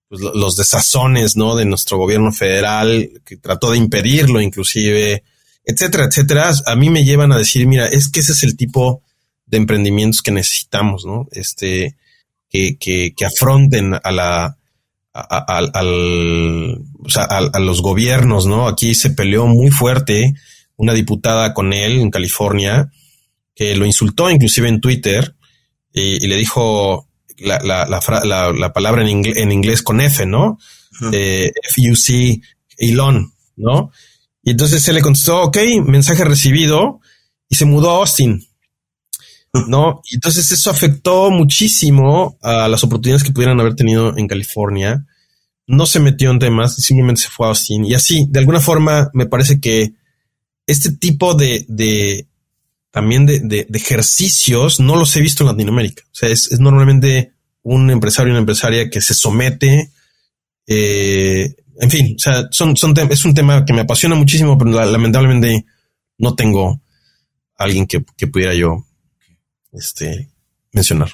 pues, 0.09 0.19
los 0.19 0.57
desazones, 0.57 1.37
¿no? 1.37 1.55
De 1.55 1.63
nuestro 1.63 1.97
gobierno 1.97 2.33
federal, 2.33 3.09
que 3.23 3.37
trató 3.37 3.71
de 3.71 3.77
impedirlo 3.77 4.41
inclusive, 4.41 5.23
etcétera, 5.63 6.03
etcétera, 6.03 6.51
a 6.65 6.75
mí 6.75 6.89
me 6.89 7.05
llevan 7.05 7.31
a 7.31 7.37
decir, 7.37 7.65
mira, 7.65 7.87
es 7.87 8.09
que 8.09 8.19
ese 8.19 8.33
es 8.33 8.43
el 8.43 8.57
tipo 8.57 9.03
de 9.45 9.55
emprendimientos 9.55 10.21
que 10.21 10.31
necesitamos, 10.31 11.05
¿no? 11.05 11.29
Este, 11.31 11.95
que, 12.49 12.75
que, 12.77 13.13
que 13.15 13.25
afronten 13.25 13.93
a 13.93 14.11
la, 14.11 14.57
al, 15.15 15.71
a, 15.73 17.59
los 17.59 17.81
gobiernos, 17.81 18.45
¿no? 18.45 18.67
Aquí 18.67 18.95
se 18.95 19.11
peleó 19.11 19.47
muy 19.47 19.71
fuerte 19.71 20.33
una 20.75 20.93
diputada 20.93 21.53
con 21.53 21.71
él 21.71 22.01
en 22.01 22.11
California 22.11 22.91
que 23.55 23.75
lo 23.75 23.85
insultó 23.85 24.29
inclusive 24.29 24.67
en 24.67 24.81
Twitter 24.81 25.35
y, 25.93 26.27
le 26.27 26.35
dijo 26.35 27.07
la, 27.37 27.59
la, 27.59 27.85
la, 27.87 28.51
la 28.51 28.73
palabra 28.73 29.01
en, 29.01 29.07
inglés, 29.07 29.37
en 29.37 29.51
inglés 29.53 29.81
con 29.81 30.01
F, 30.01 30.25
¿no? 30.25 30.57
Eh, 31.13 31.51
F-U-C, 31.69 32.41
Elon, 32.77 33.33
¿no? 33.55 33.91
Y 34.43 34.51
entonces 34.51 34.83
se 34.83 34.91
le 34.91 35.01
contestó, 35.01 35.43
ok, 35.43 35.57
mensaje 35.85 36.25
recibido, 36.25 36.99
y 37.47 37.55
se 37.55 37.65
mudó 37.65 37.91
a 37.91 37.99
Austin. 37.99 38.45
¿No? 39.67 40.01
Y 40.09 40.15
entonces 40.15 40.51
eso 40.51 40.69
afectó 40.69 41.31
muchísimo 41.31 42.37
a 42.41 42.67
las 42.67 42.83
oportunidades 42.83 43.23
que 43.23 43.31
pudieran 43.31 43.59
haber 43.59 43.75
tenido 43.75 44.17
en 44.17 44.27
California. 44.27 45.05
No 45.67 45.85
se 45.85 45.99
metió 45.99 46.31
en 46.31 46.39
temas, 46.39 46.75
simplemente 46.75 47.21
se 47.21 47.29
fue 47.29 47.47
a 47.47 47.49
Austin. 47.49 47.85
Y 47.85 47.93
así, 47.93 48.27
de 48.29 48.39
alguna 48.39 48.59
forma, 48.59 49.09
me 49.13 49.25
parece 49.25 49.59
que 49.59 49.93
este 50.67 50.91
tipo 50.91 51.35
de, 51.35 51.65
de 51.67 52.27
también 52.91 53.25
de, 53.25 53.39
de, 53.39 53.67
ejercicios 53.73 54.79
no 54.79 54.95
los 54.95 55.15
he 55.15 55.21
visto 55.21 55.43
en 55.43 55.49
Latinoamérica. 55.49 56.03
O 56.05 56.15
sea, 56.15 56.29
es, 56.29 56.59
normalmente 56.59 57.33
un 57.63 57.89
empresario, 57.89 58.31
una 58.31 58.39
empresaria 58.39 58.89
que 58.89 59.01
se 59.01 59.13
somete, 59.13 59.91
eh, 60.67 61.55
en 61.79 61.91
fin, 61.91 62.15
o 62.15 62.19
sea, 62.19 62.47
son, 62.51 62.77
son 62.77 62.93
es 63.09 63.25
un 63.25 63.33
tema 63.33 63.65
que 63.65 63.73
me 63.73 63.81
apasiona 63.81 64.15
muchísimo, 64.15 64.57
pero 64.57 64.71
lamentablemente 64.71 65.65
no 66.17 66.35
tengo 66.35 66.81
alguien 67.57 67.85
que, 67.85 68.03
que 68.15 68.27
pudiera 68.27 68.53
yo 68.53 68.85
este, 69.77 70.29
mencionar. 70.71 71.11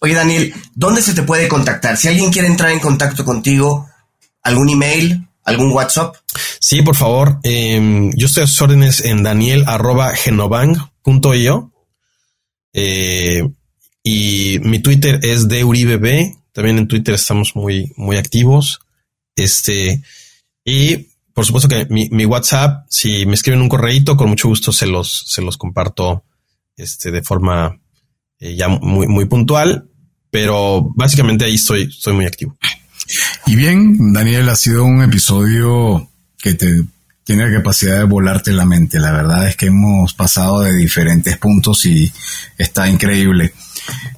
Oye, 0.00 0.14
Daniel, 0.14 0.54
¿dónde 0.74 1.02
se 1.02 1.14
te 1.14 1.22
puede 1.22 1.48
contactar? 1.48 1.96
Si 1.96 2.08
alguien 2.08 2.30
quiere 2.30 2.48
entrar 2.48 2.70
en 2.70 2.80
contacto 2.80 3.24
contigo, 3.24 3.88
algún 4.42 4.70
email, 4.70 5.26
algún 5.44 5.72
WhatsApp. 5.72 6.16
Sí, 6.58 6.82
por 6.82 6.96
favor. 6.96 7.38
Em, 7.42 8.12
yo 8.16 8.26
estoy 8.26 8.44
a 8.44 8.46
sus 8.46 8.62
órdenes 8.62 9.00
en 9.04 9.22
daniel 9.22 9.64
arroba 9.66 10.14
genovang.io. 10.14 11.72
Eh, 12.72 13.48
y 14.02 14.58
mi 14.62 14.80
Twitter 14.80 15.20
es 15.22 15.48
de 15.48 15.64
Uribe 15.64 16.36
También 16.52 16.78
en 16.78 16.88
Twitter 16.88 17.14
estamos 17.14 17.54
muy, 17.54 17.92
muy 17.96 18.16
activos. 18.16 18.80
Este, 19.36 20.02
y 20.64 21.08
por 21.32 21.44
supuesto 21.44 21.68
que 21.68 21.86
mi, 21.90 22.24
WhatsApp, 22.26 22.86
si 22.88 23.26
me 23.26 23.34
escriben 23.34 23.60
un 23.60 23.68
correíto, 23.68 24.16
con 24.16 24.28
mucho 24.28 24.48
gusto 24.48 24.72
se 24.72 24.86
los, 24.86 25.24
se 25.26 25.42
los 25.42 25.56
comparto 25.56 26.24
este, 26.76 27.10
de 27.10 27.22
forma 27.22 27.80
eh, 28.44 28.56
ya 28.56 28.68
muy, 28.68 29.06
muy 29.06 29.24
puntual, 29.24 29.88
pero 30.30 30.92
básicamente 30.94 31.46
ahí 31.46 31.54
estoy, 31.54 31.84
estoy 31.84 32.12
muy 32.12 32.26
activo. 32.26 32.58
Y 33.46 33.56
bien, 33.56 34.12
Daniel, 34.12 34.50
ha 34.50 34.56
sido 34.56 34.84
un 34.84 35.02
episodio 35.02 36.10
que 36.38 36.52
te 36.52 36.84
tiene 37.24 37.48
la 37.48 37.56
capacidad 37.56 37.96
de 37.96 38.04
volarte 38.04 38.52
la 38.52 38.66
mente. 38.66 39.00
La 39.00 39.12
verdad 39.12 39.48
es 39.48 39.56
que 39.56 39.66
hemos 39.66 40.12
pasado 40.12 40.60
de 40.60 40.74
diferentes 40.74 41.38
puntos 41.38 41.86
y 41.86 42.12
está 42.58 42.86
increíble. 42.86 43.54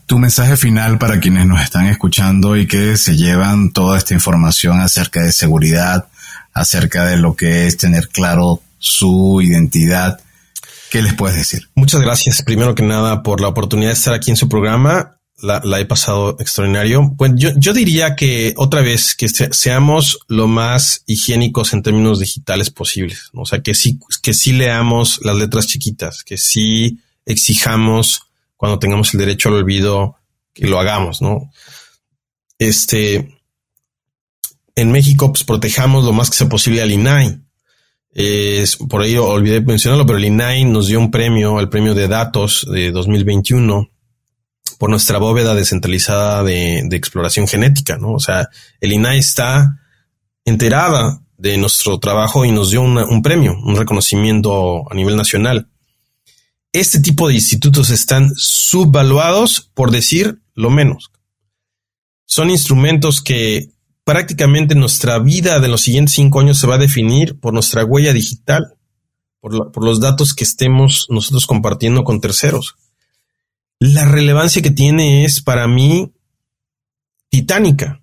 Tu 0.07 0.19
mensaje 0.19 0.57
final 0.57 0.99
para 0.99 1.21
quienes 1.21 1.47
nos 1.47 1.63
están 1.63 1.87
escuchando 1.87 2.57
y 2.57 2.67
que 2.67 2.97
se 2.97 3.17
llevan 3.17 3.71
toda 3.71 3.97
esta 3.97 4.13
información 4.13 4.81
acerca 4.81 5.23
de 5.23 5.31
seguridad, 5.31 6.09
acerca 6.53 7.05
de 7.05 7.17
lo 7.17 7.37
que 7.37 7.69
es 7.69 7.77
tener 7.77 8.09
claro 8.09 8.61
su 8.79 9.41
identidad. 9.41 10.21
¿Qué 10.97 11.03
les 11.03 11.13
puedes 11.13 11.37
decir? 11.37 11.69
Muchas 11.75 12.01
gracias, 12.01 12.41
primero 12.41 12.75
que 12.75 12.83
nada, 12.83 13.23
por 13.23 13.43
la 13.43 13.49
oportunidad 13.49 13.91
de 13.91 13.93
estar 13.93 14.15
aquí 14.15 14.31
en 14.31 14.39
su 14.39 14.49
programa. 14.49 15.19
La, 15.43 15.61
he 15.79 15.85
pasado 15.85 16.39
extraordinario. 16.41 17.13
Pues 17.19 17.33
yo, 17.35 17.75
diría 17.75 18.17
que 18.17 18.55
otra 18.57 18.81
vez 18.81 19.15
que 19.15 19.29
seamos 19.29 20.21
lo 20.27 20.49
más 20.49 21.03
higiénicos 21.05 21.75
en 21.75 21.83
términos 21.83 22.19
digitales 22.19 22.71
posibles. 22.71 23.29
O 23.35 23.45
sea, 23.45 23.61
que 23.61 23.75
sí, 23.75 24.01
que 24.23 24.33
sí 24.33 24.55
leamos 24.55 25.21
las 25.23 25.37
letras 25.37 25.67
chiquitas, 25.67 26.25
que 26.25 26.39
sí 26.39 26.99
exijamos 27.27 28.23
cuando 28.57 28.79
tengamos 28.79 29.13
el 29.13 29.21
derecho 29.21 29.51
al 29.51 29.57
olvido 29.57 30.17
que 30.55 30.67
lo 30.67 30.81
hagamos, 30.81 31.21
¿no? 31.21 31.53
Este, 32.59 33.39
en 34.75 34.93
México, 34.93 35.31
pues 35.31 35.45
protejamos 35.45 36.07
lo 36.07 36.15
más 36.15 36.31
que 36.31 36.39
sea 36.39 36.49
posible 36.49 36.81
al 36.81 36.91
INAI. 36.91 37.39
Es, 38.19 38.77
por 38.77 39.03
ahí 39.03 39.15
olvidé 39.19 39.61
mencionarlo, 39.61 40.07
pero 40.07 40.17
el 40.17 40.25
INAI 40.25 40.65
nos 40.65 40.87
dio 40.87 40.99
un 40.99 41.11
premio, 41.11 41.61
el 41.61 41.69
premio 41.69 41.95
de 41.95 42.09
datos 42.09 42.67
de 42.73 42.91
2021 42.91 43.91
por 44.79 44.89
nuestra 44.89 45.19
bóveda 45.19 45.55
descentralizada 45.55 46.43
de, 46.43 46.79
exploración 46.93 47.47
genética, 47.47 47.99
¿no? 47.99 48.13
O 48.13 48.19
sea, 48.19 48.49
el 48.81 48.95
INAI 48.95 49.19
está 49.19 49.83
enterada 50.47 51.21
de 51.37 51.59
nuestro 51.59 51.99
trabajo 51.99 52.47
y 52.47 52.53
nos 52.53 52.71
dio 52.71 52.81
un 52.81 53.21
premio, 53.21 53.55
un 53.63 53.77
reconocimiento 53.77 54.91
a 54.91 54.95
nivel 54.95 55.15
nacional. 55.15 55.69
Este 56.73 57.01
tipo 57.01 57.29
de 57.29 57.35
institutos 57.35 57.91
están 57.91 58.33
subvaluados, 58.35 59.61
por 59.75 59.91
decir 59.91 60.41
lo 60.55 60.71
menos. 60.71 61.11
Son 62.25 62.49
instrumentos 62.49 63.21
que 63.21 63.76
prácticamente 64.07 64.77
nuestra 64.77 65.19
vida 65.19 65.59
de 65.59 65.67
los 65.67 65.81
siguientes 65.81 66.15
cinco 66.15 66.39
años 66.39 66.61
se 66.61 66.69
va 66.69 66.77
a 66.77 66.79
definir 66.79 67.41
por 67.41 67.53
nuestra 67.53 67.85
huella 67.85 68.13
digital, 68.13 68.77
por, 69.41 69.85
los 69.85 70.01
datos 70.01 70.33
que 70.33 70.45
estemos 70.45 71.09
nosotros 71.11 71.45
compartiendo 71.45 72.05
con 72.05 72.21
terceros. 72.21 72.77
La 73.81 74.05
relevancia 74.05 74.63
que 74.63 74.71
tiene 74.71 75.25
es 75.25 75.43
para 75.43 75.67
mí 75.67 76.13
titánica. 77.31 78.01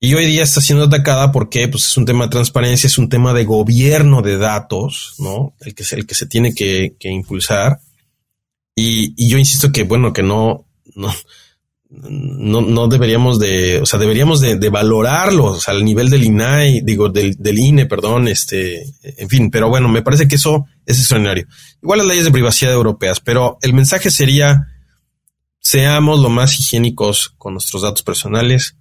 Y 0.00 0.14
hoy 0.14 0.24
día 0.24 0.44
está 0.44 0.62
siendo 0.62 0.86
atacada 0.86 1.30
porque 1.30 1.68
pues, 1.68 1.86
es 1.88 1.96
un 1.98 2.06
tema 2.06 2.24
de 2.24 2.30
transparencia, 2.30 2.86
es 2.86 2.96
un 2.96 3.10
tema 3.10 3.34
de 3.34 3.44
gobierno 3.44 4.22
de 4.22 4.38
datos, 4.38 5.14
¿no? 5.18 5.54
El 5.60 5.74
que, 5.74 5.84
se 5.84 6.26
tiene 6.26 6.54
que, 6.54 6.96
impulsar. 7.02 7.80
Y, 8.74 9.12
y, 9.22 9.28
yo 9.28 9.36
insisto 9.36 9.70
que, 9.70 9.82
bueno, 9.82 10.14
que 10.14 10.22
no, 10.22 10.66
no, 11.94 12.62
no 12.62 12.88
deberíamos 12.88 13.38
de, 13.38 13.80
o 13.80 13.86
sea, 13.86 13.98
deberíamos 13.98 14.40
de, 14.40 14.56
de 14.56 14.70
valorarlos 14.70 15.68
al 15.68 15.84
nivel 15.84 16.08
del 16.08 16.24
INAI, 16.24 16.80
digo, 16.80 17.10
del, 17.10 17.36
del, 17.38 17.58
INE, 17.58 17.86
perdón, 17.86 18.28
este, 18.28 18.82
en 19.02 19.28
fin, 19.28 19.50
pero 19.50 19.68
bueno, 19.68 19.88
me 19.88 20.02
parece 20.02 20.26
que 20.26 20.36
eso 20.36 20.66
es 20.86 20.98
extraordinario. 20.98 21.46
Igual 21.82 21.98
las 21.98 22.08
leyes 22.08 22.24
de 22.24 22.30
privacidad 22.30 22.72
europeas, 22.72 23.20
pero 23.20 23.58
el 23.60 23.74
mensaje 23.74 24.10
sería, 24.10 24.68
seamos 25.60 26.20
lo 26.20 26.30
más 26.30 26.58
higiénicos 26.58 27.34
con 27.36 27.54
nuestros 27.54 27.82
datos 27.82 28.02
personales, 28.02 28.76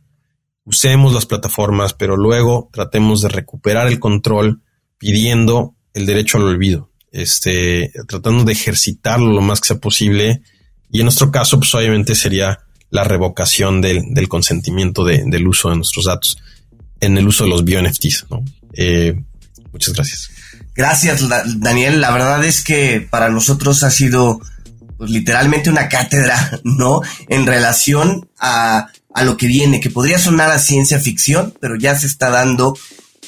usemos 0.64 1.14
las 1.14 1.26
plataformas, 1.26 1.94
pero 1.94 2.16
luego 2.16 2.70
tratemos 2.72 3.22
de 3.22 3.30
recuperar 3.30 3.88
el 3.88 4.00
control 4.00 4.62
pidiendo 4.98 5.76
el 5.94 6.06
derecho 6.06 6.38
al 6.38 6.44
olvido, 6.44 6.92
este, 7.12 7.92
tratando 8.08 8.46
de 8.46 8.54
ejercitarlo 8.54 9.34
lo 9.34 9.42
más 9.42 9.60
que 9.60 9.68
sea 9.68 9.80
posible. 9.80 10.44
Y 10.90 11.00
en 11.00 11.06
nuestro 11.06 11.30
caso, 11.30 11.58
pues 11.58 11.74
obviamente 11.76 12.16
sería 12.16 12.60
la 12.92 13.04
revocación 13.04 13.82
del, 13.82 14.14
del 14.14 14.28
consentimiento 14.28 15.04
de, 15.04 15.24
del 15.26 15.48
uso 15.48 15.70
de 15.70 15.78
nuestros 15.78 16.06
datos 16.06 16.38
en 17.00 17.18
el 17.18 17.28
uso 17.28 17.46
de 17.46 17.50
los 17.50 17.66
bio-NFTs. 17.66 18.28
¿no? 18.30 18.44
Eh, 18.74 19.20
muchas 19.72 19.94
gracias. 19.96 20.30
Gracias, 20.76 21.28
Daniel. 21.58 22.00
La 22.00 22.12
verdad 22.12 22.44
es 22.46 22.64
que 22.64 23.06
para 23.10 23.30
nosotros 23.30 23.84
ha 23.84 23.92
sido 23.92 24.40
pues, 24.98 25.10
literalmente 25.10 25.70
una 25.70 25.90
cátedra, 25.90 26.60
¿no? 26.64 27.02
En 27.28 27.46
relación 27.46 28.30
a, 28.40 28.88
a, 29.14 29.24
lo 29.24 29.36
que 29.36 29.48
viene, 29.48 29.80
que 29.80 29.90
podría 29.90 30.20
sonar 30.20 30.52
a 30.52 30.60
ciencia 30.60 31.00
ficción, 31.00 31.54
pero 31.60 31.76
ya 31.76 31.98
se 31.98 32.08
está 32.08 32.30
dando 32.30 32.78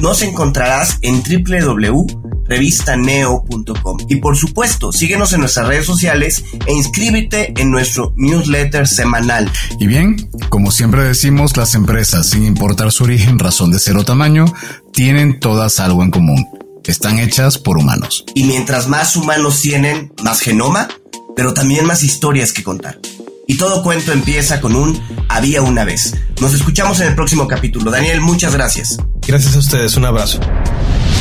Nos 0.00 0.22
encontrarás 0.22 0.98
en 1.02 1.22
www.revistaneo.com. 1.22 3.98
Y 4.08 4.16
por 4.16 4.36
supuesto, 4.36 4.92
síguenos 4.92 5.32
en 5.32 5.40
nuestras 5.40 5.66
redes 5.66 5.86
sociales 5.86 6.44
e 6.66 6.72
inscríbete 6.72 7.52
en 7.60 7.70
nuestro 7.70 8.12
newsletter 8.16 8.86
semanal. 8.86 9.50
Y 9.78 9.86
bien, 9.86 10.30
como 10.48 10.70
siempre 10.70 11.04
decimos, 11.04 11.56
las 11.56 11.74
empresas, 11.74 12.28
sin 12.30 12.44
importar 12.44 12.92
su 12.92 13.02
origen, 13.04 13.38
razón 13.38 13.72
de 13.72 13.78
ser 13.80 13.96
o 13.96 14.04
tamaño, 14.04 14.44
tienen 14.92 15.40
todas 15.40 15.80
algo 15.80 16.04
en 16.04 16.10
común 16.10 16.46
están 16.90 17.18
hechas 17.18 17.58
por 17.58 17.78
humanos. 17.78 18.24
Y 18.34 18.44
mientras 18.44 18.88
más 18.88 19.16
humanos 19.16 19.60
tienen, 19.60 20.12
más 20.22 20.40
genoma, 20.40 20.88
pero 21.36 21.54
también 21.54 21.86
más 21.86 22.02
historias 22.02 22.52
que 22.52 22.62
contar. 22.62 22.98
Y 23.46 23.56
todo 23.56 23.82
cuento 23.82 24.12
empieza 24.12 24.60
con 24.60 24.74
un 24.74 25.00
había 25.28 25.62
una 25.62 25.84
vez. 25.84 26.14
Nos 26.40 26.54
escuchamos 26.54 27.00
en 27.00 27.08
el 27.08 27.14
próximo 27.14 27.46
capítulo. 27.46 27.90
Daniel, 27.90 28.20
muchas 28.20 28.54
gracias. 28.54 28.98
Gracias 29.26 29.54
a 29.56 29.58
ustedes, 29.58 29.96
un 29.96 30.04
abrazo. 30.04 30.40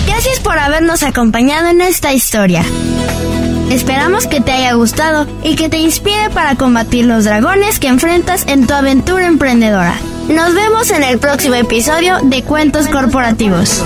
Gracias 0.05 0.39
por 0.39 0.57
habernos 0.57 1.03
acompañado 1.03 1.67
en 1.67 1.81
esta 1.81 2.13
historia. 2.13 2.63
Esperamos 3.71 4.27
que 4.27 4.41
te 4.41 4.51
haya 4.51 4.73
gustado 4.73 5.27
y 5.43 5.55
que 5.55 5.69
te 5.69 5.77
inspire 5.77 6.29
para 6.29 6.55
combatir 6.55 7.05
los 7.05 7.23
dragones 7.23 7.79
que 7.79 7.87
enfrentas 7.87 8.43
en 8.47 8.67
tu 8.67 8.73
aventura 8.73 9.27
emprendedora. 9.27 9.95
Nos 10.27 10.53
vemos 10.53 10.91
en 10.91 11.03
el 11.03 11.19
próximo 11.19 11.55
episodio 11.55 12.17
de 12.23 12.43
Cuentos 12.43 12.87
Corporativos. 12.87 13.81